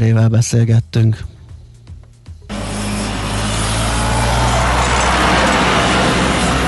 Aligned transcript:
Rével 0.00 0.28
beszélgettünk. 0.28 1.24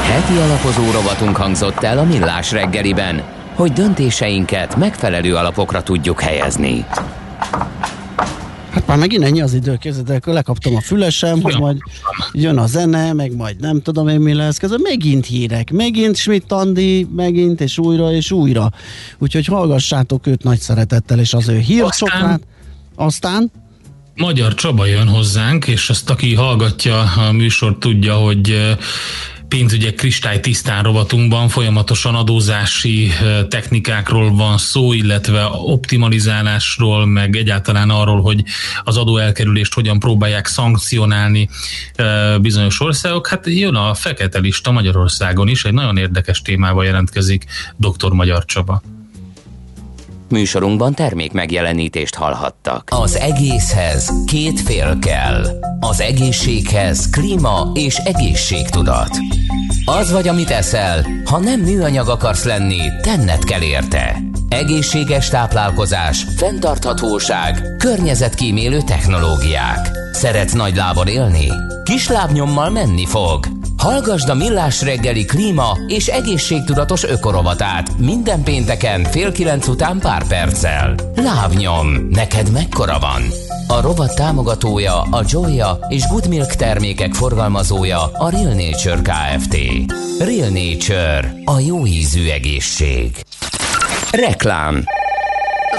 Heti 0.02 0.36
alapozó 0.36 0.90
rovatunk 0.90 1.36
hangzott 1.36 1.82
el 1.82 1.98
a 1.98 2.04
Millás 2.04 2.52
reggeliben, 2.52 3.22
hogy 3.54 3.72
döntéseinket 3.72 4.76
megfelelő 4.76 5.34
alapokra 5.34 5.82
tudjuk 5.82 6.20
helyezni. 6.20 6.84
Hát 8.70 8.86
már 8.86 8.98
megint 8.98 9.24
ennyi 9.24 9.40
az 9.40 9.54
idő, 9.54 9.76
képzeld 9.76 10.20
lekaptam 10.24 10.76
a 10.76 10.80
fülesem, 10.80 11.42
hogy 11.42 11.58
majd 11.58 11.78
jön 12.32 12.58
a 12.58 12.66
zene, 12.66 13.12
meg 13.12 13.36
majd 13.36 13.60
nem 13.60 13.82
tudom 13.82 14.08
én 14.08 14.20
mi 14.20 14.34
lesz, 14.34 14.58
közben 14.58 14.80
megint 14.82 15.26
hírek, 15.26 15.70
megint 15.70 16.16
Schmidt 16.16 16.52
Andi, 16.52 17.08
megint 17.16 17.60
és 17.60 17.78
újra 17.78 18.12
és 18.12 18.30
újra. 18.30 18.70
Úgyhogy 19.18 19.46
hallgassátok 19.46 20.26
őt 20.26 20.42
nagy 20.42 20.58
szeretettel, 20.58 21.18
és 21.18 21.34
az 21.34 21.48
ő 21.48 21.58
hírcsokát. 21.58 22.22
Aztán? 22.22 22.40
Magyar 24.14 24.54
Csaba 24.54 24.86
jön 24.86 25.08
hozzánk, 25.08 25.66
és 25.66 25.90
azt, 25.90 26.10
aki 26.10 26.34
hallgatja 26.34 27.00
a 27.00 27.32
műsort, 27.32 27.78
tudja, 27.78 28.14
hogy 28.14 28.76
pénzügyek 29.48 29.94
kristálytisztán 29.94 30.82
rovatunkban 30.82 31.48
folyamatosan 31.48 32.14
adózási 32.14 33.10
technikákról 33.48 34.30
van 34.34 34.58
szó, 34.58 34.92
illetve 34.92 35.48
optimalizálásról, 35.50 37.06
meg 37.06 37.36
egyáltalán 37.36 37.90
arról, 37.90 38.20
hogy 38.20 38.44
az 38.84 38.96
adóelkerülést 38.96 39.74
hogyan 39.74 39.98
próbálják 39.98 40.46
szankcionálni 40.46 41.48
bizonyos 42.40 42.80
országok. 42.80 43.26
Hát 43.26 43.46
jön 43.46 43.74
a 43.74 43.94
fekete 43.94 44.38
lista 44.38 44.70
Magyarországon 44.70 45.48
is, 45.48 45.64
egy 45.64 45.72
nagyon 45.72 45.96
érdekes 45.96 46.42
témával 46.42 46.84
jelentkezik 46.84 47.44
dr. 47.76 48.10
Magyar 48.10 48.44
Csaba. 48.44 48.82
Műsorunkban 50.28 50.94
termék 50.94 51.32
megjelenítést 51.32 52.14
hallhattak. 52.14 52.88
Az 52.92 53.16
egészhez 53.16 54.12
két 54.26 54.60
fél 54.60 54.98
kell. 54.98 55.46
Az 55.80 56.00
egészséghez 56.00 57.10
klíma 57.10 57.70
és 57.74 57.96
egészségtudat. 57.96 59.10
Az 59.84 60.12
vagy, 60.12 60.28
amit 60.28 60.50
eszel, 60.50 61.06
ha 61.24 61.38
nem 61.38 61.60
műanyag 61.60 62.08
akarsz 62.08 62.44
lenni, 62.44 62.80
tenned 63.02 63.44
kell 63.44 63.62
érte. 63.62 64.16
Egészséges 64.48 65.28
táplálkozás, 65.28 66.26
fenntarthatóság, 66.36 67.76
környezetkímélő 67.78 68.80
technológiák. 68.80 69.90
Szeretsz 70.12 70.52
nagy 70.52 70.76
lábon 70.76 71.06
élni? 71.06 71.48
Kis 71.84 72.08
lábnyommal 72.08 72.70
menni 72.70 73.06
fog. 73.06 73.55
Hallgasd 73.76 74.28
a 74.28 74.34
Millás 74.34 74.82
reggeli 74.82 75.24
klíma 75.24 75.78
és 75.86 76.06
egészségtudatos 76.06 77.04
ökorovatát 77.04 77.98
minden 77.98 78.42
pénteken 78.42 79.04
fél 79.04 79.32
kilenc 79.32 79.68
után 79.68 79.98
pár 79.98 80.26
perccel. 80.26 80.94
Lábnyom, 81.14 81.88
neked 82.10 82.50
mekkora 82.52 82.98
van? 82.98 83.22
A 83.68 83.80
rovat 83.80 84.14
támogatója 84.14 85.00
a 85.00 85.22
Joya 85.28 85.78
és 85.88 86.06
Good 86.06 86.28
Milk 86.28 86.54
termékek 86.54 87.14
forgalmazója 87.14 88.02
a 88.02 88.30
Real 88.30 88.54
Nature 88.54 89.00
Kft. 89.02 89.56
Real 90.18 90.48
Nature, 90.48 91.34
a 91.44 91.58
jó 91.58 91.86
ízű 91.86 92.28
egészség. 92.28 93.16
Reklám 94.10 94.84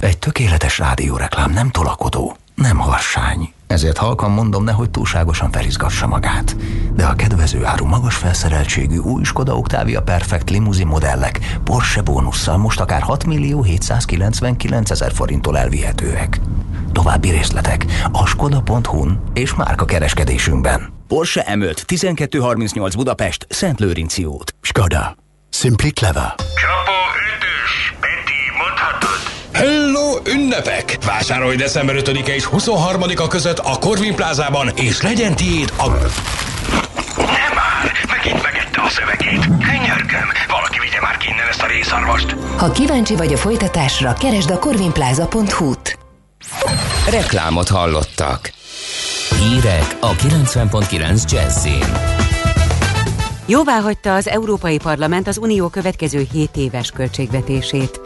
Egy 0.00 0.18
tökéletes 0.18 0.78
rádióreklám 0.78 1.52
nem 1.52 1.70
tolakodó, 1.70 2.36
nem 2.54 2.78
harsány. 2.78 3.52
Ezért 3.66 3.96
halkan 3.96 4.30
mondom, 4.30 4.64
nehogy 4.64 4.90
túlságosan 4.90 5.50
felizgassa 5.50 6.06
magát. 6.06 6.56
De 6.94 7.04
a 7.04 7.14
kedvező 7.14 7.64
áru 7.64 7.86
magas 7.86 8.16
felszereltségű 8.16 8.96
új 8.96 9.24
Skoda 9.24 9.56
Octavia 9.56 10.02
Perfect 10.02 10.50
limuzin 10.50 10.86
modellek 10.86 11.40
Porsche 11.64 12.02
bónusszal 12.02 12.56
most 12.56 12.80
akár 12.80 13.02
6 13.02 13.24
millió 13.24 13.62
799 13.62 14.90
ezer 14.90 15.12
forinttól 15.12 15.58
elvihetőek. 15.58 16.40
További 16.92 17.30
részletek 17.30 17.86
a 18.12 18.26
skoda.hu-n 18.26 19.22
és 19.34 19.54
márka 19.54 19.84
kereskedésünkben. 19.84 20.92
Porsche 21.08 21.46
M5 21.48 21.92
1238 21.92 22.94
Budapest, 22.94 23.46
Szent 23.48 23.80
Lőrinci 23.80 24.24
út. 24.24 24.54
Skoda. 24.60 25.16
Simply 25.50 25.88
clever. 25.88 26.34
Csapó 26.36 26.98
ütős, 27.36 27.94
Peti, 28.00 28.40
mondhatod? 28.58 29.39
Hello, 29.52 30.16
ünnepek! 30.26 30.98
Vásárolj 31.06 31.56
december 31.56 31.96
5-e 31.98 32.34
és 32.34 32.48
23-a 32.52 33.28
között 33.28 33.58
a 33.58 33.76
Corvin 33.80 34.14
plázában, 34.14 34.68
és 34.74 35.02
legyen 35.02 35.36
tiéd 35.36 35.72
a... 35.76 35.88
Nem 37.16 37.52
már! 37.54 37.92
Megint 38.16 38.42
megette 38.42 38.80
a 38.82 38.88
szövegét. 38.88 39.44
Könyörgöm, 39.44 40.28
valaki 40.48 40.78
vigye 40.80 41.00
már 41.00 41.16
ki 41.16 41.28
innen 41.28 41.48
ezt 41.48 41.62
a 41.62 41.66
részarvast. 41.66 42.36
Ha 42.56 42.70
kíváncsi 42.70 43.16
vagy 43.16 43.32
a 43.32 43.36
folytatásra, 43.36 44.12
keresd 44.12 44.50
a 44.50 44.58
corvinplaza.hu-t. 44.58 45.98
Reklámot 47.10 47.68
hallottak. 47.68 48.52
Hírek 49.38 49.96
a 50.00 50.10
90.9 50.10 51.30
Jazzin. 51.30 51.84
Jóvá 53.46 53.80
hagyta 53.80 54.14
az 54.14 54.28
Európai 54.28 54.78
Parlament 54.78 55.28
az 55.28 55.38
Unió 55.38 55.68
következő 55.68 56.26
7 56.32 56.56
éves 56.56 56.90
költségvetését. 56.90 58.00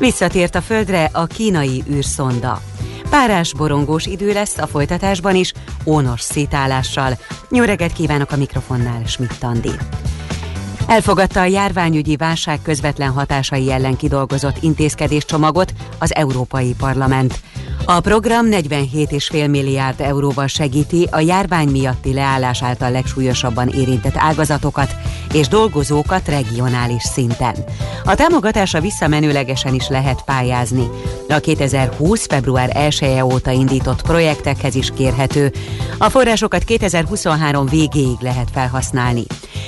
Visszatért 0.00 0.54
a 0.54 0.60
földre 0.60 1.10
a 1.12 1.26
kínai 1.26 1.82
űrszonda. 1.90 2.62
Párás 3.10 3.54
borongós 3.54 4.06
idő 4.06 4.32
lesz 4.32 4.58
a 4.58 4.66
folytatásban 4.66 5.34
is, 5.34 5.52
ónos 5.84 6.20
szétálással. 6.20 7.18
Jó 7.50 7.64
reggelt 7.64 7.92
kívánok 7.92 8.30
a 8.30 8.36
mikrofonnál, 8.36 9.04
Schmidt 9.06 9.42
Andi. 9.42 9.70
Elfogadta 10.86 11.40
a 11.40 11.44
járványügyi 11.44 12.16
válság 12.16 12.62
közvetlen 12.62 13.10
hatásai 13.10 13.72
ellen 13.72 13.96
kidolgozott 13.96 14.56
intézkedéscsomagot 14.62 15.72
az 15.98 16.14
Európai 16.14 16.74
Parlament. 16.78 17.40
A 17.84 18.00
program 18.00 18.46
47,5 18.50 19.50
milliárd 19.50 20.00
euróval 20.00 20.46
segíti 20.46 21.08
a 21.10 21.20
járvány 21.20 21.68
miatti 21.68 22.12
leállás 22.12 22.62
által 22.62 22.90
legsúlyosabban 22.90 23.68
érintett 23.68 24.16
ágazatokat 24.16 24.96
és 25.32 25.48
dolgozókat 25.48 26.28
regionális 26.28 27.02
szinten. 27.02 27.54
A 28.04 28.14
támogatásra 28.14 28.80
visszamenőlegesen 28.80 29.74
is 29.74 29.88
lehet 29.88 30.22
pályázni. 30.24 30.88
A 31.28 31.38
2020. 31.38 32.26
február 32.26 32.70
1 32.76 32.98
-e 33.02 33.24
óta 33.24 33.50
indított 33.50 34.02
projektekhez 34.02 34.74
is 34.74 34.90
kérhető. 34.96 35.52
A 35.98 36.08
forrásokat 36.08 36.64
2023 36.64 37.66
végéig 37.66 38.16
lehet 38.20 38.48
felhasználni. 38.52 39.24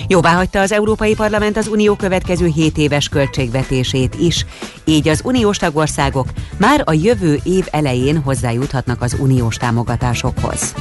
Jóváhagyta 0.08 0.60
az 0.60 0.72
Európai 0.72 1.14
Parlament 1.14 1.56
az 1.56 1.66
Unió 1.68 1.94
következő 1.94 2.46
7 2.46 2.78
éves 2.78 3.08
költségvetését 3.08 4.14
is, 4.14 4.46
így 4.84 5.08
az 5.08 5.20
uniós 5.24 5.56
tagországok 5.56 6.26
már 6.56 6.82
a 6.84 6.92
jövő 6.92 7.38
év 7.44 7.66
elején 7.70 8.22
hozzájuthatnak 8.22 9.02
az 9.02 9.16
uniós 9.20 9.56
támogatásokhoz. 9.56 10.74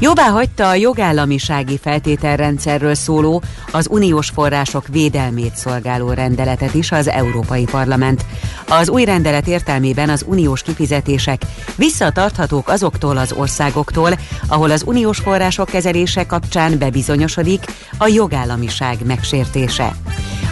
Jobbá 0.00 0.28
hagyta 0.28 0.68
a 0.68 0.74
jogállamisági 0.74 1.78
feltételrendszerről 1.78 2.94
szóló, 2.94 3.42
az 3.72 3.88
uniós 3.90 4.28
források 4.28 4.86
védelmét 4.88 5.56
szolgáló 5.56 6.10
rendeletet 6.10 6.74
is 6.74 6.92
az 6.92 7.08
Európai 7.08 7.64
Parlament. 7.64 8.24
Az 8.68 8.88
új 8.88 9.04
rendelet 9.04 9.46
értelmében 9.46 10.08
az 10.08 10.24
uniós 10.28 10.62
kifizetések 10.62 11.42
visszatarthatók 11.76 12.68
azoktól 12.68 13.16
az 13.16 13.32
országoktól, 13.32 14.10
ahol 14.48 14.70
az 14.70 14.82
uniós 14.86 15.18
források 15.18 15.68
kezelése 15.68 16.26
kapcsán 16.26 16.78
bebizonyosodik 16.78 17.64
a 17.96 18.08
jogállamiság 18.08 18.98
megsértése. 19.06 19.94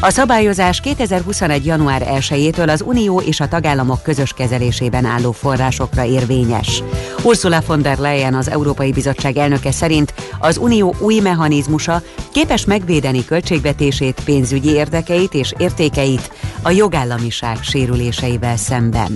A 0.00 0.11
szabályozás 0.11 0.81
2021. 0.81 1.67
január 1.67 2.06
1-től 2.09 2.69
az 2.69 2.82
Unió 2.82 3.21
és 3.21 3.41
a 3.41 3.49
tagállamok 3.49 4.03
közös 4.03 4.32
kezelésében 4.32 5.05
álló 5.05 5.32
forrásokra 5.32 6.05
érvényes. 6.05 6.82
Ursula 7.23 7.62
von 7.67 7.82
der 7.82 7.99
Leyen 7.99 8.35
az 8.35 8.50
Európai 8.50 8.93
Bizottság 8.93 9.36
elnöke 9.37 9.71
szerint 9.71 10.15
az 10.38 10.56
Unió 10.56 10.94
új 10.99 11.19
mechanizmusa 11.19 12.03
képes 12.33 12.65
megvédeni 12.65 13.25
költségvetését, 13.25 14.21
pénzügyi 14.25 14.71
érdekeit 14.71 15.35
és 15.35 15.55
értékeit 15.56 16.31
a 16.62 16.71
jogállamiság 16.71 17.62
sérüléseivel 17.62 18.56
szemben. 18.56 19.15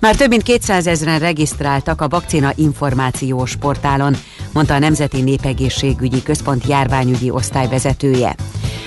Már 0.00 0.16
több 0.16 0.28
mint 0.28 0.42
200 0.42 0.86
ezeren 0.86 1.18
regisztráltak 1.18 2.00
a 2.00 2.08
vakcina 2.08 2.52
információs 2.54 3.56
portálon. 3.56 4.16
Mondta 4.52 4.74
a 4.74 4.78
Nemzeti 4.78 5.20
Népegészségügyi 5.20 6.22
Központ 6.22 6.66
járványügyi 6.66 7.30
osztályvezetője. 7.30 8.34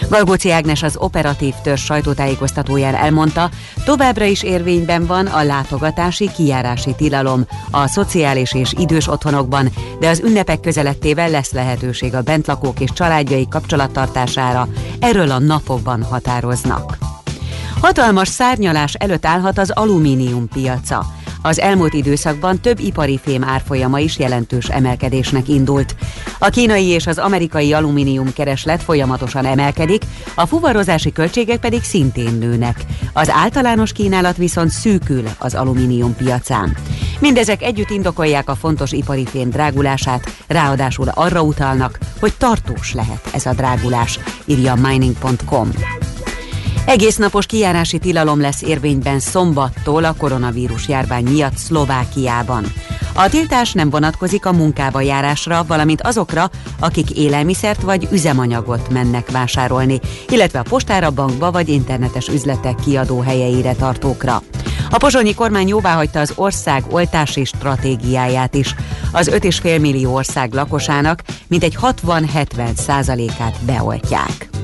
Galgóci 0.10 0.52
Ágnes 0.52 0.84
az 0.84 0.96
operatív 0.98 1.54
törzs 1.64 1.84
sajtótájékoztatóján 1.84 2.96
elmondta, 2.96 3.50
továbbra 3.86 4.26
is 4.26 4.44
érvényben 4.44 5.06
van 5.06 5.26
a 5.26 5.44
látogatási 5.44 6.32
kijárási 6.32 6.96
tilalom 6.96 7.46
a 7.72 7.88
szociális 7.88 8.54
és 8.54 8.74
idős 8.78 9.08
otthonokban, 9.08 9.70
de 10.00 10.10
az 10.10 10.20
ünnepek 10.20 10.60
közelettével 10.60 11.30
lesz 11.30 11.52
lehetőség 11.52 12.16
a 12.16 12.22
bentlakók 12.22 12.80
és 12.80 12.90
családjai 12.94 13.48
kapcsolattartására, 13.48 14.68
erről 15.00 15.32
a 15.32 15.40
napokban 15.40 16.04
határoznak. 16.04 16.98
Hatalmas 17.82 18.28
szárnyalás 18.28 18.94
előtt 18.94 19.26
állhat 19.26 19.58
az 19.58 19.70
alumínium 19.70 20.48
piaca. 20.48 21.06
Az 21.46 21.60
elmúlt 21.60 21.94
időszakban 21.94 22.60
több 22.60 22.80
ipari 22.80 23.20
fém 23.24 23.44
árfolyama 23.44 24.00
is 24.00 24.18
jelentős 24.18 24.66
emelkedésnek 24.66 25.48
indult. 25.48 25.96
A 26.40 26.50
kínai 26.50 26.86
és 26.86 27.08
az 27.08 27.18
amerikai 27.18 27.74
alumínium 27.74 28.34
kereslet 28.34 28.84
folyamatosan 28.84 29.46
emelkedik, 29.46 30.04
a 30.36 30.46
fuvarozási 30.46 31.12
költségek 31.12 31.60
pedig 31.60 31.84
szintén 31.84 32.38
nőnek. 32.38 32.86
Az 33.14 33.30
általános 33.30 33.92
kínálat 33.92 34.38
viszont 34.38 34.70
szűkül 34.70 35.24
az 35.38 35.56
alumínium 35.56 36.16
piacán. 36.16 36.78
Mindezek 37.20 37.62
együtt 37.62 37.90
indokolják 37.90 38.50
a 38.50 38.56
fontos 38.56 38.92
ipari 38.92 39.26
fém 39.26 39.50
drágulását, 39.50 40.36
ráadásul 40.48 41.08
arra 41.14 41.42
utalnak, 41.42 42.00
hogy 42.20 42.34
tartós 42.38 42.94
lehet 42.94 43.30
ez 43.34 43.46
a 43.46 43.54
drágulás, 43.54 44.20
írja 44.46 44.76
mining.com. 44.76 45.70
Egész 46.86 47.16
napos 47.16 47.46
kijárási 47.46 47.98
tilalom 47.98 48.42
lesz 48.42 48.62
érvényben 48.62 49.20
szombattól 49.20 50.04
a 50.04 50.16
koronavírus 50.18 50.88
járvány 50.88 51.24
miatt 51.24 51.58
Szlovákiában. 51.58 52.66
A 53.14 53.30
tiltás 53.30 53.72
nem 53.72 53.90
vonatkozik 53.90 54.46
a 54.46 54.54
munkába 54.54 55.02
járásra, 55.02 55.64
valamint 55.68 56.02
azokra, 56.02 56.50
akik 56.80 57.12
élelmiszert 57.12 57.82
vagy 57.82 58.08
üzemanyagot 58.12 58.90
mennek 58.90 59.32
vásárolni, 59.32 60.00
illetve 60.30 60.60
a 60.60 60.66
postára, 60.70 61.12
bankba 61.12 61.52
vagy 61.52 61.70
internetes 61.70 62.28
üzletek 62.28 62.76
kiadó 62.76 63.20
helyeire 63.20 63.74
tartókra. 63.74 64.42
A 64.90 64.98
pozsonyi 64.98 65.34
kormány 65.34 65.68
jóváhagyta 65.68 66.20
az 66.20 66.34
ország 66.36 66.84
oltási 66.90 67.44
stratégiáját 67.44 68.56
is. 68.56 68.76
Az 69.12 69.30
5,5 69.30 69.82
millió 69.82 70.14
ország 70.14 70.54
lakosának 70.54 71.22
mintegy 71.48 71.78
60-70 71.82 72.74
százalékát 72.76 73.56
beoltják. 73.66 74.55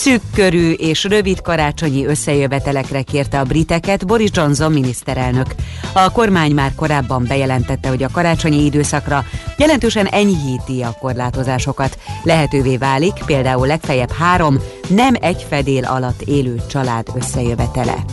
Szűk 0.00 0.22
körű 0.34 0.70
és 0.70 1.04
rövid 1.04 1.40
karácsonyi 1.40 2.06
összejövetelekre 2.06 3.02
kérte 3.02 3.40
a 3.40 3.44
briteket 3.44 4.06
Boris 4.06 4.30
Johnson 4.32 4.72
miniszterelnök. 4.72 5.54
A 5.92 6.10
kormány 6.10 6.52
már 6.52 6.74
korábban 6.74 7.24
bejelentette, 7.28 7.88
hogy 7.88 8.02
a 8.02 8.08
karácsonyi 8.12 8.64
időszakra 8.64 9.24
jelentősen 9.56 10.06
enyhíti 10.06 10.82
a 10.82 10.96
korlátozásokat. 11.00 11.98
Lehetővé 12.22 12.76
válik 12.76 13.12
például 13.26 13.66
legfeljebb 13.66 14.10
három, 14.10 14.58
nem 14.88 15.14
egy 15.20 15.46
fedél 15.48 15.84
alatt 15.84 16.22
élő 16.22 16.62
család 16.68 17.06
összejövetele. 17.14 18.04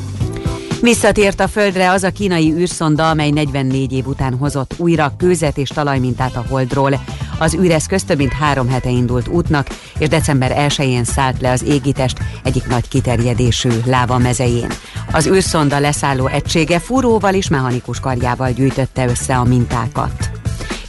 Visszatért 0.82 1.40
a 1.40 1.48
Földre 1.48 1.92
az 1.92 2.04
a 2.04 2.12
kínai 2.12 2.54
űrszonda, 2.54 3.10
amely 3.10 3.30
44 3.30 3.94
év 3.94 4.08
után 4.08 4.34
hozott 4.34 4.74
újra 4.78 5.14
kőzet 5.18 5.58
és 5.58 5.70
talajmintát 5.70 6.36
a 6.36 6.46
Holdról. 6.50 7.00
Az 7.38 7.56
űreszköz 7.56 8.04
több 8.04 8.18
mint 8.18 8.34
három 8.34 8.70
hete 8.70 8.90
indult 8.90 9.28
útnak, 9.28 9.68
és 10.00 10.08
december 10.08 10.54
1-én 10.58 11.04
szállt 11.04 11.42
le 11.42 11.52
az 11.52 11.64
égitest 11.64 12.18
egyik 12.44 12.68
nagy 12.68 12.88
kiterjedésű 12.88 13.70
láva 13.86 14.18
mezején. 14.18 14.70
Az 15.12 15.28
űrszonda 15.28 15.80
leszálló 15.80 16.28
egysége 16.28 16.80
fúróval 16.80 17.34
és 17.34 17.48
mechanikus 17.48 18.00
karjával 18.00 18.52
gyűjtötte 18.52 19.08
össze 19.08 19.38
a 19.38 19.44
mintákat. 19.44 20.37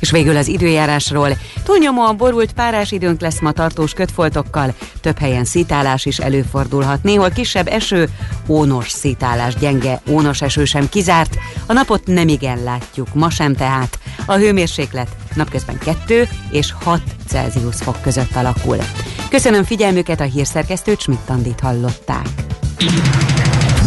És 0.00 0.10
végül 0.10 0.36
az 0.36 0.48
időjárásról. 0.48 1.36
Túlnyomóan 1.64 2.16
borult 2.16 2.52
párás 2.52 2.92
időnk 2.92 3.20
lesz 3.20 3.40
ma 3.40 3.52
tartós 3.52 3.92
kötfoltokkal, 3.92 4.74
több 5.00 5.18
helyen 5.18 5.44
szítálás 5.44 6.04
is 6.04 6.18
előfordulhat. 6.18 7.02
Néhol 7.02 7.30
kisebb 7.30 7.68
eső, 7.68 8.08
ónos 8.46 8.90
szítálás, 8.90 9.54
gyenge 9.54 10.00
ónos 10.08 10.42
eső 10.42 10.64
sem 10.64 10.88
kizárt. 10.88 11.38
A 11.66 11.72
napot 11.72 12.06
nem 12.06 12.28
igen 12.28 12.62
látjuk, 12.62 13.14
ma 13.14 13.30
sem 13.30 13.54
tehát. 13.54 13.98
A 14.26 14.34
hőmérséklet 14.34 15.08
napközben 15.34 15.78
2 15.78 16.28
és 16.50 16.74
6 16.84 17.00
Celsius 17.26 17.76
fok 17.76 18.00
között 18.02 18.34
alakul. 18.34 18.76
Köszönöm 19.30 19.64
figyelmüket, 19.64 20.20
a 20.20 20.24
hírszerkesztőt 20.24 21.00
Schmidt-Tandit 21.00 21.60
hallották. 21.60 22.26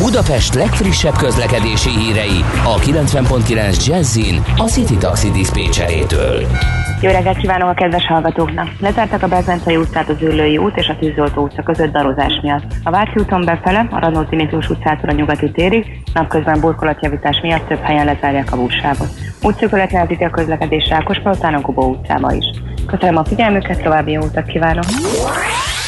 Budapest 0.01 0.53
legfrissebb 0.53 1.13
közlekedési 1.13 1.89
hírei 1.89 2.39
a 2.63 2.75
90.9 2.79 3.85
Jazzin 3.85 4.43
a 4.57 4.63
City 4.63 4.97
Taxi 4.97 5.31
Dispécsejétől. 5.31 6.45
Jó 7.01 7.11
reggelt 7.11 7.37
kívánok 7.37 7.69
a 7.69 7.73
kedves 7.73 8.07
hallgatóknak! 8.07 8.67
Lezártak 8.79 9.23
a 9.23 9.27
Bezencei 9.27 9.75
utcát 9.75 10.09
az 10.09 10.21
Ülői 10.21 10.57
út 10.57 10.77
és 10.77 10.87
a 10.87 10.95
Tűzoltó 10.99 11.43
utca 11.43 11.63
között 11.63 11.91
darozás 11.91 12.39
miatt. 12.41 12.63
A 12.83 12.89
Váci 12.89 13.19
úton 13.19 13.45
befele, 13.45 13.87
a 13.91 13.99
Radnóti 13.99 14.35
Miklós 14.35 14.69
utcától 14.69 15.09
a 15.09 15.13
nyugati 15.13 15.51
térig, 15.51 16.01
napközben 16.13 16.59
burkolatjavítás 16.59 17.39
miatt 17.41 17.67
több 17.67 17.81
helyen 17.81 18.05
lezárják 18.05 18.51
a 18.51 18.55
buszsávot. 18.55 19.09
Útszökölet 19.41 19.91
nehezíti 19.91 20.23
a 20.23 20.29
közlekedés 20.29 20.89
Rákospalotán 20.89 21.53
a 21.53 21.61
Gubó 21.61 21.89
utcába 21.89 22.33
is. 22.33 22.45
Köszönöm 22.87 23.17
a 23.17 23.25
figyelmüket, 23.25 23.81
további 23.81 24.11
jó 24.11 24.21
utat 24.21 24.45
kívánok! 24.45 24.85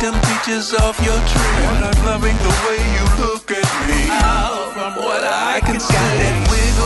them 0.00 0.14
peaches 0.22 0.72
off 0.72 0.98
your 1.04 1.20
tree. 1.28 1.66
I'm 1.84 2.06
loving 2.06 2.36
the 2.36 2.54
way 2.64 2.80
you 2.96 3.04
look 3.24 3.50
at 3.50 3.68
me. 3.86 4.08
Oh, 4.08 4.70
from 4.72 5.04
what 5.04 5.22
I 5.24 5.60
can 5.60 5.78
see. 5.78 6.79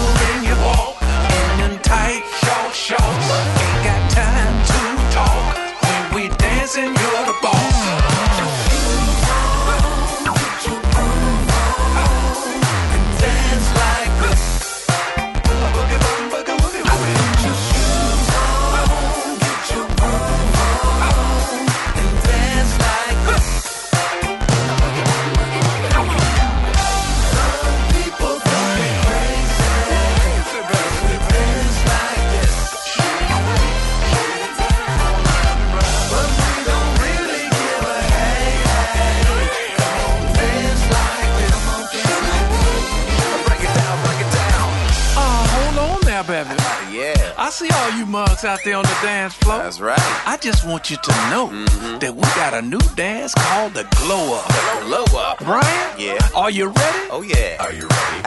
See 47.55 47.71
all 47.71 47.91
you 47.97 48.05
mugs 48.05 48.45
out 48.45 48.59
there 48.65 48.77
on 48.77 48.83
the 48.83 48.99
dance 49.01 49.33
floor. 49.35 49.59
That's 49.59 49.79
right. 49.79 50.27
I 50.27 50.37
just 50.39 50.67
want 50.67 50.91
you 50.91 50.97
to 50.97 51.13
know 51.31 51.47
mm-hmm. 51.47 51.99
that 52.01 52.13
we 52.13 52.23
got 52.35 52.53
a 52.53 52.61
new 52.61 52.83
dance 52.97 53.33
called 53.33 53.75
the 53.75 53.87
Glow 54.03 54.35
Up. 54.35 54.49
The 54.51 54.87
Glow 54.91 55.07
Up. 55.15 55.39
Brian? 55.39 55.95
Yeah. 55.97 56.19
Are 56.35 56.51
you 56.51 56.67
ready? 56.67 57.03
Oh, 57.15 57.23
yeah. 57.23 57.63
Are 57.63 57.73
you 57.73 57.87
ready? 57.87 58.19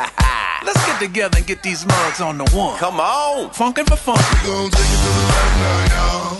Let's 0.63 0.79
get 0.87 0.99
together 0.99 1.39
and 1.39 1.45
get 1.45 1.61
these 1.61 1.85
mugs 1.85 2.21
on 2.21 2.37
the 2.37 2.47
one. 2.55 2.79
Come 2.79 3.01
on. 3.01 3.51
Funkin' 3.51 3.83
for 3.83 3.99
fun. 3.99 4.15
We 4.15 4.47
gon' 4.47 4.71
take 4.71 4.87
it 4.95 5.01
to 5.03 5.11
the 5.11 5.23
right 5.27 5.55
now, 5.59 5.79
y'all. 5.91 6.39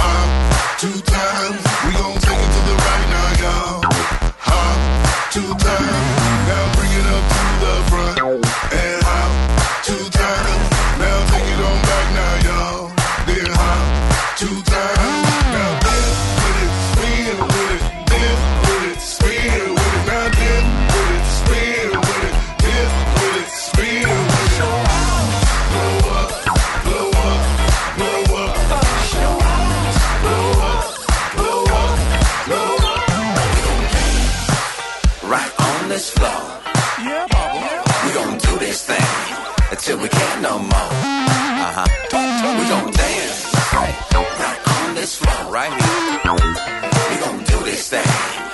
Hop 0.00 0.80
two 0.80 0.96
times. 1.04 1.60
We 1.84 1.92
gon' 1.92 2.16
take 2.24 2.40
it 2.40 2.50
to 2.56 2.60
the 2.64 2.76
right 2.88 3.06
now, 3.12 3.28
y'all. 3.44 3.84
Hop 4.48 4.80
two 5.28 5.50
times. 5.60 6.08
Now 6.48 6.64
bring 6.72 6.88
it 6.88 7.04
up 7.04 7.24
to 7.36 7.44
the 7.60 7.74
front. 7.92 8.53
Until 39.86 40.02
we 40.02 40.08
can't 40.08 40.40
no 40.40 40.58
more. 40.58 40.70
Uh 40.72 41.72
huh. 41.76 41.86
We 42.58 42.68
gon' 42.70 42.90
dance 42.92 43.54
right, 43.74 43.94
right 44.40 44.88
on 44.88 44.94
this 44.94 45.16
floor, 45.16 45.52
right 45.52 45.68
here. 45.68 46.32
We 47.10 47.16
gon' 47.20 47.44
do 47.44 47.64
this 47.64 47.90
thing 47.90 48.53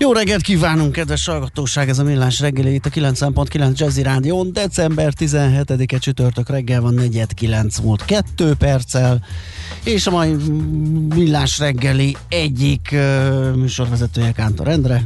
Jó 0.00 0.12
reggelt 0.12 0.42
kívánunk, 0.42 0.92
kedves 0.92 1.26
hallgatóság! 1.26 1.88
Ez 1.88 1.98
a 1.98 2.02
Millás 2.02 2.40
reggeli 2.40 2.74
itt 2.74 2.86
a 2.86 2.90
9.9 2.90 3.74
Jazzy 3.74 4.02
Rádión. 4.02 4.52
December 4.52 5.12
17-e 5.18 5.98
csütörtök 5.98 6.48
reggel 6.48 6.80
van 6.80 6.94
49 6.94 7.78
múlt 7.78 8.04
2 8.04 8.54
perccel, 8.54 9.24
és 9.84 10.06
a 10.06 10.10
mai 10.10 10.36
Millás 11.14 11.58
reggeli 11.58 12.16
egyik 12.28 12.88
uh, 12.92 13.54
műsorvezetője 13.54 14.32
Kántor 14.32 14.68
Endre, 14.68 15.02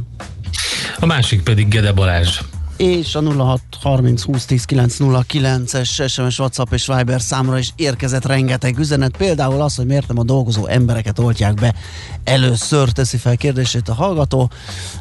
A 0.99 1.05
másik 1.05 1.41
pedig 1.41 1.67
Gede 1.67 1.91
Balázs. 1.91 2.39
És 2.77 3.15
a 3.15 3.21
06 3.21 3.61
30 3.81 4.23
20 4.23 4.45
10 4.45 4.65
909 4.65 5.73
es 5.73 6.01
SMS, 6.07 6.39
WhatsApp 6.39 6.73
és 6.73 6.85
Viber 6.95 7.21
számra 7.21 7.57
is 7.57 7.73
érkezett 7.75 8.25
rengeteg 8.25 8.79
üzenet. 8.79 9.17
Például 9.17 9.61
az, 9.61 9.75
hogy 9.75 9.85
miért 9.85 10.07
nem 10.07 10.19
a 10.19 10.23
dolgozó 10.23 10.67
embereket 10.67 11.19
oltják 11.19 11.53
be 11.53 11.73
először 12.23 12.89
teszi 12.89 13.17
fel 13.17 13.37
kérdését 13.37 13.89
a 13.89 13.93
hallgató. 13.93 14.51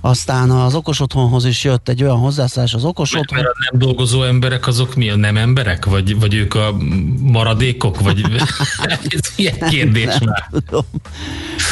Aztán 0.01 0.51
az 0.51 0.75
okos 0.75 1.01
otthonhoz 1.01 1.45
is 1.45 1.65
jött 1.65 1.89
egy 1.89 2.03
olyan 2.03 2.19
hozzászólás 2.19 2.75
az 2.75 2.85
okos 2.85 3.15
otthon. 3.15 3.39
mert 3.39 3.55
a 3.55 3.71
nem 3.71 3.81
dolgozó 3.81 4.23
emberek 4.23 4.67
azok 4.67 4.95
mi? 4.95 5.11
A 5.11 5.17
nem 5.17 5.37
emberek? 5.37 5.85
Vagy, 5.85 6.21
vagy 6.21 6.35
ők 6.35 6.55
a 6.55 6.77
maradékok? 7.19 8.01
Vagy 8.01 8.23
ez 9.09 9.33
ilyen 9.37 9.59
kérdés 9.59 10.05
Nem 10.05 10.19
már. 10.25 10.49
tudom. 10.51 10.85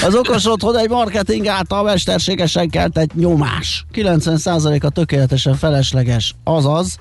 Az 0.04 0.14
okos 0.14 0.46
otthon 0.46 0.78
egy 0.78 0.88
marketing 0.88 1.46
által 1.46 1.82
mesterségesen 1.82 2.68
keltett 2.70 3.14
nyomás. 3.14 3.84
90%-a 3.94 4.88
tökéletesen 4.88 5.54
felesleges. 5.90 6.34
Azaz, 6.44 6.98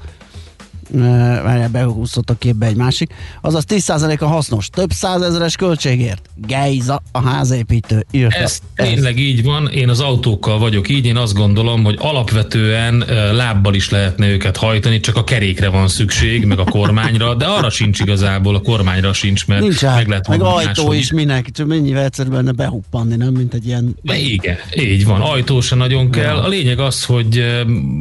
várjál, 1.43 1.69
behúzott 1.69 2.29
a 2.29 2.35
képbe 2.37 2.65
egy 2.65 2.75
másik, 2.75 3.13
azaz 3.41 3.63
10%-a 3.67 4.25
hasznos, 4.25 4.67
több 4.69 4.91
százezeres 4.91 5.55
költségért. 5.55 6.29
Gejza, 6.35 7.01
a 7.11 7.21
házépítő 7.21 8.05
írta. 8.11 8.37
Ez 8.37 8.59
tényleg 8.75 9.19
így 9.19 9.43
van, 9.43 9.67
én 9.67 9.89
az 9.89 9.99
autókkal 9.99 10.59
vagyok 10.59 10.89
így, 10.89 11.05
én 11.05 11.17
azt 11.17 11.33
gondolom, 11.33 11.83
hogy 11.83 11.95
alapvetően 11.99 13.03
lábbal 13.33 13.73
is 13.73 13.89
lehetne 13.89 14.27
őket 14.29 14.57
hajtani, 14.57 14.99
csak 14.99 15.15
a 15.15 15.23
kerékre 15.23 15.69
van 15.69 15.87
szükség, 15.87 16.45
meg 16.45 16.59
a 16.59 16.63
kormányra, 16.63 17.35
de 17.35 17.45
arra 17.45 17.69
sincs 17.69 17.99
igazából, 17.99 18.55
a 18.55 18.59
kormányra 18.59 19.13
sincs, 19.13 19.47
mert 19.47 19.61
Nincs 19.61 19.81
meg 19.81 19.91
át, 19.91 20.07
lehet 20.07 20.27
meg 20.27 20.41
ajtó 20.41 20.65
máshogy 20.65 20.97
is 20.97 21.11
minek, 21.11 21.51
csak 21.51 21.67
mennyivel 21.67 22.03
egyszerűbb 22.03 22.33
lenne 22.33 22.51
behuppanni, 22.51 23.15
nem? 23.15 23.33
Mint 23.33 23.53
egy 23.53 23.65
ilyen... 23.65 23.95
De 24.01 24.17
igen, 24.17 24.57
így 24.75 25.05
van, 25.05 25.21
ajtó 25.21 25.61
se 25.61 25.75
nagyon 25.75 26.11
kell. 26.11 26.37
A 26.37 26.47
lényeg 26.47 26.79
az, 26.79 27.05
hogy 27.05 27.43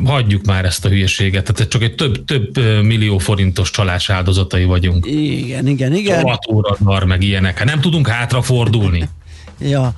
hagyjuk 0.05 0.45
már 0.45 0.65
ezt 0.65 0.85
a 0.85 0.89
hülyeséget, 0.89 1.53
tehát 1.53 1.71
csak 1.71 1.83
egy 1.83 1.95
több, 1.95 2.25
több 2.25 2.59
millió 2.83 3.19
forintos 3.19 3.71
csalás 3.71 4.11
áldozatai 4.11 4.65
vagyunk. 4.65 5.07
Igen, 5.07 5.67
igen, 5.67 5.95
igen. 5.95 6.21
Rohatóradar, 6.21 7.05
meg 7.05 7.23
ilyenek. 7.23 7.59
Hát 7.59 7.67
nem 7.67 7.81
tudunk 7.81 8.09
hátrafordulni. 8.09 9.09
Ja. 9.61 9.95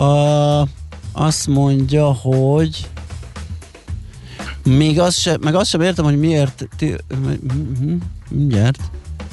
A, 0.00 0.68
azt 1.12 1.46
mondja, 1.46 2.12
hogy 2.12 2.88
még 4.64 5.00
azt 5.00 5.18
sem, 5.20 5.36
meg 5.40 5.54
azt 5.54 5.70
sem 5.70 5.80
értem, 5.80 6.04
hogy 6.04 6.18
miért 6.18 6.68
mindjárt, 8.30 8.78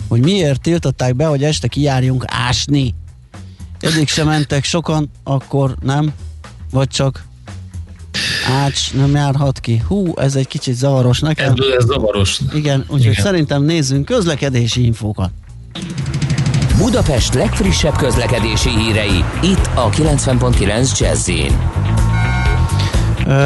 hogy 0.08 0.22
miért 0.22 0.62
tiltották 0.62 1.16
be, 1.16 1.26
hogy 1.26 1.44
este 1.44 1.68
kijárjunk 1.68 2.24
ásni. 2.28 2.94
Eddig 3.80 4.08
sem 4.08 4.28
mentek 4.28 4.64
sokan, 4.64 5.12
akkor 5.24 5.76
nem, 5.82 6.14
vagy 6.72 6.88
csak 6.88 7.24
Ács 8.50 8.94
nem 8.94 9.12
járhat 9.12 9.60
ki. 9.60 9.82
Hú, 9.88 10.14
ez 10.16 10.36
egy 10.36 10.48
kicsit 10.48 10.76
zavaros 10.76 11.20
nekem. 11.20 11.54
Ez, 11.58 11.66
ez 11.78 11.86
zavaros. 11.86 12.40
Igen, 12.54 12.80
úgyhogy 12.80 13.12
Igen. 13.12 13.24
szerintem 13.24 13.64
nézzünk 13.64 14.06
közlekedési 14.06 14.86
infókat. 14.86 15.30
Budapest 16.78 17.34
legfrissebb 17.34 17.96
közlekedési 17.96 18.70
hírei, 18.70 19.24
itt 19.42 19.70
a 19.76 19.90
90.9 19.90 21.00
jazz 21.00 21.30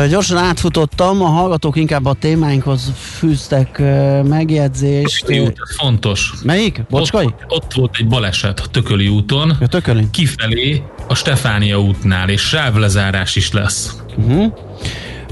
gyorsan 0.10 0.38
átfutottam, 0.38 1.22
a 1.22 1.28
hallgatók 1.28 1.76
inkább 1.76 2.06
a 2.06 2.14
témáinkhoz 2.14 2.92
fűztek 2.96 3.80
megjegyzést. 4.24 5.26
Tököli 5.26 5.40
út, 5.40 5.58
ez 5.70 5.76
fontos. 5.76 6.34
Melyik? 6.44 6.82
Bocskai? 6.90 7.26
Ott, 7.26 7.46
ott 7.48 7.74
volt 7.74 7.96
egy 8.00 8.08
baleset 8.08 8.60
a 8.60 8.68
Tököli 8.68 9.08
úton. 9.08 9.58
Ja, 9.60 9.68
Tököli. 9.68 10.08
Kifelé 10.12 10.84
a 11.08 11.16
Stefánia 11.16 11.80
útnál, 11.80 12.30
és 12.30 12.42
sávlezárás 12.42 13.36
is 13.36 13.52
lesz. 13.52 13.96
Uh-huh. 14.18 14.54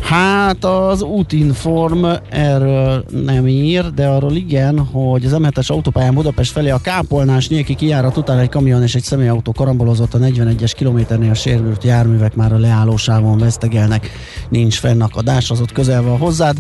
Hát 0.02 0.64
az 0.64 1.02
útinform 1.02 2.06
erről 2.30 3.06
nem 3.24 3.48
ír, 3.48 3.94
de 3.94 4.08
arról 4.08 4.36
igen, 4.36 4.80
hogy 4.80 5.26
az 5.26 5.36
M7-es 5.36 5.68
autópályán 5.68 6.14
Budapest 6.14 6.52
felé 6.52 6.70
a 6.70 6.82
Kápolnás 6.82 7.48
nyílki 7.48 7.76
kijárat 7.76 8.18
után 8.18 8.40
egy 8.40 8.50
kamion 8.50 8.82
és 8.82 8.96
egy 8.96 9.04
személyautó 9.04 9.52
karambolozott 9.52 10.14
a 10.14 10.18
41-es 10.18 10.72
kilométernél 10.76 11.34
sérült 11.34 11.84
járművek 11.84 12.36
már 12.36 12.54
a 12.54 12.58
leállósávon 12.58 13.38
vesztegelnek, 13.38 14.12
nincs 14.50 14.80
fennakadás, 14.80 15.50
az 15.50 15.62
ott 15.62 15.72
közel 15.72 16.02
van 16.02 16.18
hozzád. 16.18 16.58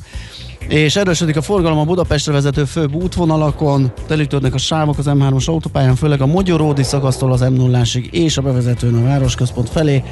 És 0.67 0.95
erősödik 0.95 1.37
a 1.37 1.41
forgalom 1.41 1.77
a 1.77 1.83
Budapestre 1.83 2.31
vezető 2.31 2.63
főbb 2.63 2.93
útvonalakon, 2.93 3.91
telítődnek 4.07 4.53
a 4.53 4.57
sávok 4.57 4.97
az 4.97 5.05
M3-as 5.07 5.45
autópályán, 5.45 5.95
főleg 5.95 6.21
a 6.21 6.25
Mogyoródi 6.25 6.83
szakasztól 6.83 7.31
az 7.31 7.41
m 7.41 7.53
0 7.53 7.81
és 8.11 8.37
a 8.37 8.41
bevezetőn 8.41 8.95
a 8.95 9.03
városközpont 9.03 9.69
felé, 9.69 10.03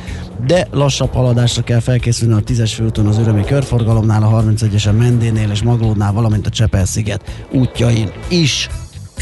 de 0.45 0.67
lassabb 0.71 1.13
haladásra 1.13 1.63
kell 1.63 1.79
felkészülni 1.79 2.33
a 2.33 2.39
10-es 2.39 2.71
főúton 2.75 3.07
az 3.07 3.17
örömi 3.17 3.43
körforgalomnál, 3.43 4.23
a 4.23 4.41
31-esen 4.41 4.97
Mendénél 4.97 5.49
és 5.51 5.63
Maglódnál, 5.63 6.13
valamint 6.13 6.47
a 6.47 6.49
Csepel-sziget 6.49 7.45
útjain 7.51 8.11
is. 8.29 8.69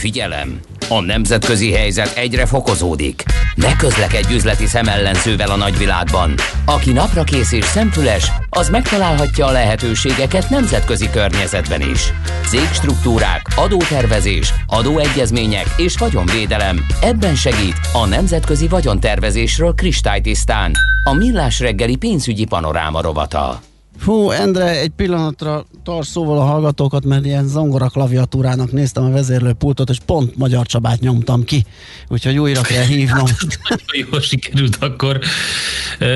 Figyelem! 0.02 0.60
A 0.90 1.02
nemzetközi 1.02 1.72
helyzet 1.72 2.18
egyre 2.18 2.46
fokozódik. 2.46 3.24
Ne 3.56 3.76
közlekedj 3.76 4.34
üzleti 4.34 4.66
szemellenzővel 4.66 5.50
a 5.50 5.56
nagyvilágban. 5.56 6.34
Aki 6.66 6.92
napra 6.92 7.24
kész 7.24 7.52
és 7.52 7.66
szemfüles, 7.66 8.32
az 8.50 8.70
megtalálhatja 8.70 9.46
a 9.46 9.52
lehetőségeket 9.52 10.50
nemzetközi 10.50 11.10
környezetben 11.10 11.82
is. 11.82 12.14
Cégstruktúrák, 12.48 13.42
adótervezés, 13.56 14.54
adóegyezmények 14.68 15.66
és 15.78 15.98
vagyonvédelem. 15.98 16.86
Ebben 17.02 17.36
segít 17.36 17.76
a 17.94 18.06
Nemzetközi 18.06 18.68
Vagyontervezésről 18.68 19.74
kristálytisztán. 19.74 20.72
A 21.04 21.14
Millás 21.14 21.60
reggeli 21.60 21.96
pénzügyi 21.96 22.46
panoráma 22.46 23.02
rovata. 23.02 23.71
Fú, 24.02 24.30
Endre, 24.32 24.80
egy 24.80 24.90
pillanatra 24.90 25.66
tarts 25.84 26.08
szóval 26.08 26.38
a 26.38 26.44
hallgatókat, 26.44 27.06
mert 27.06 27.26
ilyen 27.26 27.48
zongora 27.48 27.90
klaviatúrának 27.90 28.72
néztem 28.72 29.04
a 29.04 29.10
vezérlőpultot, 29.10 29.90
és 29.90 29.98
pont 30.06 30.38
Magyar 30.38 30.66
Csabát 30.66 31.00
nyomtam 31.00 31.44
ki, 31.44 31.66
úgyhogy 32.08 32.38
újra 32.38 32.62
kell 32.62 32.84
hívnom. 32.84 33.26
Nagyon 33.70 34.10
jól 34.12 34.22
sikerült 34.22 34.76
akkor. 34.76 35.20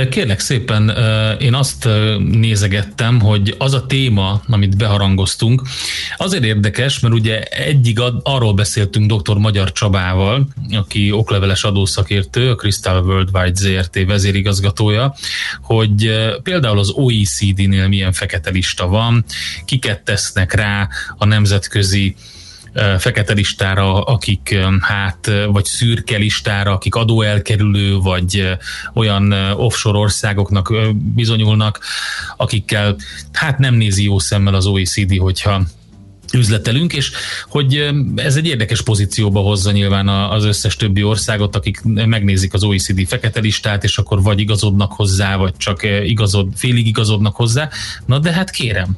Kérlek 0.09 0.39
szépen, 0.39 0.93
én 1.39 1.53
azt 1.53 1.87
nézegettem, 2.31 3.19
hogy 3.19 3.55
az 3.57 3.73
a 3.73 3.85
téma, 3.85 4.41
amit 4.47 4.77
beharangoztunk, 4.77 5.61
azért 6.17 6.43
érdekes, 6.43 6.99
mert 6.99 7.13
ugye 7.13 7.43
egyig 7.43 8.01
arról 8.23 8.53
beszéltünk 8.53 9.13
dr. 9.13 9.37
Magyar 9.37 9.71
Csabával, 9.71 10.47
aki 10.71 11.11
okleveles 11.11 11.63
adószakértő, 11.63 12.49
a 12.49 12.55
Crystal 12.55 13.03
Worldwide 13.03 13.55
ZRT 13.55 14.05
vezérigazgatója, 14.05 15.15
hogy 15.61 16.11
például 16.43 16.79
az 16.79 16.89
OECD-nél 16.89 17.74
cégnél 17.75 17.87
milyen 17.87 18.13
fekete 18.13 18.49
lista 18.49 18.87
van, 18.87 19.25
kiket 19.65 20.01
tesznek 20.01 20.53
rá 20.53 20.89
a 21.17 21.25
nemzetközi 21.25 22.15
fekete 22.97 23.33
listára, 23.33 24.03
akik 24.03 24.57
hát, 24.79 25.31
vagy 25.47 25.65
szürke 25.65 26.17
listára, 26.17 26.71
akik 26.71 26.95
adóelkerülő, 26.95 27.97
vagy 27.97 28.57
olyan 28.93 29.31
offshore 29.51 29.97
országoknak 29.97 30.73
bizonyulnak, 30.95 31.79
akikkel 32.37 32.95
hát 33.31 33.57
nem 33.57 33.73
nézi 33.73 34.03
jó 34.03 34.19
szemmel 34.19 34.53
az 34.53 34.65
OECD, 34.65 35.17
hogyha 35.17 35.61
üzletelünk, 36.33 36.93
és 36.93 37.11
hogy 37.49 37.89
ez 38.15 38.35
egy 38.35 38.47
érdekes 38.47 38.81
pozícióba 38.81 39.39
hozza 39.39 39.71
nyilván 39.71 40.07
az 40.07 40.43
összes 40.43 40.75
többi 40.75 41.03
országot, 41.03 41.55
akik 41.55 41.81
megnézik 41.83 42.53
az 42.53 42.63
OECD 42.63 43.07
fekete 43.07 43.39
listát, 43.39 43.83
és 43.83 43.97
akkor 43.97 44.21
vagy 44.21 44.39
igazodnak 44.39 44.91
hozzá, 44.91 45.35
vagy 45.35 45.53
csak 45.57 45.83
igazod, 46.05 46.47
félig 46.55 46.87
igazodnak 46.87 47.35
hozzá. 47.35 47.69
Na 48.05 48.19
de 48.19 48.31
hát 48.31 48.49
kérem, 48.49 48.97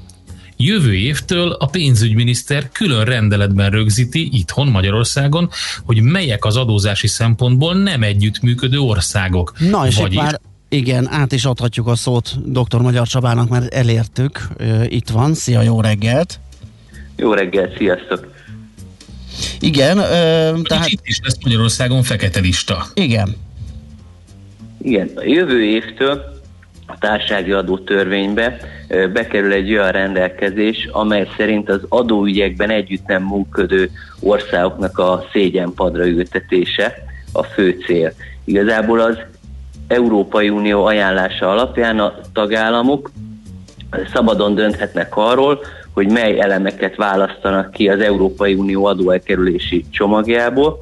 jövő 0.57 0.93
évtől 0.93 1.51
a 1.51 1.65
pénzügyminiszter 1.65 2.69
külön 2.71 3.05
rendeletben 3.05 3.69
rögzíti 3.69 4.29
itthon 4.31 4.67
Magyarországon, 4.67 5.49
hogy 5.85 6.01
melyek 6.01 6.45
az 6.45 6.55
adózási 6.55 7.07
szempontból 7.07 7.73
nem 7.73 8.03
együttműködő 8.03 8.79
országok. 8.79 9.53
Na 9.59 9.87
és 9.87 9.95
Vagyis... 9.95 10.17
már 10.17 10.39
igen, 10.69 11.07
át 11.11 11.31
is 11.31 11.45
adhatjuk 11.45 11.87
a 11.87 11.95
szót 11.95 12.51
dr. 12.51 12.81
Magyar 12.81 13.07
Csabának, 13.07 13.49
mert 13.49 13.73
elértük. 13.73 14.47
Itt 14.87 15.09
van. 15.09 15.33
Szia, 15.33 15.61
jó 15.61 15.81
reggelt! 15.81 16.39
Jó 17.17 17.33
reggelt, 17.33 17.77
sziasztok! 17.77 18.27
Igen, 19.59 19.97
ö, 19.97 20.61
tehát... 20.61 20.87
Itt 20.87 21.05
is 21.05 21.19
lesz 21.23 21.43
Magyarországon 21.43 22.03
fekete 22.03 22.39
lista. 22.39 22.85
Igen. 22.93 23.35
Igen, 24.81 25.11
a 25.15 25.23
jövő 25.23 25.63
évtől 25.63 26.35
a 26.85 26.97
társági 26.97 27.51
adó 27.51 27.77
törvénybe 27.77 28.57
bekerül 29.13 29.51
egy 29.51 29.71
olyan 29.71 29.91
rendelkezés, 29.91 30.87
amely 30.91 31.27
szerint 31.37 31.69
az 31.69 31.81
adóügyekben 31.89 32.69
együtt 32.69 33.05
nem 33.05 33.23
működő 33.23 33.89
országoknak 34.19 34.97
a 34.97 35.25
szégyenpadra 35.31 36.07
ültetése 36.07 36.93
a 37.31 37.43
fő 37.43 37.77
cél. 37.85 38.13
Igazából 38.43 38.99
az 38.99 39.17
Európai 39.87 40.49
Unió 40.49 40.85
ajánlása 40.85 41.51
alapján 41.51 41.99
a 41.99 42.19
tagállamok 42.33 43.11
szabadon 44.13 44.55
dönthetnek 44.55 45.17
arról, 45.17 45.59
hogy 45.97 46.11
mely 46.11 46.39
elemeket 46.39 46.95
választanak 46.95 47.71
ki 47.71 47.89
az 47.89 47.99
Európai 47.99 48.53
Unió 48.53 48.85
adóelkerülési 48.85 49.85
csomagjából, 49.89 50.81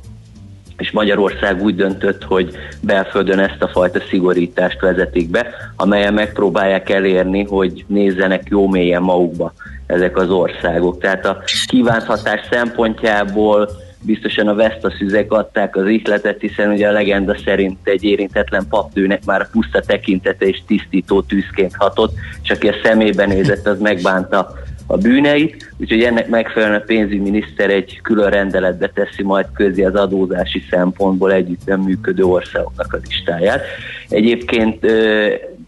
és 0.77 0.91
Magyarország 0.91 1.63
úgy 1.63 1.75
döntött, 1.75 2.23
hogy 2.23 2.55
belföldön 2.81 3.39
ezt 3.39 3.61
a 3.61 3.67
fajta 3.67 3.99
szigorítást 4.09 4.81
vezetik 4.81 5.29
be, 5.29 5.47
amelyen 5.75 6.13
megpróbálják 6.13 6.89
elérni, 6.89 7.43
hogy 7.43 7.85
nézzenek 7.87 8.47
jó 8.49 8.67
mélyen 8.67 9.01
magukba 9.01 9.53
ezek 9.85 10.17
az 10.17 10.29
országok. 10.29 10.99
Tehát 10.99 11.25
a 11.25 11.43
kívánhatás 11.65 12.41
szempontjából 12.51 13.69
biztosan 14.01 14.47
a 14.47 14.55
Vesta 14.55 14.91
szüzek 14.97 15.31
adták 15.31 15.75
az 15.75 15.87
ihletet, 15.87 16.41
hiszen 16.41 16.69
ugye 16.69 16.87
a 16.87 16.91
legenda 16.91 17.35
szerint 17.45 17.77
egy 17.83 18.03
érintetlen 18.03 18.65
papnőnek 18.69 19.25
már 19.25 19.41
a 19.41 19.47
puszta 19.51 19.81
tekintete 19.81 20.45
és 20.45 20.63
tisztító 20.67 21.21
tűzként 21.21 21.75
hatott, 21.75 22.13
és 22.43 22.49
aki 22.49 22.67
a 22.67 22.75
szemébe 22.83 23.25
nézett, 23.25 23.67
az 23.67 23.79
megbánta 23.79 24.63
a 24.87 24.97
bűneit, 24.97 25.73
úgyhogy 25.77 26.03
ennek 26.03 26.27
megfelelően 26.27 26.81
a 26.81 26.83
pénzügyminiszter 26.85 27.69
egy 27.69 27.99
külön 28.03 28.29
rendeletbe 28.29 28.91
teszi 28.93 29.23
majd 29.23 29.45
közé 29.53 29.83
az 29.83 29.95
adózási 29.95 30.63
szempontból 30.69 31.33
együtt 31.33 31.65
nem 31.65 31.81
működő 31.81 32.23
országoknak 32.23 32.93
a 32.93 32.99
listáját. 33.09 33.61
Egyébként 34.09 34.85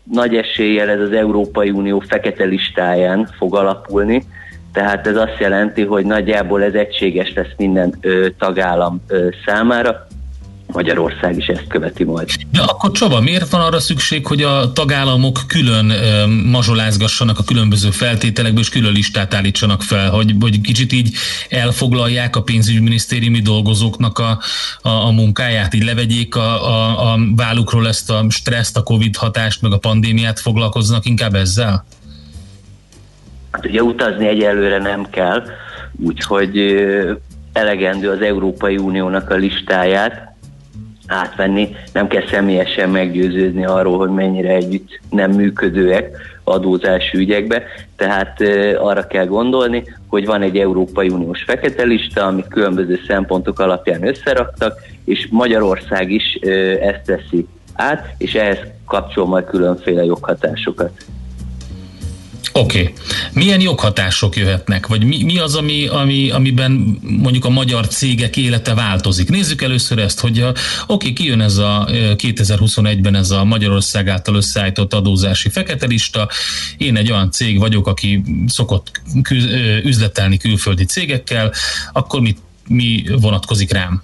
nagy 0.04 0.36
eséllyel 0.36 0.90
ez 0.90 1.00
az 1.00 1.12
Európai 1.12 1.70
Unió 1.70 2.00
fekete 2.00 2.44
listáján 2.44 3.30
fog 3.38 3.56
alapulni, 3.56 4.24
tehát 4.74 5.08
ez 5.08 5.16
azt 5.16 5.40
jelenti, 5.40 5.84
hogy 5.84 6.06
nagyjából 6.06 6.64
ez 6.64 6.74
egységes 6.74 7.34
lesz 7.34 7.54
minden 7.58 7.98
ö, 8.02 8.28
tagállam 8.38 9.02
ö, 9.08 9.28
számára, 9.46 10.07
Magyarország 10.68 11.38
is 11.38 11.46
ezt 11.46 11.68
követi 11.68 12.04
majd. 12.04 12.28
De 12.52 12.62
akkor 12.62 12.92
Csaba, 12.92 13.22
miért 13.22 13.50
van 13.50 13.62
arra 13.62 13.80
szükség, 13.80 14.28
hogy 14.28 14.42
a 14.42 14.72
tagállamok 14.74 15.40
külön 15.48 15.94
mazsolázgassanak 16.46 17.40
a 17.40 17.44
különböző 17.44 17.90
feltételekből, 17.90 18.62
és 18.62 18.70
külön 18.70 18.92
listát 18.92 19.34
állítsanak 19.34 19.82
fel, 19.82 20.10
hogy, 20.10 20.36
hogy 20.40 20.62
kicsit 20.62 20.94
így 20.94 21.12
elfoglalják 21.50 22.36
a 22.36 22.42
pénzügyminisztériumi 22.42 23.40
dolgozóknak 23.40 24.20
a, 24.20 24.40
a, 24.82 24.90
a 24.90 25.12
munkáját, 25.12 25.74
így 25.74 25.84
levegyék 25.84 26.36
a, 26.36 26.68
a, 26.68 27.12
a 27.12 27.18
vállukról 27.36 27.88
ezt 27.88 28.12
a 28.12 28.26
stresszt, 28.30 28.78
a 28.78 28.84
Covid 28.84 29.16
hatást, 29.16 29.62
meg 29.62 29.72
a 29.72 29.78
pandémiát, 29.78 30.40
foglalkoznak 30.40 31.06
inkább 31.06 31.36
ezzel? 31.36 31.86
Hát 33.52 33.66
ugye 33.66 33.84
utazni 33.84 34.28
egyelőre 34.28 34.78
nem 34.78 35.08
kell, 35.10 35.44
úgyhogy 36.04 36.58
elegendő 37.54 38.10
az 38.10 38.22
Európai 38.22 38.78
Uniónak 38.78 39.30
a 39.30 39.36
listáját, 39.36 40.27
átvenni, 41.08 41.76
nem 41.93 42.08
kell 42.08 42.28
személyesen 42.30 42.89
meggyőződni 42.89 43.65
arról, 43.65 43.98
hogy 43.98 44.10
mennyire 44.10 44.50
együtt 44.50 45.00
nem 45.10 45.32
működőek 45.32 46.17
adózási 46.43 47.17
ügyekbe, 47.17 47.63
tehát 47.96 48.41
arra 48.78 49.08
kell 49.08 49.26
gondolni, 49.26 49.84
hogy 50.08 50.26
van 50.26 50.41
egy 50.41 50.58
Európai 50.58 51.10
Uniós 51.10 51.43
fekete 51.43 51.84
lista, 51.84 52.26
amit 52.26 52.48
különböző 52.48 53.00
szempontok 53.08 53.60
alapján 53.60 54.08
összeraktak, 54.08 54.80
és 55.06 55.28
Magyarország 55.32 56.12
is 56.12 56.34
ezt 56.82 57.02
teszi 57.06 57.48
át, 57.74 58.15
és 58.17 58.34
ehhez 58.34 58.60
kapcsol 58.86 59.26
majd 59.26 59.46
különféle 59.46 60.04
joghatásokat. 60.04 60.91
Oké. 62.58 62.80
Okay. 62.82 62.93
Milyen 63.34 63.62
joghatások 63.62 64.36
jöhetnek? 64.36 64.88
Vagy 64.88 65.04
mi, 65.04 65.24
mi 65.24 65.38
az, 65.38 65.56
ami, 65.56 65.88
ami, 65.88 66.30
amiben 66.30 66.98
mondjuk 67.22 67.46
a 67.46 67.50
magyar 67.50 67.88
cégek 67.88 68.38
élete 68.38 68.74
változik? 68.74 69.30
Nézzük 69.30 69.62
először 69.62 69.98
ezt, 69.98 70.20
hogy 70.20 70.41
oké, 70.41 70.60
okay, 70.88 71.13
kijön 71.13 71.41
ez 71.41 71.58
a 71.58 71.88
2021-ben 71.91 73.15
ez 73.15 73.32
a 73.32 73.43
Magyarország 73.43 74.08
által 74.08 74.36
összeállított 74.36 74.93
adózási 74.93 75.50
fekete 75.50 75.86
lista. 75.86 76.28
Én 76.78 76.98
egy 76.98 77.12
olyan 77.12 77.32
cég 77.32 77.60
vagyok, 77.60 77.88
aki 77.88 78.24
szokott 78.48 79.02
üzletelni 79.84 80.38
külföldi 80.38 80.86
cégekkel, 80.86 81.52
akkor 81.93 82.22
mit, 82.22 82.38
mi 82.67 83.04
vonatkozik 83.22 83.72
rám? 83.74 84.04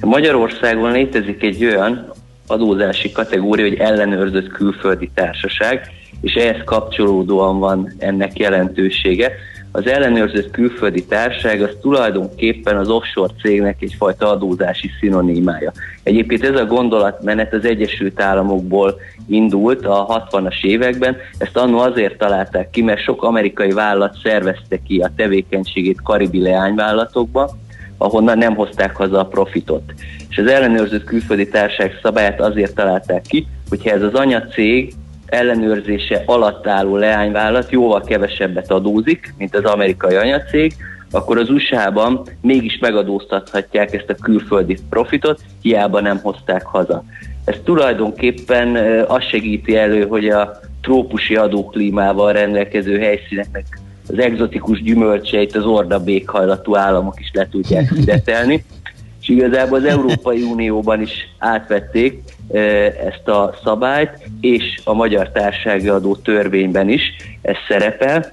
Magyarországon 0.00 0.92
létezik 0.92 1.42
egy 1.42 1.64
olyan 1.64 2.12
adózási 2.46 3.12
kategória, 3.12 3.68
hogy 3.68 3.78
ellenőrzött 3.78 4.48
külföldi 4.48 5.10
társaság, 5.14 5.99
és 6.20 6.34
ehhez 6.34 6.64
kapcsolódóan 6.64 7.58
van 7.58 7.92
ennek 7.98 8.38
jelentősége. 8.38 9.32
az 9.72 9.86
ellenőrzött 9.86 10.50
külföldi 10.50 11.04
társaság 11.04 11.62
az 11.62 11.76
tulajdonképpen 11.80 12.76
az 12.76 12.88
offshore 12.88 13.32
cégnek 13.42 13.76
egyfajta 13.80 14.30
adózási 14.30 14.90
szinonimája. 15.00 15.72
Egyébként 16.02 16.44
ez 16.44 16.60
a 16.60 16.64
gondolatmenet 16.64 17.52
az 17.52 17.64
Egyesült 17.64 18.20
Államokból 18.20 19.00
indult 19.28 19.86
a 19.86 20.26
60-as 20.30 20.64
években, 20.64 21.16
ezt 21.38 21.56
annó 21.56 21.78
azért 21.78 22.18
találták 22.18 22.70
ki, 22.70 22.82
mert 22.82 23.02
sok 23.02 23.22
amerikai 23.22 23.70
vállalat 23.70 24.16
szervezte 24.22 24.78
ki 24.86 24.98
a 24.98 25.10
tevékenységét 25.16 26.02
karibi 26.02 26.40
leányvállalatokba, 26.42 27.50
ahonnan 27.98 28.38
nem 28.38 28.54
hozták 28.54 28.96
haza 28.96 29.18
a 29.18 29.26
profitot. 29.26 29.82
És 30.28 30.38
az 30.38 30.46
ellenőrzött 30.46 31.04
külföldi 31.04 31.48
társaság 31.48 31.98
szabályát 32.02 32.40
azért 32.40 32.74
találták 32.74 33.22
ki, 33.22 33.46
hogyha 33.68 33.90
ez 33.90 34.02
az 34.02 34.14
anyacég 34.14 34.94
ellenőrzése 35.30 36.22
alatt 36.26 36.66
álló 36.66 36.96
leányvállalat 36.96 37.70
jóval 37.70 38.00
kevesebbet 38.00 38.70
adózik, 38.70 39.34
mint 39.38 39.56
az 39.56 39.64
amerikai 39.64 40.14
anyacég, 40.14 40.74
akkor 41.10 41.38
az 41.38 41.50
USA-ban 41.50 42.22
mégis 42.40 42.78
megadóztathatják 42.78 43.94
ezt 43.94 44.10
a 44.10 44.14
külföldi 44.14 44.78
profitot, 44.90 45.40
hiába 45.62 46.00
nem 46.00 46.18
hozták 46.18 46.64
haza. 46.64 47.04
Ez 47.44 47.56
tulajdonképpen 47.64 48.76
azt 49.06 49.28
segíti 49.28 49.76
elő, 49.76 50.06
hogy 50.06 50.28
a 50.28 50.60
trópusi 50.80 51.36
adóklímával 51.36 52.32
rendelkező 52.32 52.98
helyszíneknek 52.98 53.80
az 54.08 54.18
egzotikus 54.18 54.82
gyümölcseit 54.82 55.56
az 55.56 55.64
orda 55.64 55.98
békhajlatú 55.98 56.76
államok 56.76 57.20
is 57.20 57.30
le 57.32 57.48
tudják 57.48 57.88
fizetelni. 57.94 58.64
És 59.20 59.28
igazából 59.28 59.78
az 59.78 59.84
Európai 59.84 60.42
Unióban 60.42 61.00
is 61.00 61.12
átvették 61.38 62.22
ezt 63.06 63.28
a 63.28 63.54
szabályt, 63.64 64.10
és 64.40 64.80
a 64.84 64.92
magyar 64.92 65.30
társasági 65.30 65.88
adó 65.88 66.16
törvényben 66.16 66.88
is 66.88 67.02
ez 67.42 67.56
szerepel, 67.68 68.32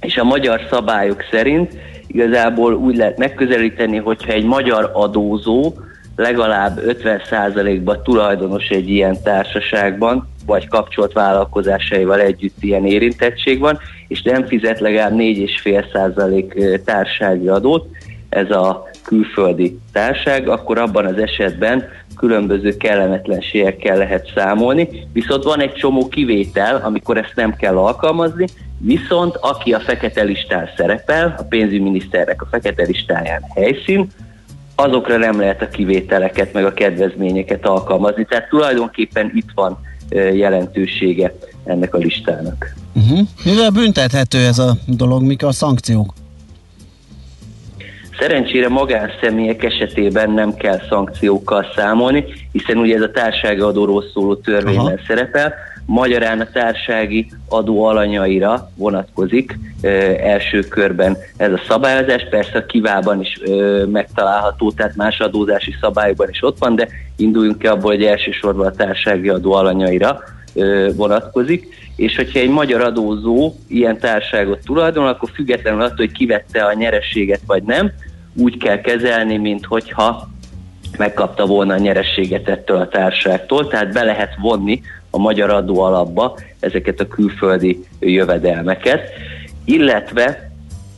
és 0.00 0.16
a 0.16 0.24
magyar 0.24 0.66
szabályok 0.70 1.24
szerint 1.30 1.72
igazából 2.06 2.74
úgy 2.74 2.96
lehet 2.96 3.18
megközelíteni, 3.18 3.96
hogyha 3.96 4.32
egy 4.32 4.44
magyar 4.44 4.90
adózó 4.92 5.72
legalább 6.16 6.80
50%-ban 6.86 8.02
tulajdonos 8.02 8.68
egy 8.68 8.88
ilyen 8.90 9.22
társaságban, 9.22 10.28
vagy 10.46 10.68
kapcsolt 10.68 11.12
vállalkozásaival 11.12 12.20
együtt 12.20 12.62
ilyen 12.62 12.86
érintettség 12.86 13.58
van, 13.58 13.78
és 14.08 14.22
nem 14.22 14.46
fizet 14.46 14.80
legalább 14.80 15.12
4,5% 15.16 16.80
társági 16.84 17.48
adót, 17.48 17.86
ez 18.28 18.50
a 18.50 18.89
külföldi 19.10 19.78
társág, 19.92 20.48
akkor 20.48 20.78
abban 20.78 21.06
az 21.06 21.18
esetben 21.18 21.84
különböző 22.16 22.76
kellemetlenségekkel 22.76 23.96
lehet 23.96 24.32
számolni, 24.34 24.88
viszont 25.12 25.44
van 25.44 25.60
egy 25.60 25.72
csomó 25.72 26.08
kivétel, 26.08 26.80
amikor 26.84 27.16
ezt 27.16 27.32
nem 27.34 27.56
kell 27.56 27.76
alkalmazni, 27.76 28.46
viszont 28.78 29.36
aki 29.36 29.72
a 29.72 29.80
fekete 29.80 30.22
listán 30.22 30.68
szerepel, 30.76 31.34
a 31.38 31.42
pénzügyminiszternek 31.42 32.42
a 32.42 32.46
fekete 32.50 32.82
listáján 32.82 33.42
helyszín, 33.54 34.08
azokra 34.74 35.16
nem 35.16 35.40
lehet 35.40 35.62
a 35.62 35.68
kivételeket 35.68 36.52
meg 36.52 36.64
a 36.64 36.72
kedvezményeket 36.72 37.66
alkalmazni. 37.66 38.24
Tehát 38.24 38.48
tulajdonképpen 38.48 39.32
itt 39.34 39.50
van 39.54 39.78
jelentősége 40.32 41.34
ennek 41.64 41.94
a 41.94 41.98
listának. 41.98 42.74
Uh-huh. 42.94 43.20
Mivel 43.44 43.70
büntethető 43.70 44.38
ez 44.38 44.58
a 44.58 44.76
dolog, 44.86 45.22
mik 45.22 45.44
a 45.44 45.52
szankciók? 45.52 46.14
Szerencsére 48.20 48.68
magánszemélyek 48.68 49.64
esetében 49.64 50.30
nem 50.30 50.54
kell 50.54 50.80
szankciókkal 50.88 51.66
számolni, 51.76 52.24
hiszen 52.52 52.76
ugye 52.76 52.94
ez 52.94 53.02
a 53.02 53.10
társági 53.10 53.60
adóról 53.60 54.04
szóló 54.12 54.34
törvényben 54.34 54.86
Aha. 54.86 55.00
szerepel, 55.06 55.54
magyarán 55.86 56.40
a 56.40 56.50
társági 56.52 57.30
adó 57.48 57.84
alanyaira 57.84 58.70
vonatkozik 58.76 59.58
ö, 59.82 59.88
első 60.18 60.60
körben 60.60 61.16
ez 61.36 61.52
a 61.52 61.60
szabályozás, 61.68 62.26
persze 62.30 62.58
a 62.58 62.66
kivában 62.66 63.20
is 63.20 63.40
ö, 63.44 63.84
megtalálható, 63.84 64.72
tehát 64.72 64.96
más 64.96 65.20
adózási 65.20 65.74
szabályokban 65.80 66.28
is 66.30 66.42
ott 66.42 66.58
van, 66.58 66.74
de 66.74 66.88
induljunk 67.16 67.58
ki 67.58 67.66
abból, 67.66 67.90
hogy 67.90 68.04
elsősorban 68.04 68.66
a 68.66 68.70
társági 68.70 69.28
adó 69.28 69.52
alanyaira 69.52 70.20
ö, 70.54 70.88
vonatkozik, 70.96 71.68
és 71.96 72.16
hogyha 72.16 72.38
egy 72.38 72.50
magyar 72.50 72.80
adózó 72.80 73.54
ilyen 73.68 73.98
társágot 73.98 74.58
tulajdonol, 74.64 75.08
akkor 75.08 75.30
függetlenül 75.34 75.82
attól, 75.82 75.96
hogy 75.96 76.12
kivette 76.12 76.64
a 76.64 76.72
nyerességet 76.72 77.40
vagy 77.46 77.62
nem, 77.62 77.92
úgy 78.40 78.56
kell 78.56 78.80
kezelni, 78.80 79.36
mint 79.36 79.64
hogyha 79.64 80.28
megkapta 80.98 81.46
volna 81.46 81.74
a 81.74 81.78
nyerességet 81.78 82.48
ettől 82.48 82.76
a 82.76 82.88
társaságtól, 82.88 83.68
tehát 83.68 83.92
be 83.92 84.02
lehet 84.02 84.34
vonni 84.40 84.80
a 85.10 85.18
magyar 85.18 85.50
adó 85.50 85.80
alapba 85.80 86.38
ezeket 86.60 87.00
a 87.00 87.08
külföldi 87.08 87.84
jövedelmeket, 88.00 89.02
illetve 89.64 90.50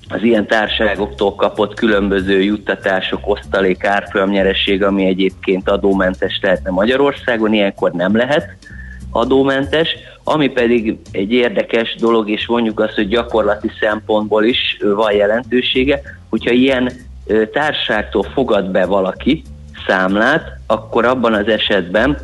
az 0.09 0.23
ilyen 0.23 0.47
társaságoktól 0.47 1.35
kapott 1.35 1.75
különböző 1.75 2.43
juttatások, 2.43 3.21
osztalék, 3.25 3.85
árfolyam 3.85 4.31
nyereség, 4.31 4.83
ami 4.83 5.07
egyébként 5.07 5.69
adómentes 5.69 6.39
lehetne 6.43 6.71
Magyarországon, 6.71 7.53
ilyenkor 7.53 7.93
nem 7.93 8.17
lehet 8.17 8.57
adómentes, 9.11 9.89
ami 10.25 10.49
pedig 10.49 10.99
egy 11.11 11.33
érdekes 11.33 11.95
dolog, 11.95 12.31
és 12.31 12.47
mondjuk 12.47 12.81
azt, 12.81 12.95
hogy 12.95 13.09
gyakorlati 13.09 13.71
szempontból 13.81 14.45
is 14.45 14.79
van 14.95 15.13
jelentősége, 15.13 16.01
hogyha 16.29 16.51
ilyen 16.51 16.93
társaságtól 17.53 18.23
fogad 18.23 18.71
be 18.71 18.87
valaki 18.87 19.43
számlát, 19.87 20.59
akkor 20.67 21.05
abban 21.05 21.35
az 21.35 21.49
esetben 21.49 22.19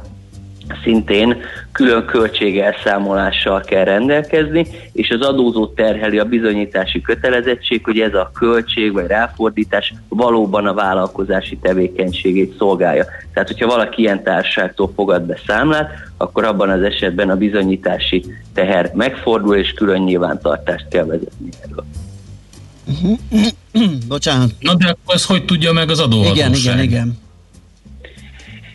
szintén 0.83 1.43
külön 1.73 2.05
költségelszámolással 2.05 3.61
kell 3.61 3.85
rendelkezni, 3.85 4.67
és 4.93 5.11
az 5.11 5.21
adózó 5.21 5.67
terheli 5.67 6.19
a 6.19 6.25
bizonyítási 6.25 7.01
kötelezettség, 7.01 7.85
hogy 7.85 8.01
ez 8.01 8.15
a 8.15 8.31
költség 8.35 8.93
vagy 8.93 9.07
ráfordítás 9.07 9.95
valóban 10.09 10.67
a 10.67 10.75
vállalkozási 10.75 11.57
tevékenységét 11.57 12.57
szolgálja. 12.59 13.05
Tehát, 13.33 13.49
hogyha 13.49 13.67
valaki 13.67 14.03
ilyen 14.03 14.23
társaságtól 14.23 14.93
fogad 14.95 15.23
be 15.23 15.39
számlát, 15.47 15.91
akkor 16.17 16.45
abban 16.45 16.71
az 16.71 16.83
esetben 16.83 17.31
a 17.31 17.37
bizonyítási 17.37 18.25
teher 18.55 18.91
megfordul, 18.95 19.57
és 19.57 19.73
külön 19.73 20.01
nyilvántartást 20.01 20.89
kell 20.89 21.05
vezetni 21.05 21.49
erről. 21.63 21.85
Bocsánat. 24.09 24.51
Na 24.61 24.75
de 24.75 24.87
akkor 24.87 25.15
ez 25.15 25.25
hogy 25.25 25.45
tudja 25.45 25.73
meg 25.73 25.91
az 25.91 26.01
adóhatóság? 26.01 26.37
Igen, 26.37 26.55
igen, 26.55 26.83
igen. 26.83 27.19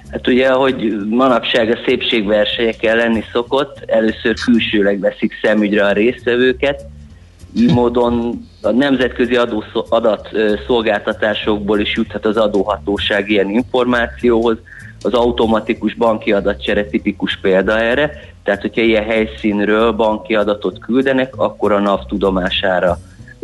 Hát 0.09 0.27
ugye, 0.27 0.47
ahogy 0.47 1.07
manapság 1.09 1.71
a 1.71 1.79
szépségversenyekkel 1.85 2.95
lenni 2.95 3.23
szokott, 3.31 3.83
először 3.85 4.33
külsőleg 4.45 4.99
veszik 4.99 5.33
szemügyre 5.41 5.85
a 5.85 5.91
résztvevőket, 5.91 6.85
így 7.57 7.73
módon 7.73 8.41
a 8.61 8.71
nemzetközi 8.71 9.35
adó, 9.35 9.63
adatszolgáltatásokból 9.89 11.79
is 11.79 11.95
juthat 11.95 12.25
az 12.25 12.37
adóhatóság 12.37 13.29
ilyen 13.29 13.49
információhoz, 13.49 14.57
az 15.01 15.13
automatikus 15.13 15.93
banki 15.93 16.31
adatcsere 16.31 16.85
tipikus 16.85 17.39
példa 17.41 17.79
erre, 17.79 18.11
tehát 18.43 18.61
hogyha 18.61 18.81
ilyen 18.81 19.03
helyszínről 19.03 19.91
banki 19.91 20.35
adatot 20.35 20.79
küldenek, 20.79 21.35
akkor 21.35 21.71
a 21.71 21.79
NAV 21.79 22.05
tudomására 22.05 22.99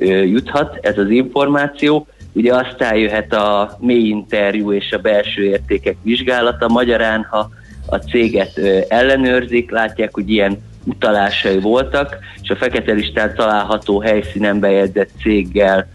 juthat 0.06 0.78
ez 0.82 0.98
az 0.98 1.10
információ. 1.10 2.08
Ugye 2.34 2.56
aztán 2.56 2.96
jöhet 2.96 3.34
a 3.34 3.78
mély 3.80 4.08
interjú 4.08 4.72
és 4.72 4.92
a 4.92 4.98
belső 4.98 5.44
értékek 5.44 5.96
vizsgálata. 6.02 6.68
Magyarán, 6.68 7.28
ha 7.30 7.50
a 7.86 7.96
céget 7.96 8.58
ellenőrzik, 8.88 9.72
látják, 9.72 10.14
hogy 10.14 10.30
ilyen 10.30 10.62
utalásai 10.84 11.60
voltak, 11.60 12.18
és 12.42 12.50
a 12.50 12.56
fekete 12.56 12.92
listán 12.92 13.36
található 13.36 14.00
helyszínen 14.00 14.60
bejegyzett 14.60 15.10
céggel 15.22 15.88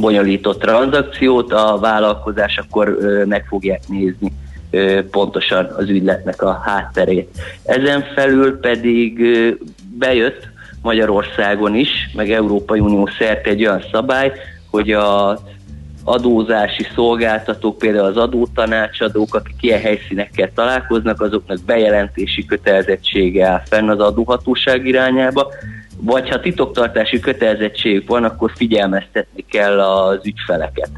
bonyolított 0.00 0.60
tranzakciót, 0.60 1.52
a 1.52 1.78
vállalkozás 1.80 2.58
akkor 2.58 2.98
meg 3.24 3.44
fogják 3.48 3.80
nézni 3.88 4.32
pontosan 5.10 5.64
az 5.76 5.88
ügyletnek 5.88 6.42
a 6.42 6.52
hátterét. 6.64 7.28
Ezen 7.64 8.04
felül 8.14 8.60
pedig 8.60 9.22
bejött 9.98 10.48
Magyarországon 10.82 11.74
is, 11.74 12.10
meg 12.14 12.30
Európai 12.30 12.80
Unió 12.80 13.08
szerte 13.18 13.50
egy 13.50 13.66
olyan 13.66 13.84
szabály, 13.92 14.32
hogy 14.70 14.92
a 14.92 15.38
adózási 16.04 16.86
szolgáltatók, 16.94 17.78
például 17.78 18.06
az 18.06 18.16
adótanácsadók, 18.16 19.34
akik 19.34 19.56
ilyen 19.60 19.80
helyszínekkel 19.80 20.50
találkoznak, 20.54 21.20
azoknak 21.20 21.58
bejelentési 21.66 22.44
kötelezettsége 22.44 23.46
áll 23.46 23.62
fenn 23.64 23.88
az 23.88 24.00
adóhatóság 24.00 24.86
irányába, 24.86 25.52
vagy 25.96 26.28
ha 26.28 26.40
titoktartási 26.40 27.20
kötelezettségük 27.20 28.08
van, 28.08 28.24
akkor 28.24 28.52
figyelmeztetni 28.54 29.44
kell 29.48 29.80
az 29.80 30.20
ügyfeleket 30.26 30.90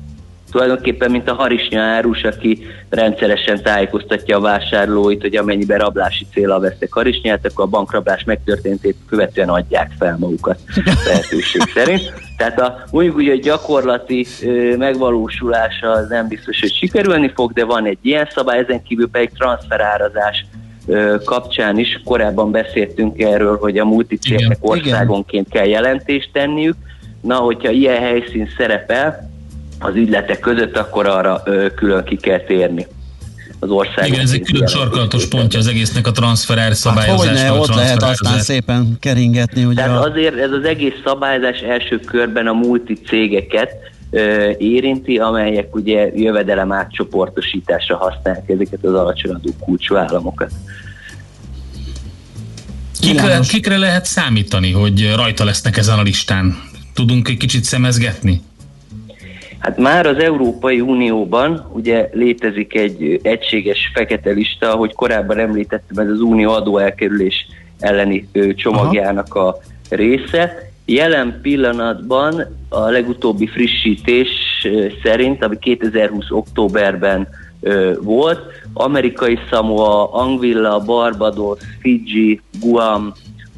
tulajdonképpen 0.55 1.11
mint 1.11 1.29
a 1.29 1.35
harisnya 1.35 1.81
árus, 1.81 2.23
aki 2.23 2.67
rendszeresen 2.89 3.63
tájékoztatja 3.63 4.37
a 4.37 4.41
vásárlóit, 4.41 5.21
hogy 5.21 5.37
amennyiben 5.37 5.79
rablási 5.79 6.27
célra 6.33 6.59
vesztek 6.59 6.93
harisnyát, 6.93 7.47
akkor 7.47 7.65
a 7.65 7.69
bankrablás 7.69 8.25
megtörténtét 8.25 8.97
követően 9.09 9.49
adják 9.49 9.91
fel 9.99 10.17
magukat 10.19 10.59
lehetőség 11.07 11.63
szerint. 11.75 12.13
Tehát 12.37 12.61
a, 12.61 12.85
mondjuk 12.91 13.17
ugye 13.17 13.33
a 13.33 13.39
gyakorlati 13.43 14.27
ö, 14.43 14.77
megvalósulása 14.77 15.91
az 15.91 16.09
nem 16.09 16.29
biztos, 16.29 16.61
hogy 16.61 16.73
sikerülni 16.73 17.33
fog, 17.35 17.53
de 17.53 17.65
van 17.65 17.87
egy 17.87 17.99
ilyen 18.03 18.29
szabály, 18.35 18.59
ezen 18.59 18.83
kívül 18.83 19.11
pedig 19.11 19.31
transferárazás 19.31 20.47
kapcsán 21.25 21.79
is 21.79 22.01
korábban 22.05 22.51
beszéltünk 22.51 23.21
erről, 23.21 23.59
hogy 23.59 23.79
a 23.79 23.85
multicégek 23.85 24.59
országonként 24.61 25.49
kell 25.49 25.67
jelentést 25.67 26.31
tenniük, 26.33 26.77
Na, 27.21 27.35
hogyha 27.35 27.71
ilyen 27.71 28.01
helyszín 28.01 28.49
szerepel 28.57 29.34
az 29.85 29.95
ügyletek 29.95 30.41
között, 30.41 30.77
akkor 30.77 31.07
arra 31.07 31.43
ö, 31.45 31.67
külön 31.75 32.05
ki 32.05 32.17
kell 32.17 32.41
térni 32.41 32.87
az 33.59 33.71
ország. 33.71 34.07
Igen, 34.07 34.21
ez 34.21 34.33
egy 34.33 34.43
külön 34.43 34.67
sarkalatos 34.67 35.27
pontja 35.27 35.59
az 35.59 35.67
egésznek 35.67 36.07
a 36.07 36.13
transfer 36.13 36.75
szabályozásnak. 36.75 37.37
Hát 37.37 37.49
hogyne, 37.49 37.61
ott 37.61 37.75
lehet 37.75 38.03
aztán 38.03 38.41
szépen 38.41 38.97
keringetni. 39.01 39.65
Ugye 39.65 39.83
Tehát 39.83 39.99
a... 39.99 40.11
azért 40.11 40.39
ez 40.39 40.51
az 40.51 40.65
egész 40.65 40.95
szabályozás 41.05 41.59
első 41.59 41.99
körben 41.99 42.47
a 42.47 42.53
multi 42.53 42.95
cégeket 42.95 43.71
ö, 44.11 44.51
érinti, 44.59 45.19
amelyek 45.19 45.75
ugye 45.75 46.11
jövedelem 46.15 46.73
átcsoportosításra 46.73 47.97
használják 47.97 48.49
ezeket 48.49 48.85
az 48.85 48.95
alacsony 48.95 49.33
adó 49.33 49.51
kulcsú 49.59 49.97
államokat. 49.97 50.51
Kikre, 53.01 53.39
kikre 53.49 53.77
lehet 53.77 54.05
számítani, 54.05 54.73
hogy 54.73 55.13
rajta 55.17 55.45
lesznek 55.45 55.77
ezen 55.77 55.99
a 55.99 56.03
listán? 56.03 56.57
Tudunk 56.95 57.29
egy 57.29 57.37
kicsit 57.37 57.65
szemezgetni? 57.65 58.43
Hát 59.65 59.79
már 59.79 60.07
az 60.07 60.19
Európai 60.19 60.81
Unióban 60.81 61.71
ugye 61.73 62.09
létezik 62.13 62.75
egy 62.75 63.21
egységes 63.23 63.91
fekete 63.95 64.31
lista, 64.31 64.73
ahogy 64.73 64.95
korábban 64.95 65.39
említettem, 65.39 66.05
ez 66.05 66.11
az 66.11 66.21
unió 66.21 66.51
adóelkerülés 66.51 67.47
elleni 67.79 68.29
csomagjának 68.55 69.35
a 69.35 69.57
része. 69.89 70.71
Jelen 70.85 71.39
pillanatban 71.43 72.57
a 72.69 72.79
legutóbbi 72.79 73.47
frissítés 73.47 74.29
szerint, 75.03 75.45
ami 75.45 75.59
2020. 75.59 76.25
októberben 76.31 77.29
volt, 78.01 78.41
amerikai 78.75 79.39
Samoa, 79.51 80.13
Angvilla, 80.13 80.81
Barbados, 80.81 81.59
Fiji, 81.81 82.41
Guam, 82.61 83.13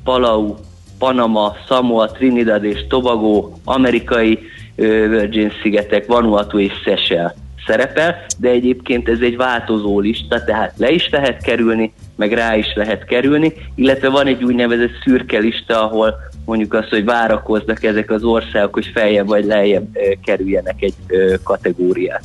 Palau, 0.04 0.54
Panama, 0.98 1.56
Samoa, 1.68 2.06
Trinidad 2.06 2.64
és 2.64 2.86
Tobago, 2.88 3.50
amerikai 3.64 4.38
Virgin 4.76 5.52
szigetek, 5.62 6.06
Vanuatu 6.06 6.58
és 6.58 6.72
Seychelles 6.84 7.32
szerepel, 7.66 8.24
de 8.38 8.48
egyébként 8.48 9.08
ez 9.08 9.20
egy 9.20 9.36
változó 9.36 10.00
lista, 10.00 10.44
tehát 10.44 10.72
le 10.76 10.90
is 10.90 11.08
lehet 11.10 11.42
kerülni, 11.42 11.92
meg 12.16 12.32
rá 12.32 12.56
is 12.56 12.72
lehet 12.74 13.04
kerülni, 13.04 13.52
illetve 13.74 14.08
van 14.08 14.26
egy 14.26 14.44
úgynevezett 14.44 15.02
szürke 15.04 15.38
lista, 15.38 15.82
ahol 15.84 16.14
mondjuk 16.44 16.74
azt, 16.74 16.88
hogy 16.88 17.04
várakoznak 17.04 17.84
ezek 17.84 18.10
az 18.10 18.22
országok, 18.24 18.74
hogy 18.74 18.90
feljebb 18.94 19.26
vagy 19.26 19.44
lejjebb 19.44 19.86
kerüljenek 20.24 20.82
egy 20.82 20.94
kategóriát. 21.42 22.24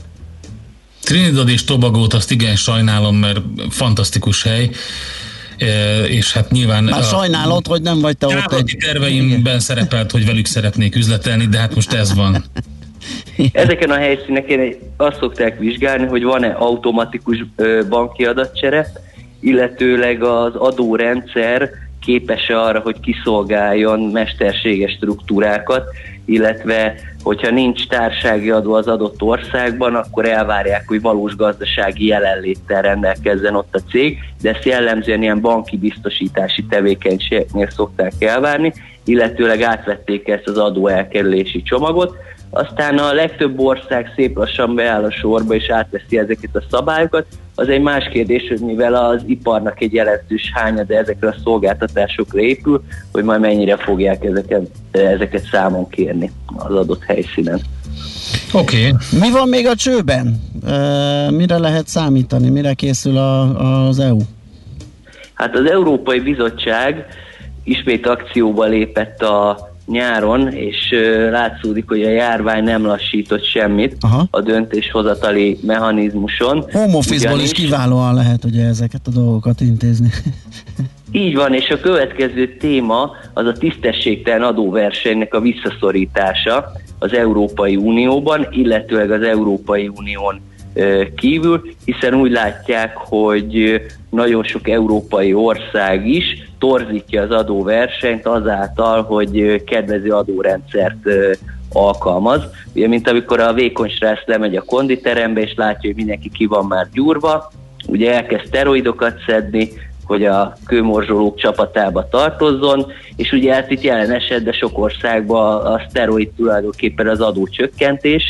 Trinidad 1.04 1.50
és 1.50 1.64
Tobagót 1.64 2.14
azt 2.14 2.32
igen 2.32 2.56
sajnálom, 2.56 3.16
mert 3.16 3.40
fantasztikus 3.70 4.44
hely 4.44 4.70
és 6.08 6.34
hát 6.34 6.52
nyilván... 6.52 6.84
Már 6.84 7.04
sajnálod, 7.04 7.68
hogy 7.68 7.82
nem 7.82 8.00
vagy 8.00 8.18
te 8.18 8.26
ott 8.26 8.54
egy... 8.54 8.78
terveimben 8.80 9.40
Igen. 9.40 9.60
szerepelt, 9.60 10.12
hogy 10.12 10.26
velük 10.26 10.46
szeretnék 10.46 10.96
üzletelni, 10.96 11.46
de 11.46 11.58
hát 11.58 11.76
most 11.76 11.94
ez 11.94 12.16
van. 12.16 12.44
Ezeken 13.52 13.90
a 13.90 13.96
helyszíneken 13.96 14.74
azt 14.98 15.18
szokták 15.20 15.60
vizsgálni, 15.60 16.06
hogy 16.06 16.24
van-e 16.24 16.52
automatikus 16.52 17.46
banki 17.90 18.26
adatcsere, 18.26 18.92
illetőleg 19.40 20.24
az 20.24 20.56
adórendszer 20.56 21.70
képes 22.02 22.50
arra, 22.50 22.80
hogy 22.80 23.00
kiszolgáljon 23.00 24.00
mesterséges 24.00 24.92
struktúrákat, 24.92 25.84
illetve 26.26 26.96
hogyha 27.24 27.50
nincs 27.50 27.88
társági 27.88 28.50
adó 28.50 28.74
az 28.74 28.88
adott 28.88 29.22
országban, 29.22 29.96
akkor 29.96 30.26
elvárják, 30.26 30.88
hogy 30.88 31.02
valós 31.02 31.36
gazdasági 31.36 32.06
jelenléttel 32.06 32.82
rendelkezzen 32.82 33.56
ott 33.56 33.76
a 33.76 33.90
cég, 33.90 34.18
de 34.42 34.50
ezt 34.50 34.66
jellemzően 34.66 35.22
ilyen 35.22 35.42
banki 35.42 35.78
biztosítási 35.78 36.64
tevékenységnél 36.64 37.70
szokták 37.70 38.14
elvárni, 38.20 38.74
illetőleg 39.06 39.62
átvették 39.62 40.28
ezt 40.28 40.48
az 40.48 40.58
adó 40.58 40.88
elkerülési 40.88 41.62
csomagot, 41.62 42.16
aztán 42.54 42.98
a 42.98 43.14
legtöbb 43.14 43.60
ország 43.60 44.12
szép 44.16 44.38
lassan 44.38 44.76
beáll 44.76 45.04
a 45.04 45.12
sorba 45.12 45.56
és 45.56 45.70
átveszi 45.70 46.18
ezeket 46.18 46.56
a 46.56 46.64
szabályokat. 46.70 47.26
Az 47.56 47.68
egy 47.68 47.82
más 47.82 48.10
kérdés, 48.12 48.48
hogy 48.48 48.60
mivel 48.60 48.94
az 48.94 49.22
iparnak 49.26 49.82
egy 49.82 49.94
jelentős 49.94 50.52
de 50.88 50.98
ezekre 50.98 51.28
a 51.28 51.36
szolgáltatásokra 51.44 52.40
épül, 52.40 52.84
hogy 53.12 53.24
majd 53.24 53.42
mennyire 53.42 53.78
fogják 53.78 54.24
ezeket, 54.24 54.70
ezeket 54.92 55.44
számon 55.52 55.90
kérni 55.90 56.32
az 56.56 56.76
adott 56.76 57.04
helyszínen. 57.04 57.62
Oké. 58.54 58.88
Okay. 58.88 59.20
Mi 59.20 59.32
van 59.32 59.50
még 59.50 59.68
a 59.68 59.76
csőben? 59.76 60.50
mire 61.30 61.58
lehet 61.58 61.88
számítani? 61.88 62.50
Mire 62.50 62.74
készül 62.74 63.18
a, 63.18 63.88
az 63.88 64.00
EU? 64.00 64.18
Hát 65.34 65.56
az 65.56 65.70
Európai 65.70 66.20
Bizottság 66.20 67.06
ismét 67.64 68.08
akcióba 68.08 68.66
lépett 68.66 69.22
a 69.22 69.71
nyáron, 69.86 70.48
és 70.48 70.96
látszódik, 71.32 71.88
hogy 71.88 72.04
a 72.04 72.10
járvány 72.10 72.64
nem 72.64 72.86
lassított 72.86 73.46
semmit 73.46 73.98
Aha. 74.00 74.28
a 74.32 74.42
döntéshozatali 74.42 75.58
mechanizmuson. 75.62 76.66
Home 76.72 76.96
office-ból 76.96 77.40
is 77.40 77.52
kiválóan 77.52 78.14
lehet 78.14 78.44
ugye 78.44 78.66
ezeket 78.66 79.02
a 79.08 79.12
dolgokat 79.12 79.62
intézni. 79.62 80.10
Így 81.12 81.36
van, 81.36 81.54
és 81.54 81.70
a 81.70 81.80
következő 81.80 82.58
téma 82.58 83.12
az 83.34 83.46
a 83.46 83.52
tisztességtelen 83.52 84.42
adóversenynek 84.42 85.34
a 85.34 85.40
visszaszorítása 85.40 86.72
az 87.00 87.14
Európai 87.14 87.76
Unióban, 87.76 88.48
illetőleg 88.52 89.12
az 89.12 89.22
Európai 89.22 89.88
Unión 89.88 90.42
kívül, 91.16 91.62
hiszen 91.86 92.14
úgy 92.14 92.32
látják, 92.32 92.98
hogy 92.98 93.82
nagyon 94.10 94.44
sok 94.44 94.70
európai 94.70 95.34
ország 95.34 96.08
is 96.08 96.52
torzítja 96.60 97.22
az 97.22 97.32
adóversenyt 97.32 98.26
azáltal, 98.26 99.04
hogy 99.04 99.64
kedvező 99.64 100.10
adórendszert 100.10 101.10
alkalmaz. 101.74 102.42
Ugye, 102.76 102.88
mint 102.88 103.10
amikor 103.10 103.40
a 103.40 103.54
vékony 103.54 103.90
srác 103.90 104.20
lemegy 104.26 104.56
a 104.56 104.62
konditerembe, 104.62 105.42
és 105.42 105.54
látja, 105.56 105.90
hogy 105.90 105.96
mindenki 105.96 106.30
ki 106.30 106.46
van 106.46 106.66
már 106.66 106.88
gyúrva, 106.94 107.52
ugye 107.88 108.14
elkezd 108.14 108.46
steroidokat 108.46 109.14
szedni, 109.28 109.70
hogy 110.06 110.26
a 110.26 110.58
kőmorzsolók 110.66 111.36
csapatába 111.36 112.08
tartozzon, 112.10 112.86
és 113.16 113.32
ugye 113.32 113.54
hát 113.54 113.72
itt 113.72 113.82
jelen 113.82 114.12
esetben 114.12 114.54
sok 114.54 114.80
országban 114.80 115.66
a 115.66 115.82
szteroid 115.90 116.30
tulajdonképpen 116.30 117.08
az 117.08 117.22
adócsökkentés, 117.22 118.24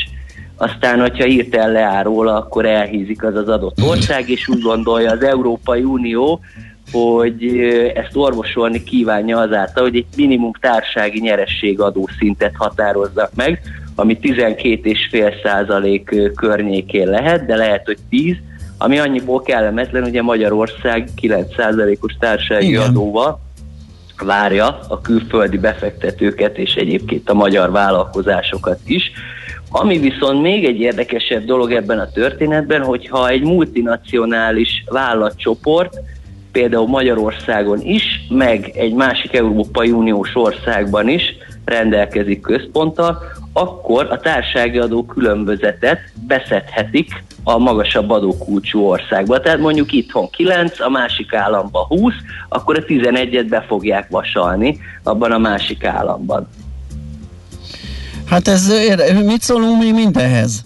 aztán, 0.61 0.99
hogyha 0.99 1.23
hirtelen 1.23 1.71
leáll 1.71 2.03
róla, 2.03 2.35
akkor 2.35 2.65
elhízik 2.65 3.23
az 3.23 3.35
az 3.35 3.49
adott 3.49 3.81
ország, 3.83 4.29
és 4.29 4.47
úgy 4.47 4.61
gondolja 4.61 5.11
az 5.11 5.23
Európai 5.23 5.83
Unió, 5.83 6.39
hogy 6.91 7.45
ezt 7.95 8.15
orvosolni 8.15 8.83
kívánja 8.83 9.37
azáltal, 9.37 9.83
hogy 9.83 9.95
egy 9.95 10.05
minimum 10.15 10.51
társági 10.59 11.19
nyerességadó 11.19 12.09
szintet 12.17 12.53
határozzak 12.55 13.31
meg, 13.35 13.61
ami 13.95 14.17
12,5 14.21 15.43
százalék 15.43 16.15
környékén 16.35 17.07
lehet, 17.07 17.45
de 17.45 17.55
lehet, 17.55 17.85
hogy 17.85 17.97
10, 18.09 18.35
ami 18.77 18.99
annyiból 18.99 19.41
kellemetlen, 19.41 20.03
ugye 20.03 20.21
Magyarország 20.21 21.09
9 21.15 21.55
százalékos 21.55 22.15
társági 22.19 22.67
Igen. 22.67 22.81
adóval 22.81 23.39
várja 24.23 24.79
a 24.87 25.01
külföldi 25.01 25.57
befektetőket 25.57 26.57
és 26.57 26.73
egyébként 26.73 27.29
a 27.29 27.33
magyar 27.33 27.71
vállalkozásokat 27.71 28.79
is. 28.85 29.11
Ami 29.73 29.97
viszont 29.97 30.41
még 30.41 30.65
egy 30.65 30.79
érdekesebb 30.79 31.45
dolog 31.45 31.71
ebben 31.71 31.99
a 31.99 32.11
történetben, 32.11 32.83
hogyha 32.83 33.29
egy 33.29 33.41
multinacionális 33.41 34.83
vállalatcsoport 34.89 35.97
például 36.51 36.87
Magyarországon 36.87 37.81
is, 37.81 38.03
meg 38.29 38.71
egy 38.75 38.93
másik 38.93 39.33
Európai 39.33 39.91
Uniós 39.91 40.35
országban 40.35 41.09
is 41.09 41.23
rendelkezik 41.65 42.41
központtal, 42.41 43.17
akkor 43.53 44.07
a 44.09 44.19
társági 44.19 44.77
adó 44.77 45.05
különbözetet 45.05 45.99
beszedhetik 46.27 47.23
a 47.43 47.57
magasabb 47.57 48.09
adókulcsú 48.09 48.79
országba. 48.79 49.39
Tehát 49.39 49.59
mondjuk 49.59 49.91
itthon 49.91 50.29
9, 50.29 50.79
a 50.79 50.89
másik 50.89 51.33
államban 51.33 51.85
20, 51.85 52.13
akkor 52.49 52.77
a 52.77 52.83
11-et 52.83 53.45
be 53.49 53.61
fogják 53.61 54.09
vasalni 54.09 54.79
abban 55.03 55.31
a 55.31 55.37
másik 55.37 55.83
államban. 55.85 56.47
Hát 58.31 58.47
ez, 58.47 58.73
mit 59.25 59.41
szólunk 59.41 59.79
mi 59.79 59.91
mindenhez? 59.91 60.65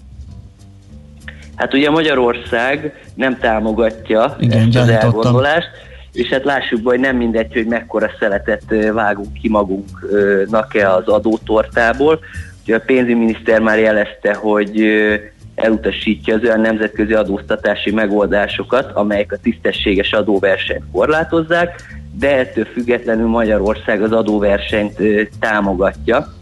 Hát 1.56 1.74
ugye 1.74 1.90
Magyarország 1.90 2.94
nem 3.16 3.38
támogatja 3.38 4.36
Igen, 4.40 4.68
ezt 4.68 4.76
az 4.76 4.90
elgondolást, 4.90 5.70
és 6.12 6.30
hát 6.30 6.44
lássuk 6.44 6.82
be, 6.82 6.90
hogy 6.90 7.00
nem 7.00 7.16
mindegy, 7.16 7.54
hogy 7.54 7.66
mekkora 7.66 8.10
szeletet 8.20 8.64
vágunk 8.94 9.34
ki 9.34 9.50
magunknak-e 9.50 10.94
az 10.94 11.08
adótortából. 11.08 12.20
Ugye 12.64 12.76
a 12.76 12.80
pénzügyminiszter 12.86 13.60
már 13.60 13.80
jelezte, 13.80 14.34
hogy 14.34 14.86
elutasítja 15.56 16.36
az 16.36 16.44
olyan 16.44 16.62
nemzetközi 16.62 17.14
adóztatási 17.14 17.92
megoldásokat, 17.92 18.92
amelyek 18.92 19.32
a 19.32 19.38
tisztességes 19.44 20.12
adóversenyt 20.12 20.84
korlátozzák, 20.92 21.82
de 22.20 22.38
ettől 22.38 22.66
függetlenül 22.66 23.28
Magyarország 23.28 24.02
az 24.02 24.12
adóversenyt 24.12 25.00
támogatja 25.40 26.34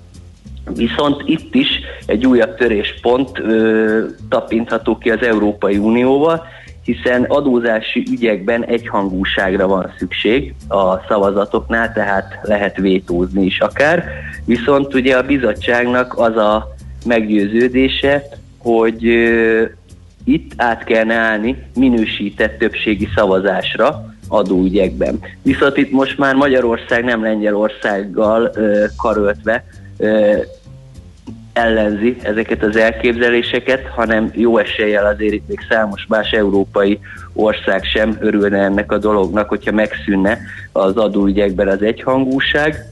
Viszont 0.69 1.21
itt 1.25 1.55
is 1.55 1.67
egy 2.05 2.25
újabb 2.25 2.55
töréspont 2.55 3.39
ö, 3.39 4.05
tapintható 4.29 4.97
ki 4.97 5.09
az 5.09 5.21
Európai 5.21 5.77
Unióval, 5.77 6.43
hiszen 6.83 7.23
adózási 7.23 8.05
ügyekben 8.11 8.65
egyhangúságra 8.65 9.67
van 9.67 9.93
szükség 9.97 10.53
a 10.67 10.97
szavazatoknál, 11.07 11.93
tehát 11.93 12.39
lehet 12.41 12.77
vétózni 12.77 13.45
is 13.45 13.59
akár. 13.59 14.05
Viszont 14.45 14.93
ugye 14.93 15.17
a 15.17 15.23
bizottságnak 15.23 16.17
az 16.17 16.35
a 16.35 16.75
meggyőződése, 17.05 18.23
hogy 18.57 19.03
itt 20.25 20.51
át 20.55 20.83
kellene 20.83 21.13
állni 21.13 21.63
minősített 21.75 22.57
többségi 22.57 23.07
szavazásra 23.15 24.13
adóügyekben. 24.27 25.19
Viszont 25.41 25.77
itt 25.77 25.91
most 25.91 26.17
már 26.17 26.35
Magyarország 26.35 27.03
nem 27.03 27.23
Lengyelországgal 27.23 28.51
ö, 28.53 28.85
karöltve 28.97 29.63
ö, 29.67 29.82
ellenzi 31.53 32.17
ezeket 32.21 32.63
az 32.63 32.75
elképzeléseket, 32.75 33.87
hanem 33.87 34.31
jó 34.33 34.57
eséllyel 34.57 35.05
azért 35.05 35.33
itt 35.33 35.47
még 35.47 35.59
számos 35.69 36.05
más 36.07 36.31
európai 36.31 36.99
ország 37.33 37.83
sem 37.83 38.17
örülne 38.19 38.57
ennek 38.57 38.91
a 38.91 38.97
dolognak, 38.97 39.49
hogyha 39.49 39.71
megszűnne 39.71 40.39
az 40.71 40.97
adóügyekben 40.97 41.67
az 41.67 41.81
egyhangúság, 41.81 42.91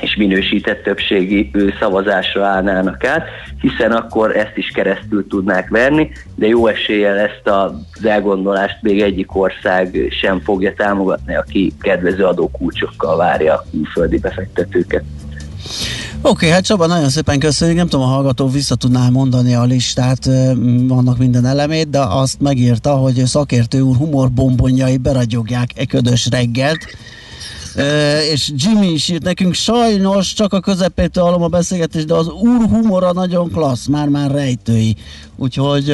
és 0.00 0.16
minősített 0.16 0.82
többségi 0.82 1.50
szavazásra 1.80 2.44
állnának 2.44 3.04
át, 3.04 3.28
hiszen 3.60 3.92
akkor 3.92 4.36
ezt 4.36 4.56
is 4.56 4.68
keresztül 4.68 5.26
tudnák 5.28 5.68
venni, 5.68 6.10
de 6.34 6.46
jó 6.46 6.66
eséllyel 6.66 7.18
ezt 7.18 7.48
az 7.48 8.04
elgondolást 8.04 8.82
még 8.82 9.02
egyik 9.02 9.36
ország 9.36 9.96
sem 10.20 10.40
fogja 10.40 10.72
támogatni, 10.74 11.34
aki 11.34 11.72
kedvező 11.80 12.24
adókulcsokkal 12.24 13.16
várja 13.16 13.54
a 13.54 13.64
külföldi 13.70 14.18
befektetőket. 14.18 15.04
Oké, 16.26 16.32
okay, 16.32 16.48
hát 16.48 16.64
Csaba, 16.64 16.86
nagyon 16.86 17.08
szépen 17.08 17.38
köszönjük. 17.38 17.76
Nem 17.76 17.88
tudom, 17.88 18.06
a 18.06 18.08
hallgató 18.08 18.48
vissza 18.48 18.74
tudná 18.74 19.08
mondani 19.08 19.54
a 19.54 19.64
listát, 19.64 20.24
vannak 20.88 21.18
minden 21.18 21.46
elemét, 21.46 21.90
de 21.90 22.00
azt 22.00 22.40
megírta, 22.40 22.90
hogy 22.90 23.14
szakértő 23.14 23.80
úr 23.80 23.96
humorbombonjai 23.96 24.96
beragyogják 24.96 25.70
e 25.76 25.84
ködös 25.84 26.28
reggelt. 26.30 26.78
E, 27.76 28.18
és 28.32 28.52
Jimmy 28.56 28.92
is 28.92 29.08
írt 29.08 29.22
nekünk, 29.22 29.54
sajnos 29.54 30.32
csak 30.32 30.52
a 30.52 30.60
közepétől 30.60 31.24
hallom 31.24 31.42
a 31.42 31.48
beszélgetést, 31.48 32.06
de 32.06 32.14
az 32.14 32.28
úr 32.28 32.66
humora 32.68 33.12
nagyon 33.12 33.50
klassz, 33.50 33.86
már-már 33.86 34.30
rejtői. 34.30 34.96
Úgyhogy 35.36 35.88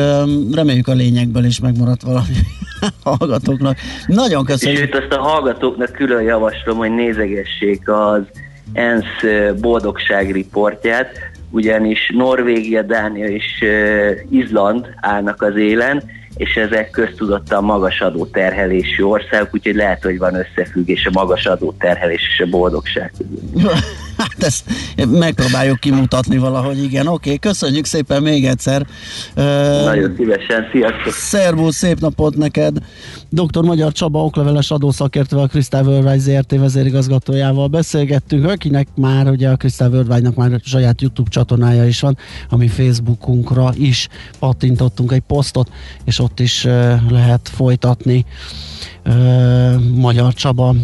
reméljük 0.53 0.89
a 0.89 0.93
lényegből 0.93 1.45
is 1.45 1.61
megmaradt 1.61 2.03
valami 2.03 2.37
hallgatóknak. 3.05 3.77
Nagyon 4.07 4.45
köszönjük. 4.45 4.81
És 4.81 4.91
ezt 4.91 5.13
a 5.13 5.21
hallgatóknak 5.21 5.93
külön 5.93 6.23
javaslom, 6.23 6.77
hogy 6.77 6.95
nézegessék 6.95 7.89
az 7.89 8.23
ENSZ 8.73 9.25
boldogságriportját, 9.61 11.13
ugyanis 11.51 12.13
Norvégia, 12.15 12.83
Dánia 12.83 13.27
és 13.27 13.65
Izland 14.31 14.95
állnak 15.01 15.43
az 15.43 15.57
élen, 15.57 16.03
és 16.41 16.55
ezek 16.55 16.91
köztudottan 16.91 17.65
magas 17.65 18.01
adóterhelésű 18.01 19.03
országok, 19.03 19.49
úgyhogy 19.55 19.75
lehet, 19.75 20.03
hogy 20.03 20.19
van 20.19 20.35
összefüggés 20.35 21.07
a 21.07 21.11
magas 21.13 21.47
adóterhelés 21.47 22.23
és 22.33 22.41
a 22.41 22.51
boldogság. 22.51 23.13
Hát 24.21 24.43
ezt 24.43 24.65
megpróbáljuk 25.09 25.81
kimutatni 25.81 26.39
valahogy, 26.39 26.83
igen. 26.83 27.07
Oké, 27.07 27.15
okay, 27.15 27.39
köszönjük 27.39 27.85
szépen 27.85 28.23
még 28.23 28.45
egyszer. 28.45 28.87
Nagyon 29.85 30.15
szívesen, 30.17 30.69
sziasztok! 30.73 31.13
Szervusz, 31.13 31.77
szép 31.77 32.01
napot 32.01 32.37
neked! 32.37 32.77
Dr. 33.29 33.63
Magyar 33.63 33.93
Csaba 33.93 34.25
okleveles 34.25 34.71
adószakértővel, 34.71 35.45
a 35.45 35.49
Crystal 35.49 35.87
Worldwide 35.87 36.19
ZRT 36.19 36.59
vezérigazgatójával 36.59 37.67
beszélgettünk, 37.67 38.49
akinek 38.49 38.89
már 38.97 39.29
ugye 39.29 39.49
a 39.49 39.57
Crystal 39.57 39.89
Worldwide-nak 39.89 40.35
már 40.35 40.61
saját 40.65 41.01
YouTube 41.01 41.31
csatornája 41.31 41.87
is 41.87 42.01
van, 42.01 42.17
ami 42.49 42.69
Facebookunkra 42.69 43.71
is 43.75 44.09
pattintottunk 44.39 45.13
egy 45.13 45.23
posztot, 45.27 45.71
és 46.05 46.19
ott 46.19 46.30
is 46.39 46.65
lehet 47.09 47.51
folytatni 47.55 48.25
Magyar 49.95 50.35
Csaba 50.35 50.75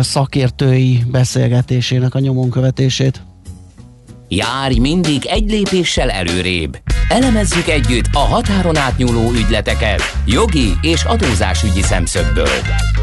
szakértői 0.00 1.04
beszélgetésének 1.10 2.14
a 2.14 2.18
nyomon 2.18 2.50
követését. 2.50 3.22
Járj 4.28 4.78
mindig 4.78 5.26
egy 5.26 5.50
lépéssel 5.50 6.10
előrébb. 6.10 6.78
Elemezzük 7.08 7.68
együtt 7.68 8.08
a 8.12 8.18
határon 8.18 8.76
átnyúló 8.76 9.30
ügyleteket 9.30 10.02
jogi 10.26 10.72
és 10.80 11.04
adózásügyi 11.04 11.82
szemszögből. 11.82 12.48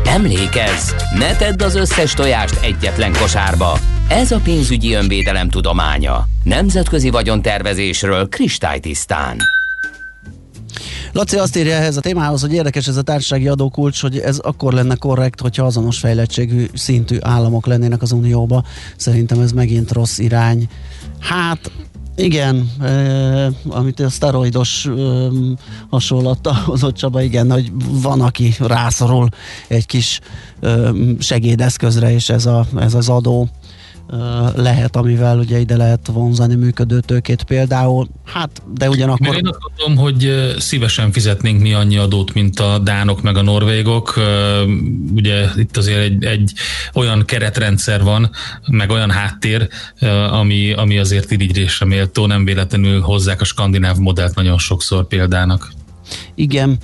Emlékezz, 0.06 0.92
ne 1.18 1.36
tedd 1.36 1.64
az 1.64 1.76
összes 1.76 2.14
tojást 2.14 2.60
egyetlen 2.64 3.12
kosárba. 3.12 3.80
Ez 4.08 4.32
a 4.32 4.40
pénzügyi 4.44 4.94
önvédelem 4.94 5.50
tudománya. 5.50 6.28
Nemzetközi 6.44 7.10
vagyontervezésről 7.10 8.30
kristálytisztán. 8.30 9.38
Laci 11.14 11.38
azt 11.38 11.58
írja 11.58 11.74
ehhez 11.74 11.98
a 11.98 12.02
témához, 12.02 12.42
hogy 12.42 12.54
érdekes 12.54 12.88
ez 12.88 12.98
a 12.98 13.02
társasági 13.02 13.48
adókulcs, 13.48 14.02
hogy 14.02 14.18
ez 14.18 14.38
akkor 14.38 14.74
lenne 14.74 14.96
korrekt, 14.96 15.42
hogyha 15.42 15.66
azonos 15.66 16.00
fejlettségű 16.00 16.66
szintű 16.74 17.18
államok 17.22 17.66
lennének 17.66 18.02
az 18.02 18.12
Unióba. 18.12 18.64
Szerintem 18.96 19.40
ez 19.40 19.52
megint 19.52 19.92
rossz 19.92 20.18
irány. 20.18 20.68
Hát 21.20 21.72
igen, 22.16 22.72
eh, 22.82 23.48
amit 23.68 24.00
a 24.00 24.10
szteroidos 24.10 24.86
eh, 24.86 24.94
hasonlatta 25.90 26.56
hozott 26.66 26.96
Csaba, 26.96 27.22
igen, 27.22 27.52
hogy 27.52 27.72
van, 28.02 28.22
aki 28.22 28.54
rászorul 28.60 29.30
egy 29.68 29.86
kis 29.86 30.20
eh, 30.62 30.90
segédeszközre, 31.20 32.14
és 32.14 32.30
ez, 32.30 32.46
a, 32.46 32.66
ez 32.80 32.94
az 32.94 33.10
adó 33.10 33.50
lehet, 34.56 34.96
amivel 34.96 35.38
ugye 35.38 35.60
ide 35.60 35.78
lehet 35.78 36.08
vonzani 36.08 36.56
működő 36.56 37.00
tőkét 37.00 37.44
például. 37.44 38.08
Hát, 38.26 38.62
de 38.74 38.90
ugyanakkor... 38.90 39.28
Még 39.28 39.38
én 39.38 39.48
azt 39.48 39.60
mondom, 39.78 40.04
hogy 40.04 40.54
szívesen 40.58 41.12
fizetnénk 41.12 41.62
mi 41.62 41.74
annyi 41.74 41.98
adót, 41.98 42.34
mint 42.34 42.60
a 42.60 42.80
dánok 42.80 43.22
meg 43.22 43.38
a 43.38 43.42
norvégok. 43.42 44.20
Ugye 45.14 45.46
itt 45.56 45.78
azért 45.78 46.00
egy, 46.00 46.24
egy 46.24 46.52
olyan 46.94 47.26
keretrendszer 47.26 48.04
van, 48.04 48.30
meg 48.68 48.90
olyan 48.90 49.12
háttér, 49.12 49.68
ami, 50.32 50.74
ami 50.74 50.98
azért 50.98 51.32
irigyésre 51.32 51.86
méltó, 51.86 52.26
nem 52.26 52.46
véletlenül 52.46 53.02
hozzák 53.02 53.42
a 53.42 53.46
skandináv 53.46 53.98
modellt 53.98 54.36
nagyon 54.36 54.58
sokszor 54.58 55.08
példának. 55.08 55.72
Igen. 56.36 56.78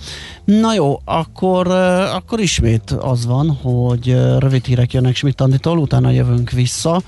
Na 0.50 0.74
jó, 0.74 1.02
akkor, 1.06 1.68
akkor 2.14 2.40
ismét 2.40 2.92
az 2.92 3.26
van, 3.26 3.52
hogy 3.52 4.18
rövid 4.40 4.66
hírek 4.66 4.94
jönnek 4.94 5.16
Schmidt 5.16 5.42
Anditól, 5.42 5.78
utána 5.78 6.10
jövünk 6.10 6.52
vissza. 6.52 7.02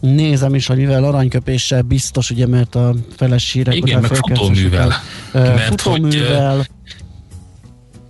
Nézem 0.00 0.54
is, 0.54 0.66
hogy 0.66 0.76
mivel 0.76 1.04
aranyköpéssel 1.04 1.82
biztos, 1.82 2.30
ugye, 2.30 2.46
mert 2.46 2.74
a 2.74 2.94
feles 3.16 3.52
hírek... 3.52 3.74
Igen, 3.74 4.00
meg 4.00 4.14
futóművel. 4.14 4.92
Mert 5.32 5.60
futóművel. 5.60 6.56
Hogy 6.56 6.70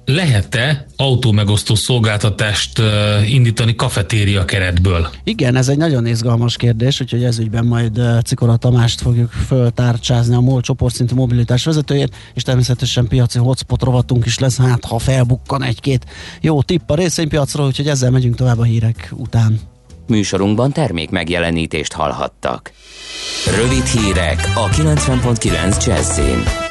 lehet-e 0.05 0.87
autómegosztó 0.97 1.75
szolgáltatást 1.75 2.83
indítani 3.29 3.75
kafetéria 3.75 4.45
keretből? 4.45 5.09
Igen, 5.25 5.57
ez 5.57 5.69
egy 5.69 5.77
nagyon 5.77 6.07
izgalmas 6.07 6.57
kérdés, 6.57 7.01
úgyhogy 7.01 7.25
ez 7.25 7.39
ügyben 7.39 7.65
majd 7.65 8.01
Cikora 8.25 8.57
Tamást 8.57 9.01
fogjuk 9.01 9.31
föltárcsázni 9.31 10.35
a 10.35 10.41
MOL 10.41 10.61
csoportszintű 10.61 11.15
mobilitás 11.15 11.65
vezetőjét, 11.65 12.17
és 12.35 12.43
természetesen 12.43 13.07
piaci 13.07 13.39
hotspot 13.39 13.83
rovatunk 13.83 14.27
is 14.27 14.39
lesz, 14.39 14.59
hát 14.59 14.85
ha 14.85 14.99
felbukkan 14.99 15.63
egy-két 15.63 16.05
jó 16.41 16.63
tipp 16.63 16.91
a 16.91 16.95
részvénypiacról, 16.95 17.67
úgyhogy 17.67 17.89
ezzel 17.89 18.11
megyünk 18.11 18.37
tovább 18.37 18.59
a 18.59 18.65
hírek 18.65 19.13
után. 19.17 19.61
Műsorunkban 20.07 20.73
termék 20.73 21.11
megjelenítést 21.11 21.93
hallhattak. 21.93 22.73
Rövid 23.57 23.85
hírek 23.85 24.53
a 24.55 24.69
90.9 24.69 25.87
Jazzin. 25.87 26.64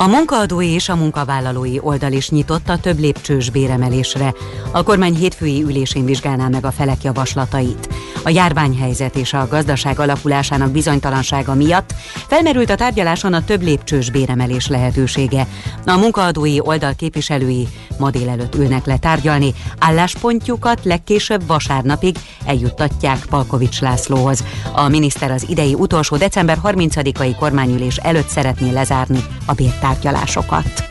A 0.00 0.06
munkaadói 0.06 0.68
és 0.68 0.88
a 0.88 0.96
munkavállalói 0.96 1.78
oldal 1.80 2.12
is 2.12 2.30
nyitott 2.30 2.68
a 2.68 2.78
több 2.78 2.98
lépcsős 2.98 3.50
béremelésre. 3.50 4.34
A 4.72 4.82
kormány 4.82 5.14
hétfői 5.14 5.62
ülésén 5.62 6.04
vizsgálná 6.04 6.48
meg 6.48 6.64
a 6.64 6.70
felek 6.70 7.02
javaslatait. 7.02 7.88
A 8.24 8.28
járványhelyzet 8.28 9.16
és 9.16 9.32
a 9.32 9.46
gazdaság 9.50 9.98
alakulásának 9.98 10.70
bizonytalansága 10.70 11.54
miatt 11.54 11.94
felmerült 12.28 12.70
a 12.70 12.74
tárgyaláson 12.74 13.32
a 13.32 13.44
több 13.44 13.62
lépcsős 13.62 14.10
béremelés 14.10 14.68
lehetősége. 14.68 15.46
A 15.86 15.96
munkaadói 15.96 16.60
oldal 16.60 16.94
képviselői 16.94 17.68
ma 17.98 18.10
délelőtt 18.10 18.54
ülnek 18.54 18.86
le 18.86 18.96
tárgyalni, 18.96 19.54
álláspontjukat 19.78 20.84
legkésőbb 20.84 21.46
vasárnapig 21.46 22.16
eljuttatják 22.44 23.26
Palkovics 23.30 23.80
Lászlóhoz. 23.80 24.44
A 24.72 24.88
miniszter 24.88 25.30
az 25.30 25.46
idei 25.48 25.74
utolsó 25.74 26.16
december 26.16 26.58
30-ai 26.64 27.34
kormányülés 27.38 27.96
előtt 27.96 28.28
szeretné 28.28 28.70
lezárni 28.70 29.24
a 29.46 29.54
bértárgyalásokat. 29.88 30.86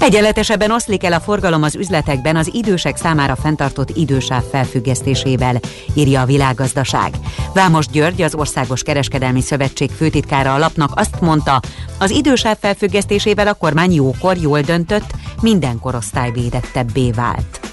Egyenletesebben 0.00 0.70
oszlik 0.70 1.04
el 1.04 1.12
a 1.12 1.20
forgalom 1.20 1.62
az 1.62 1.74
üzletekben 1.74 2.36
az 2.36 2.50
idősek 2.54 2.96
számára 2.96 3.36
fenntartott 3.36 3.96
idősáv 3.96 4.42
felfüggesztésével, 4.50 5.60
írja 5.94 6.20
a 6.20 6.24
világgazdaság. 6.24 7.14
Vámos 7.54 7.86
György, 7.86 8.22
az 8.22 8.34
Országos 8.34 8.82
Kereskedelmi 8.82 9.40
Szövetség 9.40 9.90
főtitkára 9.90 10.54
a 10.54 10.58
lapnak 10.58 10.90
azt 10.94 11.20
mondta, 11.20 11.60
az 11.98 12.10
idősáv 12.10 12.56
felfüggesztésével 12.60 13.46
a 13.46 13.54
kormány 13.54 13.92
jókor 13.92 14.36
jól 14.36 14.60
döntött, 14.60 15.10
minden 15.40 15.80
korosztály 15.80 16.30
védettebbé 16.30 17.10
vált. 17.10 17.65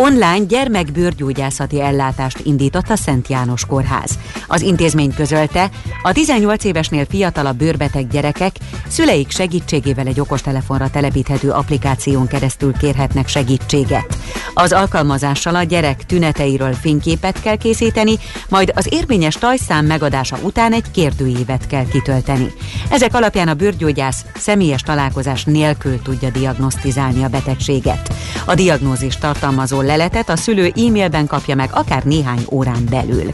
Online 0.00 0.44
gyermekbőrgyógyászati 0.44 1.80
ellátást 1.80 2.40
indított 2.42 2.88
a 2.88 2.96
Szent 2.96 3.28
János 3.28 3.66
Kórház. 3.66 4.18
Az 4.46 4.60
intézmény 4.60 5.14
közölte, 5.14 5.70
a 6.02 6.12
18 6.12 6.64
évesnél 6.64 7.06
fiatalabb 7.08 7.56
bőrbeteg 7.56 8.08
gyerekek 8.08 8.56
szüleik 8.88 9.30
segítségével 9.30 10.06
egy 10.06 10.20
okostelefonra 10.20 10.90
telepíthető 10.90 11.50
applikáción 11.50 12.26
keresztül 12.26 12.72
kérhetnek 12.72 13.28
segítséget. 13.28 14.18
Az 14.54 14.72
alkalmazással 14.72 15.54
a 15.54 15.62
gyerek 15.62 16.06
tüneteiről 16.06 16.72
fényképet 16.72 17.40
kell 17.40 17.56
készíteni, 17.56 18.14
majd 18.48 18.72
az 18.74 18.86
érvényes 18.90 19.34
tajszám 19.34 19.86
megadása 19.86 20.38
után 20.42 20.72
egy 20.72 20.90
kérdőívet 20.90 21.66
kell 21.66 21.84
kitölteni. 21.84 22.52
Ezek 22.90 23.14
alapján 23.14 23.48
a 23.48 23.54
bőrgyógyász 23.54 24.24
személyes 24.36 24.82
találkozás 24.82 25.44
nélkül 25.44 26.02
tudja 26.02 26.30
diagnosztizálni 26.30 27.24
a 27.24 27.28
betegséget. 27.28 28.14
A 28.44 28.54
diagnózis 28.54 29.16
tartalmazó 29.16 29.80
leletet 29.88 30.28
a 30.28 30.36
szülő 30.36 30.72
e-mailben 30.76 31.26
kapja 31.26 31.54
meg 31.54 31.70
akár 31.72 32.04
néhány 32.04 32.46
órán 32.50 32.84
belül. 32.90 33.32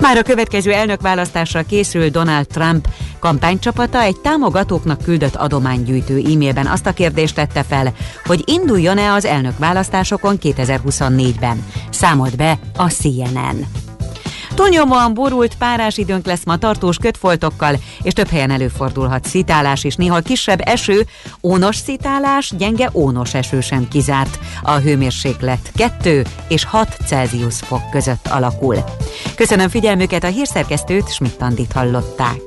Már 0.00 0.16
a 0.16 0.22
következő 0.22 0.72
elnökválasztásra 0.72 1.62
készül 1.62 2.08
Donald 2.08 2.46
Trump 2.46 2.88
kampánycsapata 3.18 4.00
egy 4.00 4.16
támogatóknak 4.16 5.02
küldött 5.02 5.34
adománygyűjtő 5.34 6.16
e-mailben 6.16 6.66
azt 6.66 6.86
a 6.86 6.92
kérdést 6.92 7.34
tette 7.34 7.62
fel, 7.62 7.92
hogy 8.24 8.42
induljon-e 8.44 9.12
az 9.12 9.24
elnökválasztásokon 9.24 10.38
2024-ben. 10.42 11.64
Számolt 11.90 12.36
be 12.36 12.58
a 12.76 12.88
CNN. 12.88 13.85
Túlnyomóan 14.56 15.14
borult 15.14 15.54
párás 15.54 15.96
időnk 15.96 16.26
lesz 16.26 16.44
ma 16.44 16.56
tartós 16.56 16.96
kötfoltokkal, 16.96 17.76
és 18.02 18.12
több 18.12 18.28
helyen 18.28 18.50
előfordulhat 18.50 19.24
szitálás 19.24 19.84
és 19.84 19.94
néha 19.94 20.20
kisebb 20.20 20.60
eső, 20.64 21.06
ónos 21.42 21.76
szitálás, 21.76 22.52
gyenge 22.58 22.90
ónos 22.92 23.34
eső 23.34 23.60
sem 23.60 23.88
kizárt. 23.88 24.38
A 24.62 24.72
hőmérséklet 24.72 25.72
2 25.74 26.24
és 26.48 26.64
6 26.64 26.96
Celsius 27.06 27.60
fok 27.60 27.90
között 27.90 28.26
alakul. 28.26 28.84
Köszönöm 29.34 29.68
figyelmüket, 29.68 30.24
a 30.24 30.28
hírszerkesztőt 30.28 31.12
Schmidt-Tandit 31.12 31.72
hallották. 31.72 32.40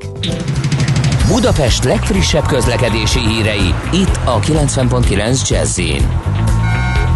Budapest 1.27 1.83
legfrissebb 1.83 2.45
közlekedési 2.45 3.19
hírei, 3.19 3.73
itt 3.91 4.19
a 4.25 4.39
90.9 4.39 5.49
jazz 5.49 5.79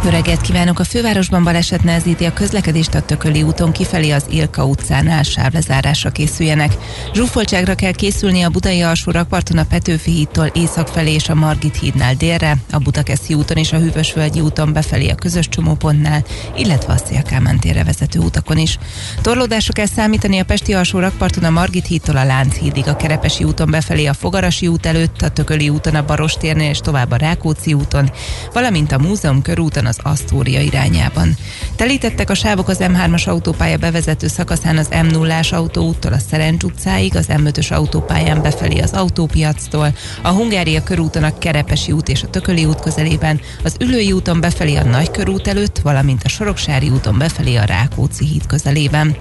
jó 0.03 0.09
reggelt 0.09 0.41
kívánok! 0.41 0.79
A 0.79 0.83
fővárosban 0.83 1.43
baleset 1.43 1.83
nehezíti 1.83 2.25
a 2.25 2.33
közlekedést 2.33 2.93
a 2.93 3.01
Tököli 3.01 3.43
úton 3.43 3.71
kifelé 3.71 4.09
az 4.11 4.25
Ilka 4.29 4.65
utcánál 4.65 5.23
sávlezárásra 5.23 6.09
készüljenek. 6.09 6.77
Zsúfoltságra 7.13 7.75
kell 7.75 7.91
készülni 7.91 8.41
a 8.41 8.49
Budai 8.49 8.81
alsó 8.81 9.11
rakparton 9.11 9.57
a 9.57 9.65
Petőfi 9.65 10.11
hídtól 10.11 10.45
észak 10.45 10.87
felé 10.87 11.13
és 11.13 11.29
a 11.29 11.35
Margit 11.35 11.79
hídnál 11.79 12.13
délre, 12.13 12.57
a 12.71 12.77
Budakeszi 12.77 13.33
úton 13.33 13.57
és 13.57 13.71
a 13.71 13.77
Hűvösvölgyi 13.77 14.39
úton 14.39 14.73
befelé 14.73 15.09
a 15.09 15.15
közös 15.15 15.49
csomópontnál, 15.49 16.23
illetve 16.57 16.93
a 16.93 16.97
Szélkámán 17.05 17.59
térre 17.59 17.83
vezető 17.83 18.19
utakon 18.19 18.57
is. 18.57 18.77
Torlódásra 19.21 19.73
kell 19.73 19.87
számítani 19.95 20.39
a 20.39 20.45
Pesti 20.45 20.73
alsó 20.73 20.99
rakparton 20.99 21.43
a 21.43 21.49
Margit 21.49 21.87
hídtól 21.87 22.17
a 22.17 22.25
Lánchídig, 22.25 22.87
a 22.87 22.95
Kerepesi 22.95 23.43
úton 23.43 23.71
befelé 23.71 24.05
a 24.05 24.13
Fogarasi 24.13 24.67
út 24.67 24.85
előtt, 24.85 25.21
a 25.21 25.29
Tököli 25.29 25.69
úton 25.69 25.95
a 25.95 26.05
Barostérnél 26.05 26.69
és 26.69 26.79
tovább 26.79 27.11
a 27.11 27.15
Rákóczi 27.15 27.73
úton, 27.73 28.11
valamint 28.53 28.91
a 28.91 28.99
Múzeum 28.99 29.41
körúton 29.41 29.91
az 29.97 30.11
Asztória 30.11 30.61
irányában. 30.61 31.35
Telítettek 31.75 32.29
a 32.29 32.33
sávok 32.33 32.67
az 32.67 32.77
M3-as 32.79 33.27
autópálya 33.27 33.77
bevezető 33.77 34.27
szakaszán 34.27 34.77
az 34.77 34.87
M0-ás 34.91 35.53
autóúttól 35.53 36.13
a 36.13 36.17
Szerencs 36.29 36.63
utcáig, 36.63 37.15
az 37.15 37.25
M5-ös 37.29 37.71
autópályán 37.73 38.41
befelé 38.41 38.79
az 38.79 38.91
autópiactól, 38.91 39.95
a 40.21 40.29
Hungária 40.29 40.83
körúton 40.83 41.23
a 41.23 41.37
Kerepesi 41.37 41.91
út 41.91 42.09
és 42.09 42.23
a 42.23 42.29
Tököli 42.29 42.65
út 42.65 42.79
közelében, 42.79 43.39
az 43.63 43.75
Ülői 43.79 44.11
úton 44.11 44.39
befelé 44.39 44.75
a 44.75 44.83
Nagykörút 44.83 45.47
előtt, 45.47 45.79
valamint 45.79 46.23
a 46.23 46.29
Soroksári 46.29 46.89
úton 46.89 47.17
befelé 47.17 47.55
a 47.55 47.65
Rákóczi 47.65 48.25
híd 48.25 48.45
közelében. 48.45 49.15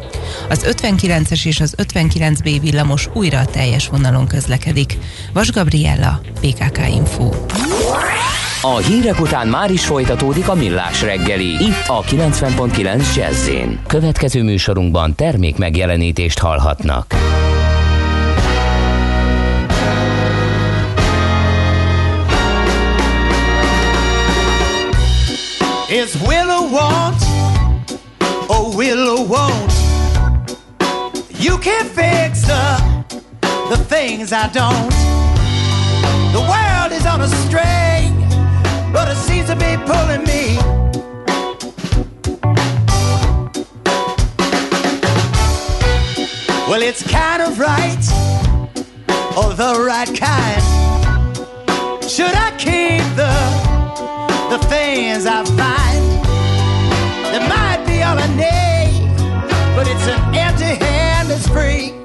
Az 0.49 0.66
59-es 0.68 1.47
és 1.47 1.61
az 1.61 1.75
59B 1.77 2.59
villamos 2.61 3.09
újra 3.12 3.39
a 3.39 3.47
teljes 3.47 3.89
vonalon 3.89 4.27
közlekedik. 4.27 4.99
Vas 5.33 5.53
Gabriella, 5.53 6.20
PKK 6.41 6.79
Info. 6.95 7.31
A 8.65 8.77
hírek 8.77 9.21
után 9.21 9.49
már 9.49 9.71
is 9.71 9.85
folytatódik 9.85 10.49
a 10.49 10.55
millás 10.55 11.03
reggeli. 11.03 11.65
Itt 11.65 11.87
a 11.87 12.03
90.9 12.03 13.15
jazz 13.15 13.51
Következő 13.87 14.43
műsorunkban 14.43 15.15
termék 15.15 15.57
megjelenítést 15.57 16.39
hallhatnak. 16.39 17.15
It's 25.89 26.15
will 26.27 26.49
or 26.49 26.71
won't, 26.71 27.23
or 28.49 28.75
will 28.77 29.09
or 29.09 29.27
won't. 29.27 29.73
You 31.41 31.59
can 31.59 31.85
fix 31.95 32.41
the, 32.41 32.77
the 33.69 33.97
things 33.97 34.31
I 34.31 34.49
don't. 34.53 34.95
The 36.33 36.41
world 36.41 36.93
is 36.99 37.05
on 37.05 37.21
a 37.21 37.27
string. 37.27 37.91
But 38.93 39.09
it 39.09 39.16
seems 39.16 39.49
to 39.49 39.57
be 39.57 39.76
pulling 39.86 40.22
me. 40.24 40.59
Well, 46.68 46.82
it's 46.82 47.03
kind 47.03 47.43
of 47.43 47.59
right, 47.59 48.05
or 49.36 49.55
the 49.55 49.84
right 49.86 50.11
kind. 50.14 50.62
Should 52.05 52.34
I 52.34 52.51
keep 52.59 53.05
the 53.16 53.32
the 54.51 54.59
things 54.68 55.26
I 55.26 55.45
find? 55.45 56.05
There 57.32 57.49
might 57.49 57.84
be 57.86 58.03
all 58.03 58.18
I 58.18 58.28
need, 58.36 59.16
but 59.74 59.86
it's 59.88 60.07
an 60.07 60.34
empty 60.34 60.84
hand 60.84 61.30
that's 61.30 61.49
free. 61.49 62.01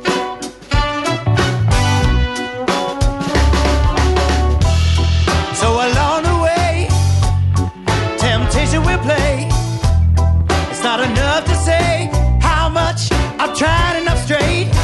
Tried 13.58 14.00
enough 14.02 14.20
straight 14.24 14.77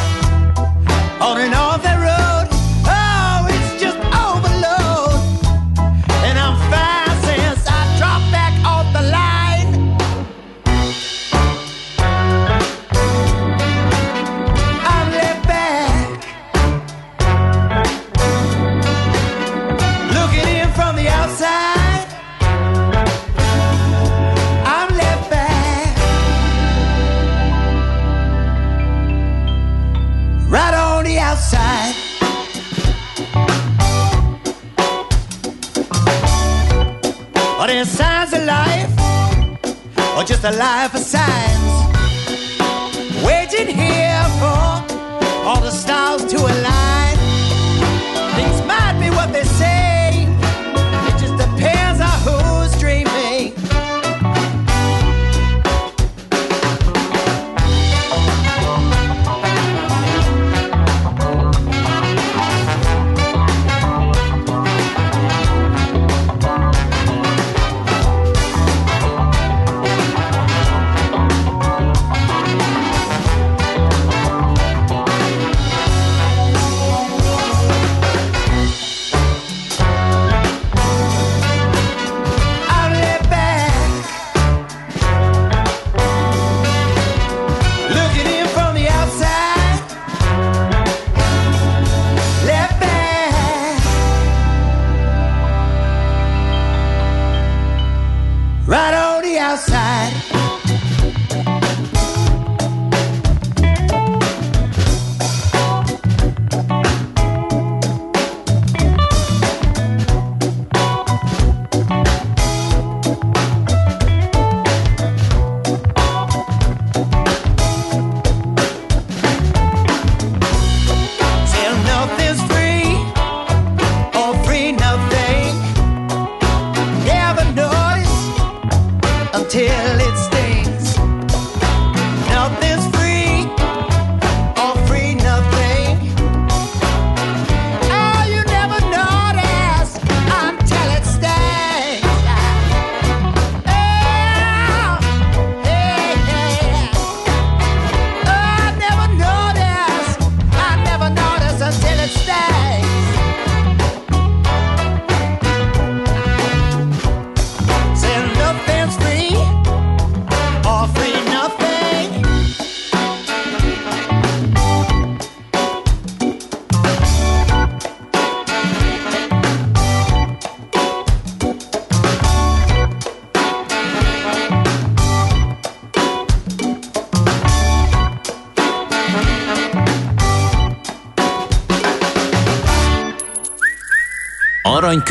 the 40.43 40.51
life 40.51 40.93
aside. 40.93 41.32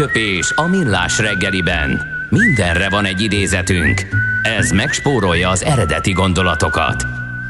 Aranyköpés 0.02 0.52
a 0.56 0.66
millás 0.66 1.18
reggeliben. 1.18 2.00
Mindenre 2.28 2.88
van 2.88 3.04
egy 3.04 3.20
idézetünk. 3.20 4.06
Ez 4.42 4.70
megspórolja 4.70 5.48
az 5.48 5.64
eredeti 5.64 6.12
gondolatokat. 6.12 7.04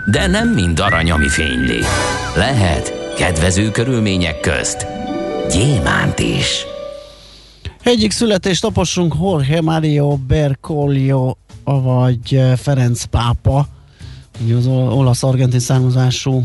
De 0.07 0.27
nem 0.27 0.49
mind 0.49 0.81
arany, 0.81 1.11
ami 1.11 1.29
fényli. 1.29 1.81
Lehet 2.37 3.15
kedvező 3.17 3.71
körülmények 3.71 4.41
közt 4.41 4.87
gyémánt 5.51 6.19
is. 6.19 6.67
Egyik 7.83 8.11
születést 8.11 8.63
tapossunk 8.63 9.15
Jorge 9.21 9.61
Mario 9.61 10.17
Bergoglio, 10.17 11.37
vagy 11.65 12.43
Ferenc 12.57 13.05
pápa, 13.05 13.67
ugye 14.45 14.55
az 14.55 14.67
olasz-argentin 14.67 15.61
származású 15.61 16.43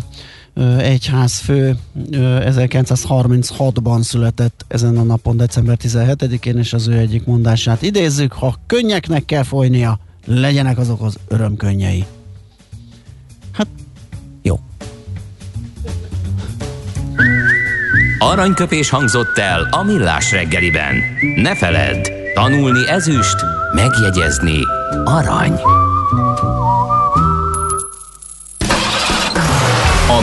egyházfő 0.77 1.77
1936-ban 2.11 4.01
született 4.01 4.65
ezen 4.67 4.97
a 4.97 5.03
napon, 5.03 5.37
december 5.37 5.77
17-én, 5.83 6.57
és 6.57 6.73
az 6.73 6.87
ő 6.87 6.97
egyik 6.97 7.25
mondását 7.25 7.81
idézzük, 7.81 8.33
ha 8.33 8.55
könnyeknek 8.67 9.25
kell 9.25 9.43
folynia, 9.43 9.99
legyenek 10.25 10.77
azok 10.77 11.01
az 11.01 11.17
örömkönnyei. 11.27 12.05
Hát, 13.51 13.67
jó. 14.41 14.59
Aranyköpés 18.19 18.89
hangzott 18.89 19.37
el 19.37 19.67
a 19.71 19.83
millás 19.83 20.31
reggeliben. 20.31 20.95
Ne 21.35 21.55
feledd, 21.55 22.07
tanulni 22.33 22.87
ezüst, 22.87 23.35
megjegyezni 23.75 24.59
arany. 25.05 25.59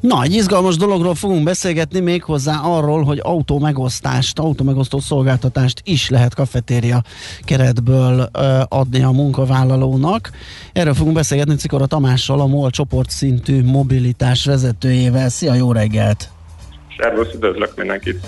Na, 0.00 0.22
egy 0.22 0.32
izgalmas 0.32 0.76
dologról 0.76 1.14
fogunk 1.14 1.44
beszélgetni 1.44 2.00
még 2.00 2.22
hozzá 2.22 2.60
arról, 2.60 3.04
hogy 3.04 3.20
autó 3.22 3.58
megosztást, 3.58 4.38
autó 4.38 4.64
megosztó 4.64 4.98
szolgáltatást 4.98 5.80
is 5.84 6.08
lehet 6.08 6.34
kafetéria 6.34 7.02
keretből 7.44 8.28
ö, 8.32 8.60
adni 8.68 9.02
a 9.02 9.10
munkavállalónak. 9.10 10.30
Erről 10.72 10.94
fogunk 10.94 11.14
beszélgetni 11.14 11.54
Cikora 11.54 11.86
Tamással, 11.86 12.40
a 12.40 12.46
MOL 12.46 12.70
csoportszintű 12.70 13.64
mobilitás 13.64 14.44
vezetőjével. 14.44 15.28
Szia, 15.28 15.54
jó 15.54 15.72
reggelt! 15.72 16.30
Szervusz, 16.98 17.34
üdvözlök 17.34 17.76
mindenkit! 17.76 18.26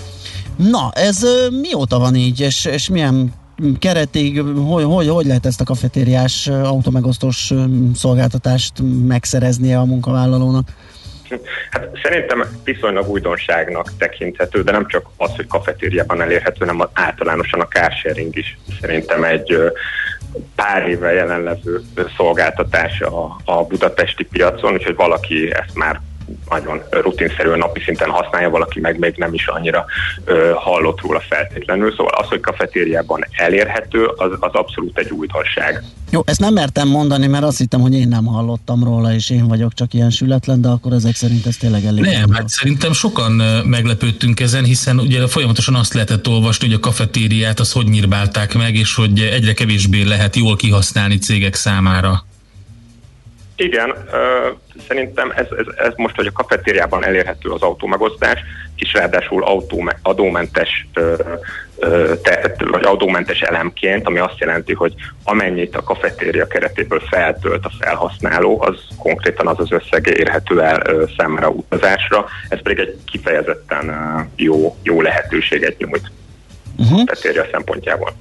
Na, 0.55 0.91
ez 0.93 1.23
ö, 1.23 1.47
mióta 1.61 1.99
van 1.99 2.15
így, 2.15 2.39
és, 2.39 2.65
és 2.65 2.89
milyen 2.89 3.33
keretig, 3.79 4.41
hogy, 4.41 4.83
hogy, 4.83 5.07
hogy 5.07 5.25
lehet 5.25 5.45
ezt 5.45 5.61
a 5.61 5.63
kafetériás 5.63 6.47
automegosztós 6.47 7.53
szolgáltatást 7.95 8.73
megszereznie 9.07 9.79
a 9.79 9.85
munkavállalónak? 9.85 10.73
Hát 11.71 11.89
szerintem 12.03 12.61
viszonylag 12.63 13.09
újdonságnak 13.09 13.97
tekinthető, 13.97 14.61
de 14.63 14.71
nem 14.71 14.87
csak 14.87 15.09
az, 15.17 15.35
hogy 15.35 15.47
kafetériában 15.47 16.21
elérhető, 16.21 16.65
hanem 16.65 16.89
általánosan 16.93 17.59
a 17.59 17.67
carsharing 17.67 18.35
is 18.35 18.57
szerintem 18.81 19.23
egy 19.23 19.71
pár 20.55 20.87
éve 20.87 21.13
jelenlevő 21.13 21.81
szolgáltatás 22.15 23.01
a, 23.01 23.35
a 23.45 23.63
budapesti 23.63 24.23
piacon, 24.23 24.73
úgyhogy 24.73 24.95
valaki 24.95 25.53
ezt 25.53 25.75
már 25.75 26.01
nagyon 26.49 26.81
rutinszerűen 26.89 27.57
napi 27.57 27.79
szinten 27.79 28.09
használja, 28.09 28.49
valaki 28.49 28.79
meg 28.79 28.99
még 28.99 29.13
nem 29.17 29.33
is 29.33 29.47
annyira 29.47 29.85
ö, 30.25 30.51
hallott 30.55 31.01
róla 31.01 31.21
feltétlenül. 31.29 31.91
Szóval 31.91 32.13
az, 32.13 32.27
hogy 32.27 32.39
kafetériában 32.39 33.25
elérhető, 33.31 34.05
az, 34.05 34.31
az 34.39 34.53
abszolút 34.53 34.97
egy 34.97 35.11
újdonság. 35.11 35.83
Jó, 36.11 36.21
ezt 36.25 36.39
nem 36.39 36.53
mertem 36.53 36.87
mondani, 36.87 37.27
mert 37.27 37.43
azt 37.43 37.57
hittem, 37.57 37.81
hogy 37.81 37.93
én 37.93 38.07
nem 38.07 38.25
hallottam 38.25 38.83
róla, 38.83 39.13
és 39.13 39.29
én 39.29 39.47
vagyok 39.47 39.73
csak 39.73 39.93
ilyen 39.93 40.09
sületlen, 40.09 40.61
de 40.61 40.67
akkor 40.67 40.93
ezek 40.93 41.15
szerint 41.15 41.45
ez 41.45 41.57
tényleg 41.57 41.85
elég. 41.85 42.03
Nem, 42.03 42.31
hát 42.31 42.49
szerintem 42.49 42.93
sokan 42.93 43.31
meglepődtünk 43.65 44.39
ezen, 44.39 44.63
hiszen 44.63 44.99
ugye 44.99 45.27
folyamatosan 45.27 45.75
azt 45.75 45.93
lehetett 45.93 46.27
olvasni, 46.27 46.67
hogy 46.67 46.75
a 46.75 46.79
kafetériát 46.79 47.59
az 47.59 47.71
hogy 47.71 47.85
nyírbálták 47.85 48.53
meg, 48.53 48.75
és 48.75 48.95
hogy 48.95 49.19
egyre 49.19 49.53
kevésbé 49.53 50.01
lehet 50.01 50.35
jól 50.35 50.55
kihasználni 50.55 51.17
cégek 51.17 51.55
számára. 51.55 52.23
Igen, 53.59 53.93
szerintem 54.87 55.31
ez, 55.35 55.45
ez, 55.57 55.85
ez 55.85 55.93
most, 55.95 56.15
hogy 56.15 56.27
a 56.27 56.31
kafetériában 56.31 57.05
elérhető 57.05 57.49
az 57.49 57.61
autómegosztás, 57.61 58.39
és 58.75 58.93
ráadásul 58.93 59.43
autó, 59.43 59.91
adómentes 60.01 60.87
te, 62.23 62.55
vagy 62.57 62.83
adómentes 62.83 63.41
elemként, 63.41 64.07
ami 64.07 64.19
azt 64.19 64.39
jelenti, 64.39 64.73
hogy 64.73 64.93
amennyit 65.23 65.75
a 65.75 65.83
kafetéria 65.83 66.47
keretéből 66.47 67.01
feltölt 67.09 67.65
a 67.65 67.71
felhasználó, 67.79 68.61
az 68.61 68.75
konkrétan 68.97 69.47
az 69.47 69.59
az 69.59 69.71
összeg 69.71 70.07
érhető 70.07 70.61
el 70.61 70.81
számára 71.17 71.49
utazásra, 71.49 72.25
ez 72.49 72.61
pedig 72.61 72.79
egy 72.79 72.97
kifejezetten 73.11 73.91
jó, 74.35 74.77
jó 74.83 75.01
lehetőséget 75.01 75.77
nyújt 75.77 76.11
uh-huh. 76.79 77.05
kafetéria 77.05 77.45
szempontjából. 77.51 78.13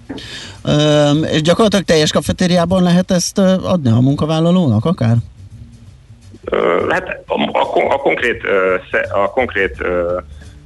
Ö, 0.65 1.11
és 1.11 1.43
gyakorlatilag 1.43 1.85
teljes 1.85 2.13
kafetériában 2.13 2.83
lehet 2.83 3.11
ezt 3.11 3.39
adni 3.39 3.91
a 3.91 4.01
munkavállalónak 4.01 4.85
akár? 4.85 5.17
Hát 6.89 7.23
a, 7.27 7.59
a, 7.59 7.93
a 7.93 7.97
konkrét, 7.97 8.43
a 9.13 9.31
konkrét 9.31 9.77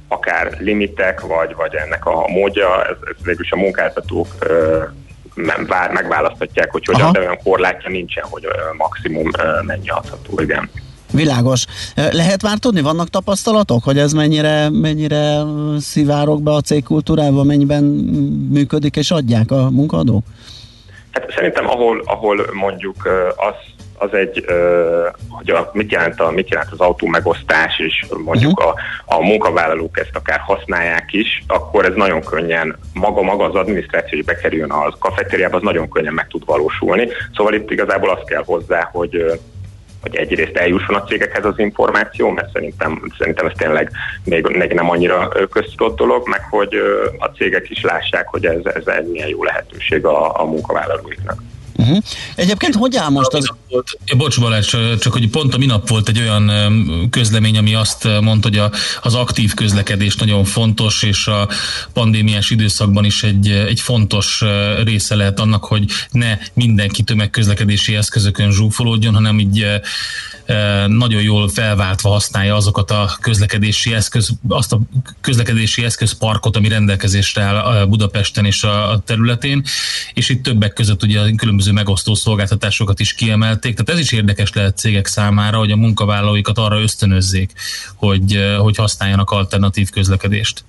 akár 0.07 0.57
limitek, 0.59 1.21
vagy, 1.21 1.55
vagy 1.55 1.75
ennek 1.75 2.05
a 2.05 2.27
módja, 2.27 2.85
ez, 2.85 2.95
ez 3.09 3.15
végül 3.23 3.43
is 3.43 3.51
a 3.51 3.55
munkáltatók 3.55 4.27
megválaszthatják, 5.93 6.71
hogy 6.71 6.85
hogyan, 6.85 7.11
de 7.11 7.19
olyan 7.19 7.39
korlátja 7.43 7.89
nincsen, 7.89 8.23
hogy 8.29 8.47
maximum 8.77 9.29
mennyi 9.65 9.89
adható, 9.89 10.41
igen. 10.41 10.69
Világos. 11.13 11.65
Lehet 11.95 12.41
már 12.41 12.57
tudni, 12.57 12.81
vannak 12.81 13.09
tapasztalatok, 13.09 13.83
hogy 13.83 13.97
ez 13.97 14.13
mennyire, 14.13 14.69
mennyire 14.69 15.41
szivárok 15.79 16.41
be 16.41 16.51
a 16.51 16.61
cégkultúrába, 16.61 17.43
mennyiben 17.43 17.83
működik 18.51 18.95
és 18.95 19.11
adják 19.11 19.51
a 19.51 19.69
munkadók? 19.69 20.23
Hát 21.11 21.31
szerintem 21.35 21.69
ahol, 21.69 22.01
ahol 22.05 22.45
mondjuk 22.53 23.07
az 23.35 23.73
az 23.97 24.13
egy, 24.13 24.45
hogy 25.29 25.49
a, 25.49 25.69
mit, 25.73 25.91
jelent 25.91 26.19
a, 26.19 26.31
mit 26.31 26.49
jelent 26.49 26.71
az 26.71 26.79
autó 26.79 27.07
megosztás, 27.07 27.79
és 27.79 28.05
mondjuk 28.23 28.59
uh-huh. 28.59 28.75
a, 29.05 29.15
a 29.15 29.21
munkavállalók 29.21 29.99
ezt 29.99 30.15
akár 30.15 30.39
használják 30.39 31.13
is, 31.13 31.43
akkor 31.47 31.85
ez 31.85 31.93
nagyon 31.95 32.21
könnyen, 32.21 32.75
maga 32.93 33.21
maga 33.21 33.43
az 33.43 33.55
adminisztráció, 33.55 34.17
hogy 34.17 34.25
bekerüljön 34.25 34.71
az 34.71 34.93
kafetériába, 34.99 35.55
az 35.55 35.61
nagyon 35.61 35.89
könnyen 35.89 36.13
meg 36.13 36.27
tud 36.27 36.45
valósulni. 36.45 37.07
Szóval 37.35 37.53
itt 37.53 37.71
igazából 37.71 38.09
az 38.09 38.21
kell 38.25 38.43
hozzá, 38.45 38.89
hogy 38.91 39.39
hogy 40.03 40.15
egyrészt 40.15 40.57
eljusson 40.57 40.95
a 40.95 41.03
cégekhez 41.03 41.45
az 41.45 41.59
információ, 41.59 42.29
mert 42.29 42.51
szerintem, 42.51 43.01
szerintem 43.17 43.45
ez 43.45 43.51
tényleg 43.57 43.91
még, 44.23 44.47
még 44.47 44.73
nem 44.73 44.89
annyira 44.89 45.27
köztudott 45.49 45.97
dolog, 45.97 46.27
meg 46.27 46.41
hogy 46.49 46.75
a 47.17 47.25
cégek 47.25 47.69
is 47.69 47.81
lássák, 47.81 48.27
hogy 48.27 48.45
ez, 48.45 48.65
ez 48.85 49.07
milyen 49.11 49.27
jó 49.27 49.43
lehetőség 49.43 50.05
a, 50.05 50.41
a 50.41 50.45
munkavállalóiknak. 50.45 51.37
Uh-huh. 51.83 52.03
Egyébként 52.35 52.75
hogy 52.75 52.95
áll 52.95 53.09
most 53.09 53.33
az... 53.33 53.49
Volt, 53.69 53.97
bocs 54.17 54.39
Balázs, 54.39 54.75
csak 54.99 55.13
hogy 55.13 55.29
pont 55.29 55.53
a 55.53 55.57
minap 55.57 55.89
volt 55.89 56.09
egy 56.09 56.19
olyan 56.19 56.51
közlemény, 57.09 57.57
ami 57.57 57.73
azt 57.73 58.07
mondta, 58.21 58.47
hogy 58.47 58.57
a, 58.57 58.71
az 59.01 59.15
aktív 59.15 59.53
közlekedés 59.53 60.15
nagyon 60.15 60.43
fontos, 60.43 61.03
és 61.03 61.27
a 61.27 61.47
pandémiás 61.93 62.49
időszakban 62.49 63.05
is 63.05 63.23
egy, 63.23 63.49
egy 63.49 63.79
fontos 63.79 64.43
része 64.83 65.15
lehet 65.15 65.39
annak, 65.39 65.63
hogy 65.63 65.85
ne 66.11 66.37
mindenki 66.53 67.03
tömegközlekedési 67.03 67.95
eszközökön 67.95 68.51
zsúfolódjon, 68.51 69.13
hanem 69.13 69.39
így 69.39 69.65
nagyon 70.87 71.21
jól 71.21 71.49
felváltva 71.49 72.09
használja 72.09 72.55
azokat 72.55 72.91
a 72.91 73.09
közlekedési 73.21 73.93
eszköz, 73.93 74.29
azt 74.47 74.73
a 74.73 74.79
közlekedési 75.21 75.83
eszközparkot, 75.83 76.55
ami 76.55 76.67
rendelkezésre 76.67 77.41
áll 77.41 77.85
Budapesten 77.85 78.45
és 78.45 78.63
a 78.63 79.01
területén, 79.05 79.63
és 80.13 80.29
itt 80.29 80.43
többek 80.43 80.73
között 80.73 81.03
ugye 81.03 81.19
a 81.19 81.25
különböző 81.37 81.71
megosztó 81.71 82.13
szolgáltatásokat 82.13 82.99
is 82.99 83.13
kiemelték, 83.13 83.73
tehát 83.73 84.01
ez 84.01 84.05
is 84.05 84.11
érdekes 84.11 84.53
lehet 84.53 84.77
cégek 84.77 85.05
számára, 85.05 85.57
hogy 85.57 85.71
a 85.71 85.75
munkavállalóikat 85.75 86.57
arra 86.57 86.81
ösztönözzék, 86.81 87.51
hogy, 87.95 88.55
hogy 88.57 88.75
használjanak 88.75 89.29
alternatív 89.29 89.89
közlekedést. 89.89 90.63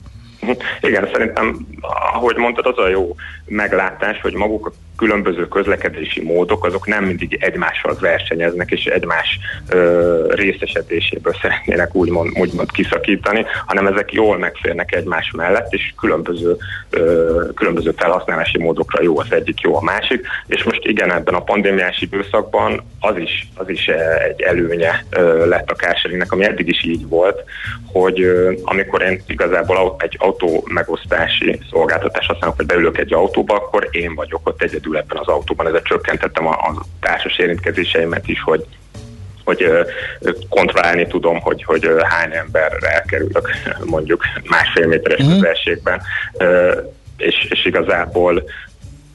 Igen, 0.80 1.08
szerintem, 1.12 1.66
ahogy 2.14 2.36
mondtad, 2.36 2.66
az 2.66 2.78
a 2.78 2.88
jó 2.88 3.16
meglátás, 3.46 4.20
hogy 4.20 4.32
maguk 4.32 4.66
a 4.66 4.72
különböző 4.96 5.48
közlekedési 5.48 6.22
módok, 6.22 6.64
azok 6.64 6.86
nem 6.86 7.04
mindig 7.04 7.38
egymással 7.40 7.96
versenyeznek, 8.00 8.70
és 8.70 8.84
egymás 8.84 9.38
ö, 9.68 10.32
részesedéséből 10.34 11.34
szeretnének 11.40 11.94
úgymond, 11.94 12.38
úgymond 12.38 12.70
kiszakítani, 12.70 13.44
hanem 13.66 13.86
ezek 13.86 14.12
jól 14.12 14.38
megférnek 14.38 14.94
egymás 14.94 15.30
mellett, 15.36 15.72
és 15.72 15.92
különböző, 16.00 16.56
ö, 16.90 17.42
különböző 17.54 17.92
felhasználási 17.96 18.58
módokra 18.58 19.02
jó 19.02 19.18
az 19.18 19.32
egyik, 19.32 19.60
jó 19.60 19.76
a 19.76 19.82
másik, 19.82 20.26
és 20.46 20.62
most 20.62 20.84
igen, 20.84 21.12
ebben 21.12 21.34
a 21.34 21.42
pandémiás 21.42 22.00
időszakban 22.00 22.82
az 23.00 23.16
is, 23.16 23.48
az 23.54 23.68
is 23.68 23.86
egy 24.28 24.40
előnye 24.40 25.04
ö, 25.10 25.48
lett 25.48 25.70
a 25.70 25.74
carsharingnek, 25.74 26.32
ami 26.32 26.44
eddig 26.44 26.68
is 26.68 26.84
így 26.84 27.08
volt, 27.08 27.44
hogy 27.92 28.20
ö, 28.20 28.52
amikor 28.64 29.02
én 29.02 29.22
igazából 29.26 29.96
egy 29.98 30.16
autó 30.18 30.64
megosztási 30.68 31.60
szolgáltatást 31.70 32.28
használok, 32.28 32.56
hogy 32.56 32.66
beülök 32.66 32.98
egy 32.98 33.12
autóba, 33.12 33.54
akkor 33.54 33.88
én 33.90 34.14
vagyok 34.14 34.48
ott 34.48 34.62
egyedül 34.62 34.83
ebben 34.92 35.18
az 35.18 35.26
autóban, 35.26 35.66
ezzel 35.66 35.82
csökkentettem 35.82 36.46
a, 36.46 36.50
a 36.50 36.84
társas 37.00 37.38
érintkezéseimet 37.38 38.28
is, 38.28 38.42
hogy 38.42 38.66
hogy 39.44 39.66
kontrollálni 40.48 41.06
tudom, 41.06 41.40
hogy, 41.40 41.64
hogy 41.64 41.90
hány 42.02 42.32
emberre 42.32 42.88
elkerülök 42.88 43.50
mondjuk 43.84 44.22
másfél 44.48 44.86
méteres 44.86 45.18
uh-huh. 45.18 45.34
közelségben, 45.34 46.00
ö, 46.38 46.80
és, 47.16 47.46
és 47.50 47.64
igazából 47.64 48.44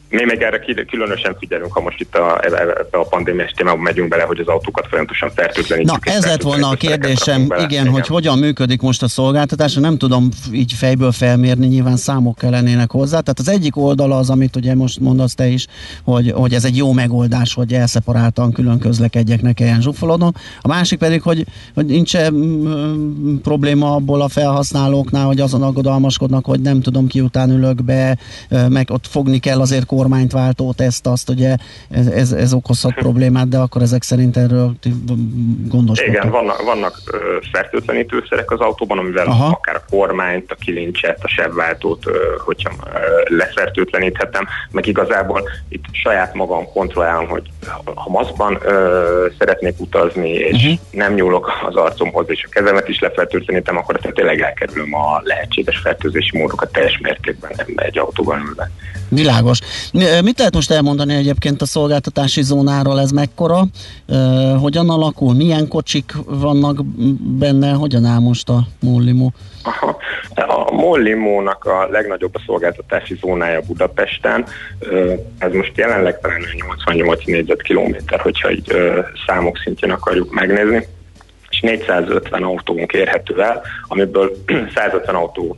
mi 0.09 0.25
még 0.25 0.41
erre 0.41 0.59
különösen 0.89 1.35
figyelünk, 1.39 1.73
ha 1.73 1.81
most 1.81 1.99
itt 1.99 2.15
a, 2.15 2.39
ebbe 2.43 2.97
a 2.97 3.03
pandémiás 3.03 3.51
témában 3.51 3.79
megyünk 3.79 4.09
bele, 4.09 4.23
hogy 4.23 4.39
az 4.39 4.47
autókat 4.47 4.87
folyamatosan 4.87 5.31
fertőtlenítjük. 5.35 6.05
Na, 6.05 6.11
ez 6.11 6.25
lett 6.25 6.41
volna 6.41 6.67
a 6.67 6.75
kérdésem, 6.75 7.41
igen, 7.41 7.59
igen, 7.59 7.87
hogy 7.87 8.07
hogyan 8.07 8.39
működik 8.39 8.81
most 8.81 9.03
a 9.03 9.07
szolgáltatás, 9.07 9.73
nem 9.73 9.97
tudom 9.97 10.29
így 10.51 10.73
fejből 10.73 11.11
felmérni, 11.11 11.67
nyilván 11.67 11.97
számok 11.97 12.37
kellenének 12.37 12.91
hozzá. 12.91 13.19
Tehát 13.19 13.39
az 13.39 13.49
egyik 13.49 13.77
oldala 13.77 14.17
az, 14.17 14.29
amit 14.29 14.55
ugye 14.55 14.75
most 14.75 14.99
mondasz 14.99 15.33
te 15.33 15.47
is, 15.47 15.67
hogy, 16.03 16.31
hogy 16.31 16.53
ez 16.53 16.65
egy 16.65 16.77
jó 16.77 16.91
megoldás, 16.91 17.53
hogy 17.53 17.73
elszeparáltan 17.73 18.51
külön 18.51 18.79
közlekedjek, 18.79 19.41
ne 19.41 19.53
kelljen 19.53 19.81
zsúfolodnom. 19.81 20.31
A 20.61 20.67
másik 20.67 20.99
pedig, 20.99 21.21
hogy, 21.21 21.45
hogy 21.73 21.85
nincs 21.85 22.15
-e, 22.15 22.31
probléma 23.41 23.95
abból 23.95 24.21
a 24.21 24.27
felhasználóknál, 24.27 25.25
hogy 25.25 25.39
azon 25.39 25.63
aggodalmaskodnak, 25.63 26.45
hogy 26.45 26.61
nem 26.61 26.81
tudom 26.81 27.07
ki 27.07 27.21
után 27.21 27.49
ülök 27.49 27.83
be, 27.83 28.17
meg 28.69 28.89
ott 28.91 29.07
fogni 29.07 29.39
kell 29.39 29.59
azért 29.59 29.85
kormányt 29.99 30.31
váltó 30.31 30.73
teszt, 30.73 31.07
azt 31.07 31.29
ugye 31.29 31.55
ez, 31.89 32.07
ez, 32.07 32.31
ez 32.31 32.53
okozhat 32.53 32.93
problémát, 32.93 33.47
de 33.47 33.57
akkor 33.57 33.81
ezek 33.81 34.03
szerint 34.03 34.37
erről 34.37 34.73
gondoskodtak. 35.67 36.13
Igen, 36.13 36.29
vannak, 36.29 36.61
vannak 36.61 37.01
fertőtlenítőszerek 37.51 38.51
az 38.51 38.59
autóban, 38.59 38.97
amivel 38.97 39.25
Aha. 39.25 39.45
akár 39.45 39.75
a 39.75 39.83
kormányt, 39.89 40.51
a 40.51 40.55
kilincset, 40.55 41.19
a 41.21 41.27
sebváltót, 41.27 42.03
hogyha 42.45 42.71
lefertőtleníthetem, 43.25 44.47
meg 44.71 44.85
igazából 44.85 45.49
itt 45.69 45.83
saját 45.91 46.33
magam 46.33 46.71
kontrollálom, 46.73 47.27
hogy 47.27 47.43
ha 47.95 48.09
maszkban 48.09 48.59
szeretnék 49.37 49.79
utazni, 49.79 50.29
és 50.29 50.63
uh-huh. 50.63 50.79
nem 50.91 51.13
nyúlok 51.13 51.51
az 51.67 51.75
arcomhoz, 51.75 52.25
és 52.27 52.43
a 52.43 52.49
kezemet 52.51 52.87
is 52.87 52.99
lefertőtlenítem, 52.99 53.77
akkor 53.77 53.99
tényleg 54.13 54.41
elkerülöm 54.41 54.95
a 54.95 55.21
lehetséges 55.23 55.77
fertőzési 55.77 56.37
módokat 56.37 56.71
teljes 56.71 56.99
mértékben 57.01 57.51
egy 57.75 57.97
autóban 57.97 58.39
ülve. 58.47 58.71
Világos. 59.09 59.59
Mit 59.93 60.37
lehet 60.37 60.53
most 60.53 60.71
elmondani 60.71 61.15
egyébként 61.15 61.61
a 61.61 61.65
szolgáltatási 61.65 62.41
zónáról? 62.41 62.99
Ez 62.99 63.11
mekkora? 63.11 63.63
Hogyan 64.59 64.89
alakul? 64.89 65.33
Milyen 65.33 65.67
kocsik 65.67 66.13
vannak 66.25 66.85
benne? 67.39 67.71
Hogyan 67.71 68.05
áll 68.05 68.19
most 68.19 68.49
a 68.49 68.59
Mollimó? 68.79 69.33
Aha. 69.63 69.97
A 70.35 70.71
Mollimónak 70.71 71.65
a 71.65 71.87
legnagyobb 71.91 72.35
a 72.35 72.41
szolgáltatási 72.45 73.15
zónája 73.21 73.61
Budapesten. 73.67 74.45
Ez 75.37 75.51
most 75.53 75.77
jelenleg 75.77 76.19
talán 76.19 76.41
88 76.55 77.25
négyzetkilométer, 77.25 78.19
hogyha 78.19 78.51
így 78.51 78.73
számok 79.27 79.57
szintjén 79.57 79.91
akarjuk 79.91 80.33
megnézni 80.33 80.87
és 81.49 81.59
450 81.59 82.43
autónk 82.43 82.93
érhető 82.93 83.41
el, 83.41 83.61
amiből 83.87 84.31
150 84.75 85.15
autó 85.15 85.57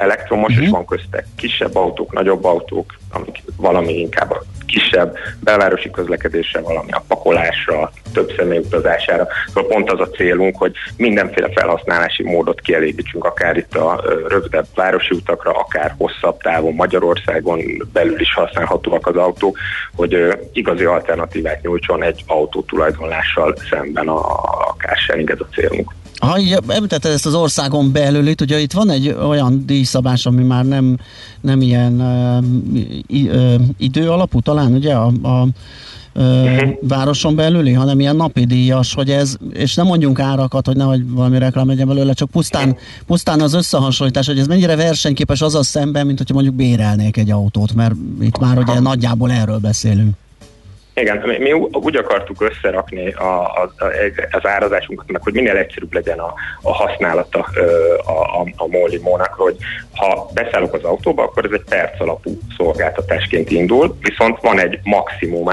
elektromos, 0.00 0.50
uh-huh. 0.50 0.64
és 0.64 0.70
van 0.70 0.86
köztek 0.86 1.26
kisebb 1.36 1.76
autók, 1.76 2.12
nagyobb 2.12 2.44
autók, 2.44 2.94
amik 3.12 3.42
valami 3.56 3.98
inkább 3.98 4.30
a 4.30 4.42
kisebb 4.66 5.16
belvárosi 5.40 5.90
közlekedésre, 5.90 6.60
valami 6.60 6.90
a 6.90 7.04
pakolásra, 7.08 7.92
több 8.12 8.32
személy 8.36 8.58
utazására. 8.58 9.26
Szóval 9.46 9.70
pont 9.70 9.90
az 9.90 10.00
a 10.00 10.08
célunk, 10.08 10.56
hogy 10.56 10.72
mindenféle 10.96 11.48
felhasználási 11.54 12.22
módot 12.22 12.60
kielégítsünk, 12.60 13.24
akár 13.24 13.56
itt 13.56 13.74
a 13.74 14.02
rövidebb 14.28 14.66
városi 14.74 15.14
utakra, 15.14 15.50
akár 15.50 15.94
hosszabb 15.98 16.40
távon 16.40 16.74
Magyarországon 16.74 17.60
belül 17.92 18.20
is 18.20 18.34
használhatóak 18.34 19.06
az 19.06 19.16
autók, 19.16 19.58
hogy 19.96 20.38
igazi 20.52 20.84
alternatívát 20.84 21.62
nyújtson 21.62 22.02
egy 22.02 22.24
autó 22.26 22.62
tulajdonlással 22.62 23.54
szemben 23.70 24.08
a, 24.08 24.18
a 24.42 24.74
carsharing, 24.78 25.30
ez 25.30 25.40
a 25.40 25.54
célunk. 25.54 25.92
Ha 26.24 26.38
így 26.38 26.58
említetted 26.68 27.12
ezt 27.12 27.26
az 27.26 27.34
országon 27.34 27.92
belül, 27.92 28.26
itt 28.26 28.40
ugye 28.40 28.60
itt 28.60 28.72
van 28.72 28.90
egy 28.90 29.16
olyan 29.28 29.62
díjszabás, 29.66 30.26
ami 30.26 30.42
már 30.42 30.64
nem, 30.64 30.96
nem 31.40 31.60
ilyen 31.60 32.00
uh, 33.08 33.60
idő 33.78 34.10
alapú, 34.10 34.40
talán 34.40 34.72
ugye 34.72 34.94
a, 34.94 35.12
a 35.22 35.46
uh, 36.14 36.68
városon 36.80 37.34
belüli, 37.34 37.72
hanem 37.72 38.00
ilyen 38.00 38.16
napi 38.16 38.44
díjas, 38.44 38.94
hogy 38.94 39.10
ez, 39.10 39.36
és 39.52 39.74
nem 39.74 39.86
mondjunk 39.86 40.20
árakat, 40.20 40.66
hogy 40.66 40.76
nehogy 40.76 41.10
valami 41.10 41.38
reklám 41.38 41.66
legyen 41.66 41.88
belőle, 41.88 42.12
csak 42.12 42.30
pusztán, 42.30 42.76
pusztán 43.06 43.40
az 43.40 43.52
összehasonlítás, 43.52 44.26
hogy 44.26 44.38
ez 44.38 44.46
mennyire 44.46 44.76
versenyképes 44.76 45.42
az 45.42 45.54
a 45.54 45.62
szemben, 45.62 46.06
mint 46.06 46.18
hogyha 46.18 46.34
mondjuk 46.34 46.54
bérelnék 46.54 47.16
egy 47.16 47.30
autót, 47.30 47.74
mert 47.74 47.94
itt 48.20 48.38
már 48.38 48.58
ugye 48.58 48.80
nagyjából 48.80 49.32
erről 49.32 49.58
beszélünk. 49.58 50.14
Igen, 50.94 51.22
mi, 51.26 51.38
mi 51.38 51.52
úgy 51.52 51.96
akartuk 51.96 52.42
összerakni 52.42 53.12
a, 53.12 53.40
a, 53.40 53.72
az 54.30 54.46
árazásunkat, 54.46 55.22
hogy 55.22 55.32
minél 55.32 55.56
egyszerűbb 55.56 55.92
legyen 55.92 56.18
a, 56.18 56.34
a 56.62 56.72
használata 56.72 57.46
a, 58.04 58.10
a, 58.10 58.46
a 58.56 58.66
Mollimónak, 58.66 59.34
hogy 59.34 59.56
ha 59.94 60.30
beszállok 60.34 60.74
az 60.74 60.84
autóba, 60.84 61.22
akkor 61.22 61.44
ez 61.44 61.50
egy 61.52 61.64
perc 61.68 62.00
alapú 62.00 62.38
szolgáltatásként 62.56 63.50
indul, 63.50 63.96
viszont 64.00 64.40
van 64.40 64.60
egy 64.60 64.78
maximum 64.82 65.48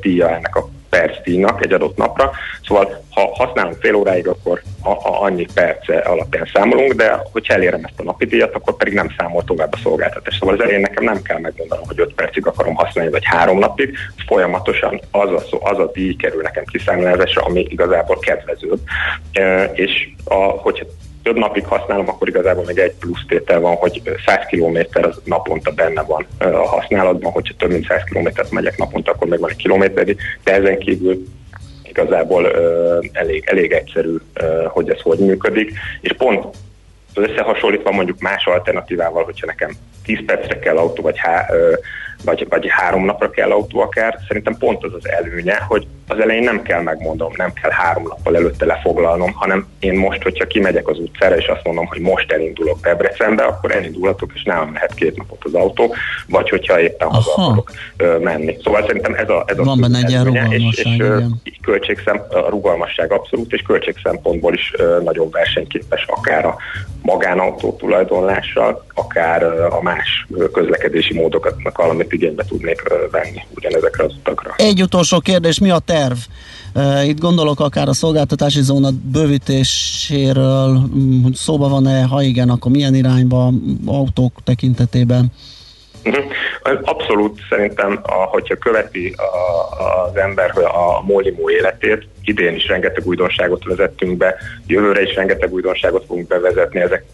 díja 0.00 0.28
ennek 0.28 0.56
a 0.56 0.68
percdíjnak 0.90 1.64
egy 1.64 1.72
adott 1.72 1.96
napra, 1.96 2.30
szóval 2.66 3.04
ha 3.10 3.30
használunk 3.34 3.76
fél 3.80 3.94
óráig, 3.94 4.28
akkor 4.28 4.62
a, 4.82 4.90
a, 4.90 5.22
annyi 5.22 5.46
perc 5.54 5.88
alapján 5.88 6.50
számolunk, 6.52 6.92
de 6.92 7.22
hogyha 7.32 7.54
elérem 7.54 7.84
ezt 7.84 8.00
a 8.00 8.02
napi 8.02 8.24
díjat, 8.24 8.54
akkor 8.54 8.76
pedig 8.76 8.94
nem 8.94 9.14
számol 9.18 9.44
tovább 9.44 9.72
a 9.72 9.78
szolgáltatás. 9.82 10.36
Szóval 10.40 10.54
az 10.54 10.60
elején 10.60 10.80
nekem 10.80 11.04
nem 11.04 11.22
kell 11.22 11.38
megmondanom, 11.38 11.86
hogy 11.86 12.00
5 12.00 12.14
percig 12.14 12.46
akarom 12.46 12.74
használni, 12.74 13.10
vagy 13.10 13.24
3 13.24 13.58
napig, 13.58 13.96
folyamatosan 14.26 15.00
az 15.10 15.30
a, 15.30 15.38
szó, 15.50 15.58
az 15.62 15.78
a 15.78 15.90
díj 15.92 16.16
kerül 16.16 16.42
nekem 16.42 16.64
kiszámolásra, 16.64 17.42
ami 17.42 17.66
igazából 17.68 18.18
kedvezőbb. 18.18 18.80
E, 19.32 19.64
és 19.64 20.08
a, 20.24 20.34
hogyha 20.34 20.84
több 21.26 21.36
napig 21.36 21.66
használom, 21.66 22.08
akkor 22.08 22.28
igazából 22.28 22.64
még 22.64 22.78
egy 22.78 22.94
plusz 23.00 23.24
tétel 23.28 23.60
van, 23.60 23.74
hogy 23.74 24.02
100 24.26 24.38
km 24.48 24.78
az 24.92 25.20
naponta 25.24 25.70
benne 25.70 26.02
van 26.02 26.26
a 26.38 26.66
használatban, 26.66 27.32
hogyha 27.32 27.54
több 27.58 27.70
mint 27.70 27.86
100 27.86 28.02
km 28.04 28.28
megyek 28.50 28.76
naponta, 28.76 29.10
akkor 29.10 29.28
meg 29.28 29.40
van 29.40 29.50
egy 29.50 29.56
kilométeri, 29.56 30.16
de 30.44 30.52
ezen 30.52 30.78
kívül 30.78 31.24
igazából 31.82 32.44
uh, 32.44 33.06
elég, 33.12 33.44
elég 33.46 33.72
egyszerű, 33.72 34.14
uh, 34.40 34.66
hogy 34.66 34.90
ez 34.90 35.00
hogy 35.00 35.18
működik, 35.18 35.72
és 36.00 36.12
pont 36.16 36.56
összehasonlítva 37.14 37.90
mondjuk 37.90 38.20
más 38.20 38.44
alternatívával, 38.44 39.24
hogyha 39.24 39.46
nekem 39.46 39.70
10 40.04 40.18
percre 40.26 40.58
kell 40.58 40.76
autó, 40.76 41.02
vagy, 41.02 41.18
há, 41.18 41.46
vagy, 42.24 42.46
vagy 42.48 42.66
három 42.68 43.04
napra 43.04 43.30
kell 43.30 43.50
autó 43.50 43.80
akár, 43.80 44.18
szerintem 44.26 44.56
pont 44.58 44.84
az 44.84 44.92
az 44.94 45.08
előnye, 45.08 45.56
hogy 45.68 45.86
az 46.08 46.18
elején 46.18 46.42
nem 46.42 46.62
kell 46.62 46.82
megmondom, 46.82 47.32
nem 47.36 47.52
kell 47.52 47.70
három 47.70 48.02
nappal 48.02 48.36
előtte 48.36 48.64
lefoglalnom, 48.64 49.32
hanem 49.32 49.66
én 49.78 49.94
most, 49.94 50.22
hogyha 50.22 50.46
kimegyek 50.46 50.88
az 50.88 50.98
utcára, 50.98 51.36
és 51.36 51.46
azt 51.46 51.64
mondom, 51.64 51.86
hogy 51.86 52.00
most 52.00 52.32
elindulok 52.32 52.80
Debrecenbe, 52.80 53.44
akkor 53.44 53.70
elindulhatok, 53.70 54.30
és 54.34 54.42
nálam 54.42 54.70
mehet 54.70 54.94
két 54.94 55.16
napot 55.16 55.44
az 55.44 55.54
autó, 55.54 55.94
vagy 56.28 56.48
hogyha 56.48 56.80
éppen 56.80 57.08
haza 57.08 57.32
akarok 57.32 57.70
menni. 58.20 58.56
Szóval 58.62 58.84
szerintem 58.86 59.14
ez 59.14 59.28
a, 59.28 59.44
ez 59.46 59.58
a 59.58 59.62
Van 59.62 59.80
benne 59.80 59.98
egy 59.98 60.10
ilyen 60.10 60.52
és, 60.52 60.84
és 61.42 61.58
költségszem, 61.62 62.22
a 62.30 62.48
rugalmasság 62.48 63.12
abszolút, 63.12 63.52
és 63.52 63.62
költségszempontból 63.62 64.54
is 64.54 64.72
nagyon 65.04 65.30
versenyképes, 65.30 66.04
akár 66.06 66.44
a 66.44 66.56
magánautó 67.02 67.76
tulajdonlással, 67.76 68.84
akár 68.94 69.42
a 69.70 69.82
más 69.82 70.26
közlekedési 70.52 71.14
módoknak, 71.14 71.78
amit 71.78 72.05
igénybe 72.12 72.44
tudnék 72.44 72.82
venni 73.10 73.40
ugyanezekre 73.54 74.04
az 74.04 74.12
utakra. 74.18 74.54
Egy 74.56 74.82
utolsó 74.82 75.18
kérdés, 75.18 75.58
mi 75.58 75.70
a 75.70 75.78
terv? 75.78 76.16
Itt 77.04 77.20
gondolok 77.20 77.60
akár 77.60 77.88
a 77.88 77.92
szolgáltatási 77.92 78.62
zóna 78.62 78.90
bővítéséről, 79.12 80.90
szóba 81.34 81.68
van-e, 81.68 82.02
ha 82.02 82.22
igen, 82.22 82.48
akkor 82.48 82.70
milyen 82.70 82.94
irányba 82.94 83.52
autók 83.84 84.40
tekintetében? 84.44 85.32
Abszolút 86.82 87.40
szerintem, 87.48 88.00
hogyha 88.04 88.56
követi 88.56 89.14
az 90.06 90.16
ember 90.16 90.52
a 90.58 91.02
Mólimó 91.02 91.50
életét, 91.50 92.06
idén 92.24 92.54
is 92.54 92.66
rengeteg 92.66 93.06
újdonságot 93.06 93.64
vezettünk 93.64 94.16
be, 94.16 94.34
jövőre 94.66 95.02
is 95.02 95.14
rengeteg 95.14 95.52
újdonságot 95.52 96.04
fogunk 96.06 96.26
bevezetni, 96.26 96.80
ezek 96.80 97.04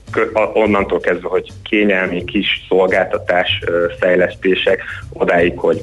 onnantól 0.52 1.00
kezdve, 1.00 1.28
hogy 1.28 1.48
kényelmi 1.62 2.24
kis 2.24 2.64
szolgáltatás 2.68 3.62
fejlesztések, 3.98 4.82
odáig, 5.12 5.58
hogy 5.58 5.82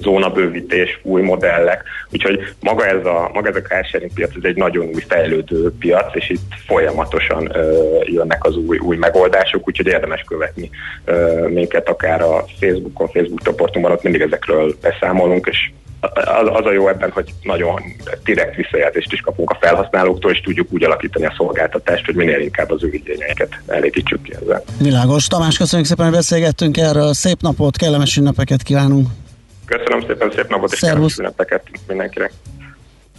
zónabővítés, 0.00 1.00
új 1.02 1.22
modellek, 1.22 1.82
úgyhogy 2.12 2.54
maga 2.60 2.86
ez 2.86 3.04
a, 3.04 3.30
maga 3.32 3.48
ez 3.48 3.56
a 3.56 3.62
carsharing 3.62 4.12
piac, 4.12 4.30
ez 4.36 4.44
egy 4.44 4.56
nagyon 4.56 4.86
új 4.86 5.04
fejlődő 5.08 5.72
piac, 5.78 6.14
és 6.14 6.30
itt 6.30 6.52
folyamatosan 6.66 7.56
ö, 7.56 7.88
jönnek 8.04 8.44
az 8.44 8.56
új, 8.56 8.78
új 8.78 8.96
megoldások, 8.96 9.68
úgyhogy 9.68 9.86
érdemes 9.86 10.24
követni 10.26 10.70
ö, 11.04 11.46
minket 11.48 11.88
akár 11.88 12.22
a 12.22 12.44
Facebookon, 12.60 13.08
Facebook 13.08 13.42
csoportunkban, 13.42 13.92
ott 13.92 14.02
mindig 14.02 14.20
ezekről 14.20 14.76
beszámolunk, 14.80 15.46
és 15.46 15.70
az, 16.00 16.48
az 16.52 16.64
a 16.64 16.72
jó 16.72 16.88
ebben, 16.88 17.10
hogy 17.10 17.34
nagyon 17.42 17.82
direkt 18.24 18.56
visszajelzést 18.56 19.12
is 19.12 19.20
kapunk 19.20 19.50
a 19.50 19.58
felhasználóktól, 19.60 20.30
és 20.30 20.40
tudjuk 20.40 20.72
úgy 20.72 20.84
alakítani 20.84 21.26
a 21.26 21.34
szolgáltatást, 21.36 22.04
hogy 22.04 22.14
minél 22.14 22.40
inkább 22.40 22.70
az 22.70 22.84
ő 22.84 22.88
igényeiket 22.92 23.60
elégítsük 23.66 24.22
ki 24.22 24.34
ezzel. 24.42 24.62
Világos. 24.78 25.26
Tamás, 25.26 25.56
köszönjük 25.56 25.88
szépen, 25.88 26.04
hogy 26.04 26.14
beszélgettünk 26.14 26.76
erről. 26.76 27.14
Szép 27.14 27.40
napot, 27.40 27.76
kellemes 27.76 28.16
ünnepeket 28.16 28.62
kívánunk. 28.62 29.06
Köszönöm 29.68 30.00
szépen, 30.06 30.30
szép 30.34 30.48
napot 30.48 30.72
és 30.72 30.78
kellemes 30.78 31.16
ünnepeket 31.16 31.62
mindenkinek. 31.86 32.32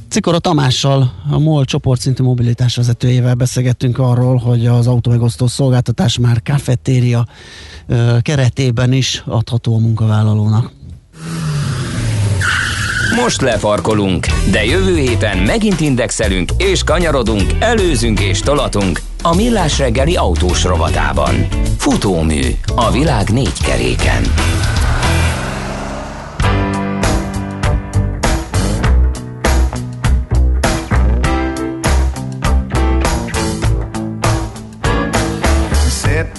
Cikora 0.09 0.39
Tamással, 0.39 1.11
a 1.31 1.39
MOL 1.39 1.65
csoportszintű 1.65 2.23
mobilitás 2.23 2.75
vezetőjével 2.75 3.33
beszélgettünk 3.33 3.99
arról, 3.99 4.37
hogy 4.37 4.65
az 4.65 4.87
autómegosztó 4.87 5.47
szolgáltatás 5.47 6.17
már 6.17 6.41
kafetéria 6.43 7.27
keretében 8.21 8.91
is 8.93 9.23
adható 9.25 9.75
a 9.75 9.79
munkavállalónak. 9.79 10.71
Most 13.15 13.41
lefarkolunk, 13.41 14.25
de 14.51 14.65
jövő 14.65 14.97
héten 14.97 15.37
megint 15.37 15.79
indexelünk 15.79 16.51
és 16.57 16.83
kanyarodunk, 16.83 17.51
előzünk 17.59 18.19
és 18.19 18.39
tolatunk 18.39 18.99
a 19.23 19.35
Millás 19.35 19.79
reggeli 19.79 20.15
autós 20.15 20.63
rovatában. 20.63 21.47
Futómű 21.77 22.41
a 22.75 22.91
világ 22.91 23.29
négy 23.29 23.61
keréken. 23.65 24.23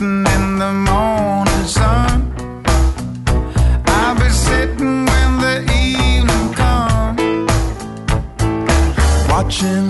In 0.00 0.58
the 0.58 0.72
morning 0.72 1.66
sun. 1.66 2.32
I'll 3.86 4.14
be 4.14 4.30
sitting 4.30 5.04
when 5.04 5.40
the 5.44 5.60
evening 5.74 6.54
comes. 6.54 7.50
Watching 9.28 9.89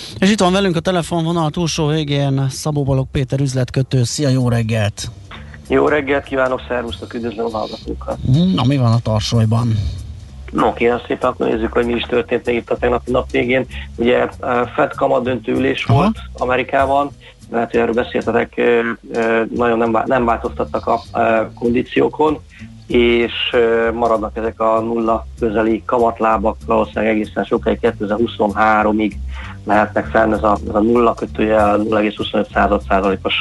És 0.21 0.31
itt 0.31 0.39
van 0.39 0.51
velünk 0.51 0.75
a 0.75 0.79
telefonvonal 0.79 1.49
túlsó 1.49 1.87
végén 1.87 2.49
Szabó 2.49 2.83
Balog 2.83 3.07
Péter 3.11 3.39
üzletkötő. 3.39 4.03
Szia, 4.03 4.29
jó 4.29 4.49
reggelt! 4.49 5.11
Jó 5.67 5.87
reggelt 5.87 6.23
kívánok, 6.23 6.61
szervusztok, 6.67 7.13
üdvözlöm 7.13 7.45
a 7.45 7.57
hallgatókat. 7.57 8.17
Mhm, 8.21 8.53
Na, 8.53 8.63
mi 8.63 8.77
van 8.77 8.91
a 8.91 8.99
tarsolyban? 8.99 9.75
No, 10.51 10.73
kérem 10.73 10.99
szépen, 11.07 11.29
akkor 11.29 11.47
nézzük, 11.47 11.71
hogy 11.71 11.85
mi 11.85 11.93
is 11.93 12.03
történt 12.03 12.47
itt 12.47 12.69
a 12.69 12.77
tegnapi 12.77 13.11
nap 13.11 13.31
végén. 13.31 13.65
Ugye 13.95 14.27
eh, 14.39 14.61
Fed 14.75 14.93
kamat 14.93 15.23
döntő 15.23 15.53
ülés 15.53 15.83
volt 15.83 16.19
Amerikában, 16.33 17.09
lehet, 17.51 17.71
hogy 17.71 17.79
erről 17.79 17.93
beszéltetek, 17.93 18.57
eh, 18.57 18.79
eh, 19.13 19.45
nagyon 19.55 19.77
nem, 19.77 20.03
nem 20.05 20.25
változtattak 20.25 20.87
a 20.87 21.01
kondíciókon, 21.55 22.39
és 22.91 23.33
maradnak 23.93 24.37
ezek 24.37 24.59
a 24.59 24.79
nulla 24.79 25.27
közeli 25.39 25.83
kamatlábak 25.85 26.57
valószínűleg 26.65 27.13
egészen 27.13 27.43
sokáig 27.43 27.79
2023-ig 27.81 29.11
lehetnek 29.65 30.05
fenn 30.05 30.33
ez 30.33 30.43
a, 30.43 30.57
ez 30.67 30.75
a 30.75 30.79
nulla 30.79 31.13
kötője, 31.13 31.63
a 31.63 31.77
0,25 31.77 32.51
század 32.53 32.81
százalékos 32.87 33.33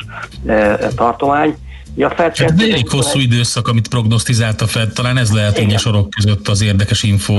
tartomány. 0.96 1.56
Ja, 1.96 2.06
a 2.08 2.10
Fed 2.10 2.36
Hát 2.36 2.62
elég 2.62 2.88
hosszú 2.88 3.18
időszak, 3.18 3.68
amit 3.68 3.88
prognosztizált 3.88 4.60
a 4.60 4.66
Fed, 4.66 4.92
talán 4.92 5.16
ez 5.16 5.32
lehet 5.32 5.60
így 5.60 5.74
a 5.74 5.78
sorok 5.78 6.10
között 6.10 6.48
az 6.48 6.62
érdekes 6.62 7.02
info. 7.02 7.34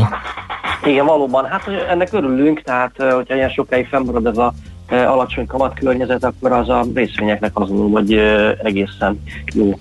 Igen, 0.84 1.06
valóban. 1.06 1.46
Hát 1.46 1.68
ennek 1.90 2.14
örülünk, 2.14 2.62
tehát 2.62 3.00
eh, 3.00 3.12
hogyha 3.12 3.36
ilyen 3.36 3.50
sokáig 3.50 3.88
fennmarad 3.88 4.26
ez 4.26 4.38
a 4.38 4.54
alacsony 4.92 5.46
kamatkörnyezet, 5.46 6.24
akkor 6.24 6.52
az 6.52 6.70
a 6.70 6.86
részvényeknek 6.94 7.60
azon, 7.60 7.92
hogy 7.92 8.14
eh, 8.14 8.52
egészen 8.64 9.24
jó 9.54 9.80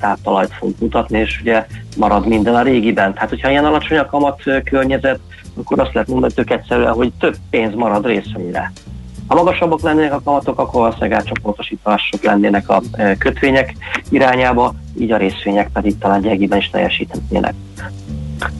táptalajt 0.00 0.52
fog 0.52 0.74
mutatni, 0.80 1.18
és 1.18 1.40
ugye 1.40 1.66
marad 1.96 2.26
minden 2.26 2.54
a 2.54 2.62
régiben. 2.62 3.14
Tehát, 3.14 3.28
hogyha 3.28 3.50
ilyen 3.50 3.64
alacsony 3.64 3.98
a 3.98 4.06
kamatkörnyezet, 4.06 5.20
akkor 5.56 5.80
azt 5.80 5.92
lehet 5.92 6.08
mondani 6.08 6.32
tök 6.32 6.50
egyszerűen, 6.50 6.92
hogy 6.92 7.12
több 7.18 7.36
pénz 7.50 7.74
marad 7.74 8.06
részvényre. 8.06 8.72
Ha 9.26 9.34
magasabbak 9.34 9.80
lennének 9.80 10.12
a 10.12 10.20
kamatok, 10.24 10.58
akkor 10.58 10.80
valószínűleg 10.80 11.12
átcsoportosítások 11.12 12.22
lennének 12.22 12.68
a 12.68 12.82
kötvények 13.18 13.74
irányába, 14.08 14.74
így 14.98 15.12
a 15.12 15.16
részvények 15.16 15.68
pedig 15.72 15.98
talán 15.98 16.20
gyengében 16.20 16.58
is 16.58 16.70
teljesíthetnének. 16.70 17.54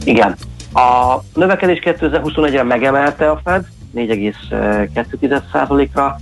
Igen, 0.04 0.36
a 0.74 1.16
növekedés 1.34 1.78
2021-re 1.84 2.62
megemelte 2.62 3.30
a 3.30 3.40
Fed 3.44 3.64
4,2%-ra, 3.94 6.16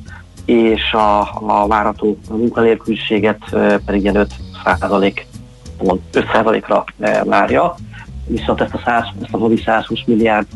és 0.45 0.93
a, 0.93 1.21
a 1.47 1.67
várható 1.67 2.19
munkanélküliséget 2.31 3.57
pedig 3.85 4.03
ilyen 4.03 4.17
5 4.17 4.35
5%-ra 6.13 6.85
e, 7.01 7.25
várja, 7.25 7.75
viszont 8.27 8.61
ezt 8.61 8.75
a, 8.75 8.81
100, 8.85 9.05
ezt 9.23 9.35
a 9.35 9.39
120 9.65 10.01
milliárd 10.07 10.47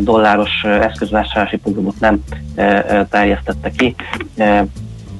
dolláros 0.00 0.64
eszközvásárlási 0.64 1.56
programot 1.56 2.00
nem 2.00 2.24
terjesztette 3.10 3.70
ki, 3.70 3.94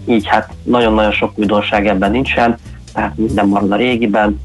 így 0.07 0.27
hát 0.27 0.53
nagyon-nagyon 0.63 1.13
sok 1.13 1.39
újdonság 1.39 1.87
ebben 1.87 2.11
nincsen, 2.11 2.57
tehát 2.93 3.17
minden 3.17 3.49
marad 3.49 3.73
a 3.73 3.77
régiben, 3.77 4.41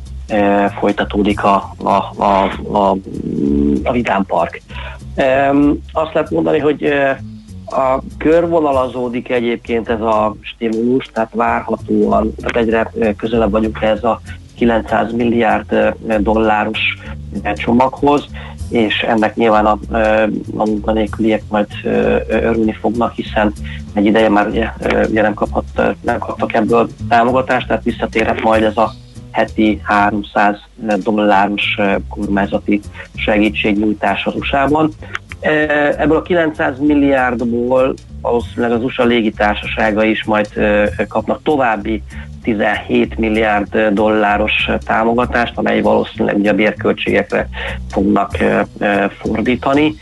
folytatódik 0.80 1.44
a, 1.44 1.74
a, 1.78 2.24
a, 2.24 2.52
a, 2.78 2.98
a 3.84 3.92
vidámpark. 3.92 4.62
Azt 5.92 6.14
lehet 6.14 6.30
mondani, 6.30 6.60
hogy 6.60 6.84
a 7.66 8.00
körvonalazódik 8.18 9.30
egyébként 9.30 9.90
ez 9.90 10.02
a 10.02 10.36
stimulus, 10.42 11.06
tehát 11.14 11.34
várhatóan, 11.34 12.36
tehát 12.36 12.58
egyre 12.58 12.92
közelebb 13.18 13.52
vagyunk 13.52 13.82
ez 13.82 14.04
a 14.04 14.22
900 14.56 15.12
milliárd 15.12 15.96
dolláros 16.20 16.80
csomaghoz, 17.56 18.26
és 18.70 19.02
ennek 19.02 19.36
nyilván 19.36 19.66
a, 19.66 19.80
a 20.56 20.66
munkanélküliek 20.66 21.44
majd 21.50 21.68
örülni 22.28 22.74
fognak, 22.74 23.14
hiszen 23.14 23.54
egy 23.94 24.06
ideje 24.06 24.30
már 24.30 24.48
ugye, 24.48 24.70
ugye 25.10 25.22
nem, 25.22 25.34
kaphat, 25.34 25.66
nem 26.02 26.18
kaptak 26.20 26.54
ebből 26.54 26.90
támogatást, 27.10 27.68
tehát 27.68 27.84
visszatérhet 27.84 28.42
majd 28.42 28.64
ez 28.64 28.78
a 28.78 28.94
heti 29.34 29.82
300 29.84 30.58
dolláros 31.04 31.78
kormányzati 32.10 32.80
segítségnyújtás 33.16 34.26
az 34.26 34.36
USA-ban. 34.36 34.92
Ebből 35.98 36.18
a 36.18 36.22
900 36.22 36.80
milliárdból 36.80 37.94
valószínűleg 38.22 38.72
az 38.72 38.84
USA 38.84 39.04
légitársasága 39.04 40.04
is 40.04 40.24
majd 40.24 40.48
kapnak 41.08 41.44
további 41.44 42.04
17 42.44 43.18
milliárd 43.18 43.78
dolláros 43.94 44.70
támogatást, 44.86 45.58
amely 45.58 45.82
valószínűleg 45.82 46.38
ugye 46.38 46.52
a 46.52 46.54
bérköltségekre 46.54 47.50
fognak 47.92 48.38
fordítani. 49.22 49.96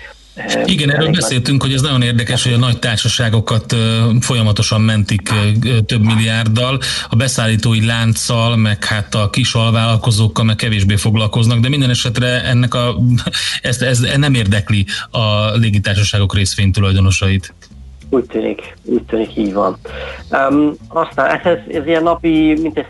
Igen, 0.65 0.91
erről 0.91 1.09
beszéltünk, 1.09 1.61
hogy 1.61 1.73
ez 1.73 1.81
nagyon 1.81 2.01
érdekes, 2.01 2.43
hogy 2.43 2.53
a 2.53 2.57
nagy 2.57 2.79
társaságokat 2.79 3.75
folyamatosan 4.19 4.81
mentik 4.81 5.29
több 5.85 6.01
milliárddal, 6.01 6.79
a 7.09 7.15
beszállítói 7.15 7.85
lánccal, 7.85 8.55
meg 8.55 8.85
hát 8.85 9.15
a 9.15 9.29
kis 9.29 9.53
alvállalkozókkal 9.53 10.45
meg 10.45 10.55
kevésbé 10.55 10.95
foglalkoznak, 10.95 11.59
de 11.59 11.69
minden 11.69 11.89
esetre 11.89 12.43
ennek 12.43 12.73
a, 12.73 12.95
ezt, 13.61 13.81
ez 13.81 13.99
nem 14.17 14.33
érdekli 14.33 14.85
a 15.09 15.51
légitársaságok 15.51 16.35
részvénytulajdonosait. 16.35 17.53
Úgy 18.09 18.25
tűnik, 18.25 18.77
úgy 18.83 19.03
tűnik, 19.03 19.37
így 19.37 19.53
van. 19.53 19.77
Um, 20.49 20.73
aztán 20.87 21.39
ez, 21.43 21.57
ez 21.71 21.85
ilyen 21.85 22.03
napi 22.03 22.53
mintegy 22.61 22.85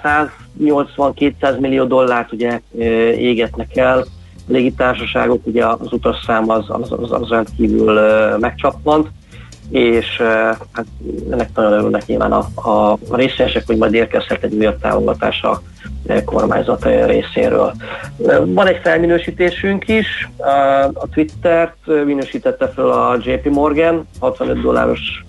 180-200 0.60 1.60
millió 1.60 1.86
dollárt 1.86 2.32
ugye 2.32 2.62
égetnek 3.18 3.78
el, 3.78 4.06
légitársaságok, 4.48 5.46
ugye 5.46 5.66
az 5.66 5.94
utasszám 5.94 6.50
az, 6.50 6.66
az, 6.68 6.92
az, 6.92 7.12
az 7.12 7.30
rendkívül 7.30 8.00
megcsapant, 8.38 9.08
és 9.70 10.18
hát 10.72 10.86
ennek 11.32 11.50
nagyon 11.56 11.72
örülnek 11.72 12.06
nyilván 12.06 12.32
a, 12.32 12.46
a 12.56 12.98
részvényesek, 13.12 13.66
hogy 13.66 13.78
majd 13.78 13.94
érkezhet 13.94 14.44
egy 14.44 14.54
újabb 14.54 14.80
támogatás 14.80 15.42
a 15.42 15.62
kormányzat 16.26 16.86
részéről. 17.06 17.74
Van 18.46 18.68
egy 18.68 18.80
felminősítésünk 18.84 19.88
is, 19.88 20.30
a 20.94 21.08
Twittert 21.14 22.06
minősítette 22.06 22.68
fel 22.68 22.90
a 22.90 23.18
JP 23.24 23.50
Morgan 23.50 24.08
65 24.20 24.62
dolláros 24.62 25.24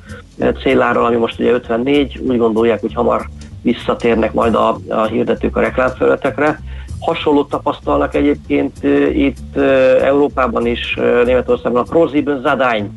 céláról, 0.62 1.04
ami 1.04 1.16
most 1.16 1.38
ugye 1.40 1.50
54, 1.50 2.20
úgy 2.28 2.38
gondolják, 2.38 2.80
hogy 2.80 2.94
hamar 2.94 3.28
visszatérnek 3.62 4.32
majd 4.32 4.54
a, 4.54 4.78
a 4.88 5.04
hirdetők 5.04 5.56
a 5.56 5.60
reklámfelületekre. 5.60 6.60
Hasonlót 7.04 7.48
tapasztalnak 7.48 8.14
egyébként 8.14 8.84
itt 9.14 9.56
Európában 10.02 10.66
is, 10.66 10.94
Németországban 11.24 11.82
a 11.82 11.90
ProSieben 11.90 12.40
Zadány 12.40 12.90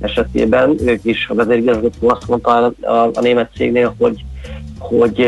esetében, 0.00 0.76
ők 0.86 1.04
is 1.04 1.28
a 1.28 1.34
vezérigazgató 1.34 2.08
azt 2.08 2.28
mondta 2.28 2.50
a, 2.50 2.86
a, 2.86 3.10
a 3.14 3.20
német 3.20 3.50
cégnél, 3.54 3.94
hogy 3.98 4.24
hogy 4.78 5.20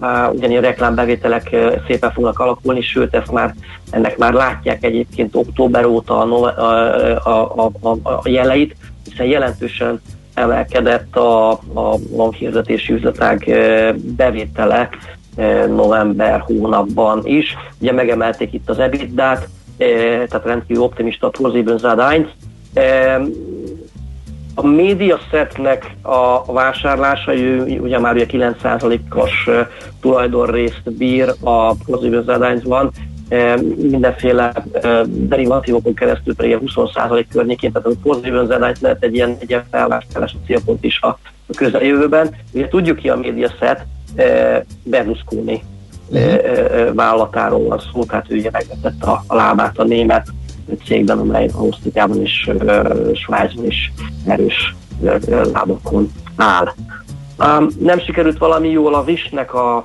uh, 0.00 0.34
ugyanilyen 0.34 0.62
reklámbevételek 0.62 1.56
szépen 1.86 2.12
fognak 2.12 2.38
alakulni, 2.38 2.80
sőt, 2.80 3.14
ezt 3.14 3.32
már, 3.32 3.54
ennek 3.90 4.18
már 4.18 4.32
látják 4.32 4.84
egyébként 4.84 5.36
október 5.36 5.84
óta 5.84 6.20
a, 6.20 6.44
a, 7.24 7.64
a, 7.64 7.70
a, 7.80 7.88
a 8.02 8.20
jeleit, 8.24 8.76
hiszen 9.08 9.26
jelentősen 9.26 10.00
emelkedett 10.34 11.16
a, 11.16 11.50
a 11.52 11.98
bankhirdetési 12.16 12.92
üzletág 12.92 13.44
uh, 13.46 13.94
bevétele 13.94 14.88
november 15.68 16.40
hónapban 16.40 17.20
is. 17.26 17.56
Ugye 17.80 17.92
megemelték 17.92 18.52
itt 18.52 18.68
az 18.70 18.78
EBITDA-t, 18.78 19.48
uh, 19.78 19.86
tehát 20.28 20.44
rendkívül 20.44 20.82
optimista 20.82 21.26
a 21.26 21.30
Torziben 21.30 21.78
Zadányt, 21.78 22.34
a 24.54 24.66
médiasetnek 24.66 25.96
a 26.02 26.52
vásárlása, 26.52 27.32
ugye 27.80 27.98
már 27.98 28.14
ugye 28.14 28.26
9%-os 28.28 29.48
tulajdonrészt 30.00 30.92
bír 30.92 31.28
a 31.40 31.74
van, 32.64 32.90
mindenféle 33.76 34.52
derivatívokon 35.06 35.94
keresztül 35.94 36.34
pedig 36.34 36.58
20% 36.60 37.24
környékén, 37.32 37.72
tehát 37.72 37.88
a 37.88 38.00
pozitív 38.02 38.32
lehet 38.80 39.02
egy 39.04 39.14
ilyen, 39.14 39.36
egy 39.40 39.50
ilyen 39.50 39.64
felvásárlási 39.70 40.36
célpont 40.46 40.84
is 40.84 41.00
a 41.00 41.18
közeljövőben. 41.56 42.34
Ugye 42.52 42.68
tudjuk 42.68 42.96
ki 42.96 43.08
a 43.08 43.16
médiaset, 43.16 43.86
Berlusconi 44.82 45.62
uh-huh. 46.08 46.94
vállalatáról 46.94 47.68
van 47.68 47.82
szó, 47.92 48.04
tehát 48.04 48.26
ő 48.28 48.36
ugye 48.36 48.50
megvetette 48.52 49.06
a, 49.06 49.24
a 49.26 49.34
lábát 49.34 49.78
a 49.78 49.84
német 49.84 50.28
cégben, 50.84 51.18
amely 51.18 51.50
Ausztriában 51.54 52.20
és 52.20 52.50
Svájcban 53.14 53.66
is 53.66 53.92
erős 54.26 54.74
lábokon 55.52 56.12
áll. 56.36 56.72
Nem 57.78 57.98
sikerült 57.98 58.38
valami 58.38 58.68
jól 58.68 58.94
a 58.94 59.04
Visnek 59.04 59.54
a 59.54 59.84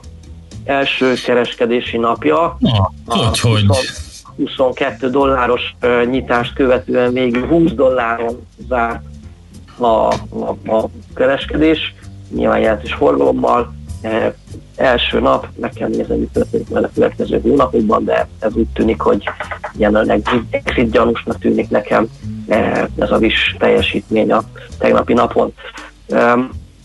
első 0.64 1.14
kereskedési 1.26 1.98
napja. 1.98 2.58
Na, 2.60 2.92
hogy, 3.06 3.40
hogy. 3.40 3.66
22 4.36 5.10
dolláros 5.10 5.76
nyitást 6.10 6.54
követően 6.54 7.14
végül 7.14 7.48
20 7.48 7.72
dolláron 7.72 8.48
zárt 8.68 9.04
a, 9.78 9.86
a, 9.86 10.58
a 10.66 10.86
kereskedés, 11.16 11.94
nyilván 12.36 12.60
jelentős 12.60 12.94
forgalommal 12.94 13.74
első 14.76 15.20
nap, 15.20 15.47
meg 15.60 15.72
kell 15.72 15.88
nézni, 15.88 16.16
mi 16.16 16.28
történik 16.34 16.70
vele 16.70 16.88
a 16.88 16.91
következő 16.93 17.39
hónapokban, 17.41 18.06
de 18.06 18.28
ez 18.39 18.56
úgy 18.56 18.68
tűnik, 18.74 19.02
hogy 19.02 19.24
jelenleg 19.78 20.22
exit 20.49 20.91
gyanúsnak 20.91 21.39
tűnik 21.39 21.70
nekem 21.70 22.08
eh, 22.47 22.84
ez 22.97 23.12
a 23.12 23.18
vis 23.18 23.56
teljesítmény 23.60 24.32
a 24.32 24.43
tegnapi 24.78 25.14
napon. 25.14 25.54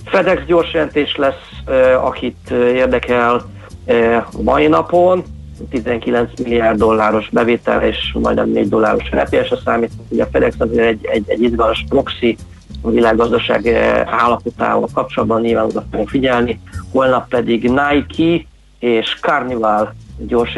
FedEx 0.05 0.43
gyors 0.47 0.73
jelentés 0.73 1.17
lesz, 1.17 1.51
eh, 1.67 2.05
akit 2.05 2.51
érdekel 2.51 3.43
eh, 3.85 4.17
a 4.17 4.43
mai 4.43 4.67
napon, 4.67 5.25
19 5.71 6.31
milliárd 6.43 6.79
dolláros 6.79 7.29
bevétel 7.33 7.83
és 7.83 8.13
majdnem 8.13 8.51
4 8.51 8.69
dolláros 8.69 9.11
repés 9.11 9.51
a 9.51 9.57
számít. 9.65 9.91
Ugye 10.09 10.23
a 10.23 10.29
FedEx 10.33 10.55
azért 10.59 10.87
egy, 10.87 11.07
egy, 11.07 11.25
egy 11.27 11.43
izgalmas 11.43 11.85
proxy 11.89 12.37
a 12.83 12.91
világgazdaság 12.91 13.67
állapotával 14.07 14.89
kapcsolatban 14.93 15.41
nyilván 15.41 15.65
oda 15.65 15.85
fogunk 15.91 16.09
figyelni. 16.09 16.61
Holnap 16.93 17.29
pedig 17.29 17.63
Nike 17.63 18.47
és 18.79 19.19
Carnival 19.21 19.95
gyors 20.19 20.55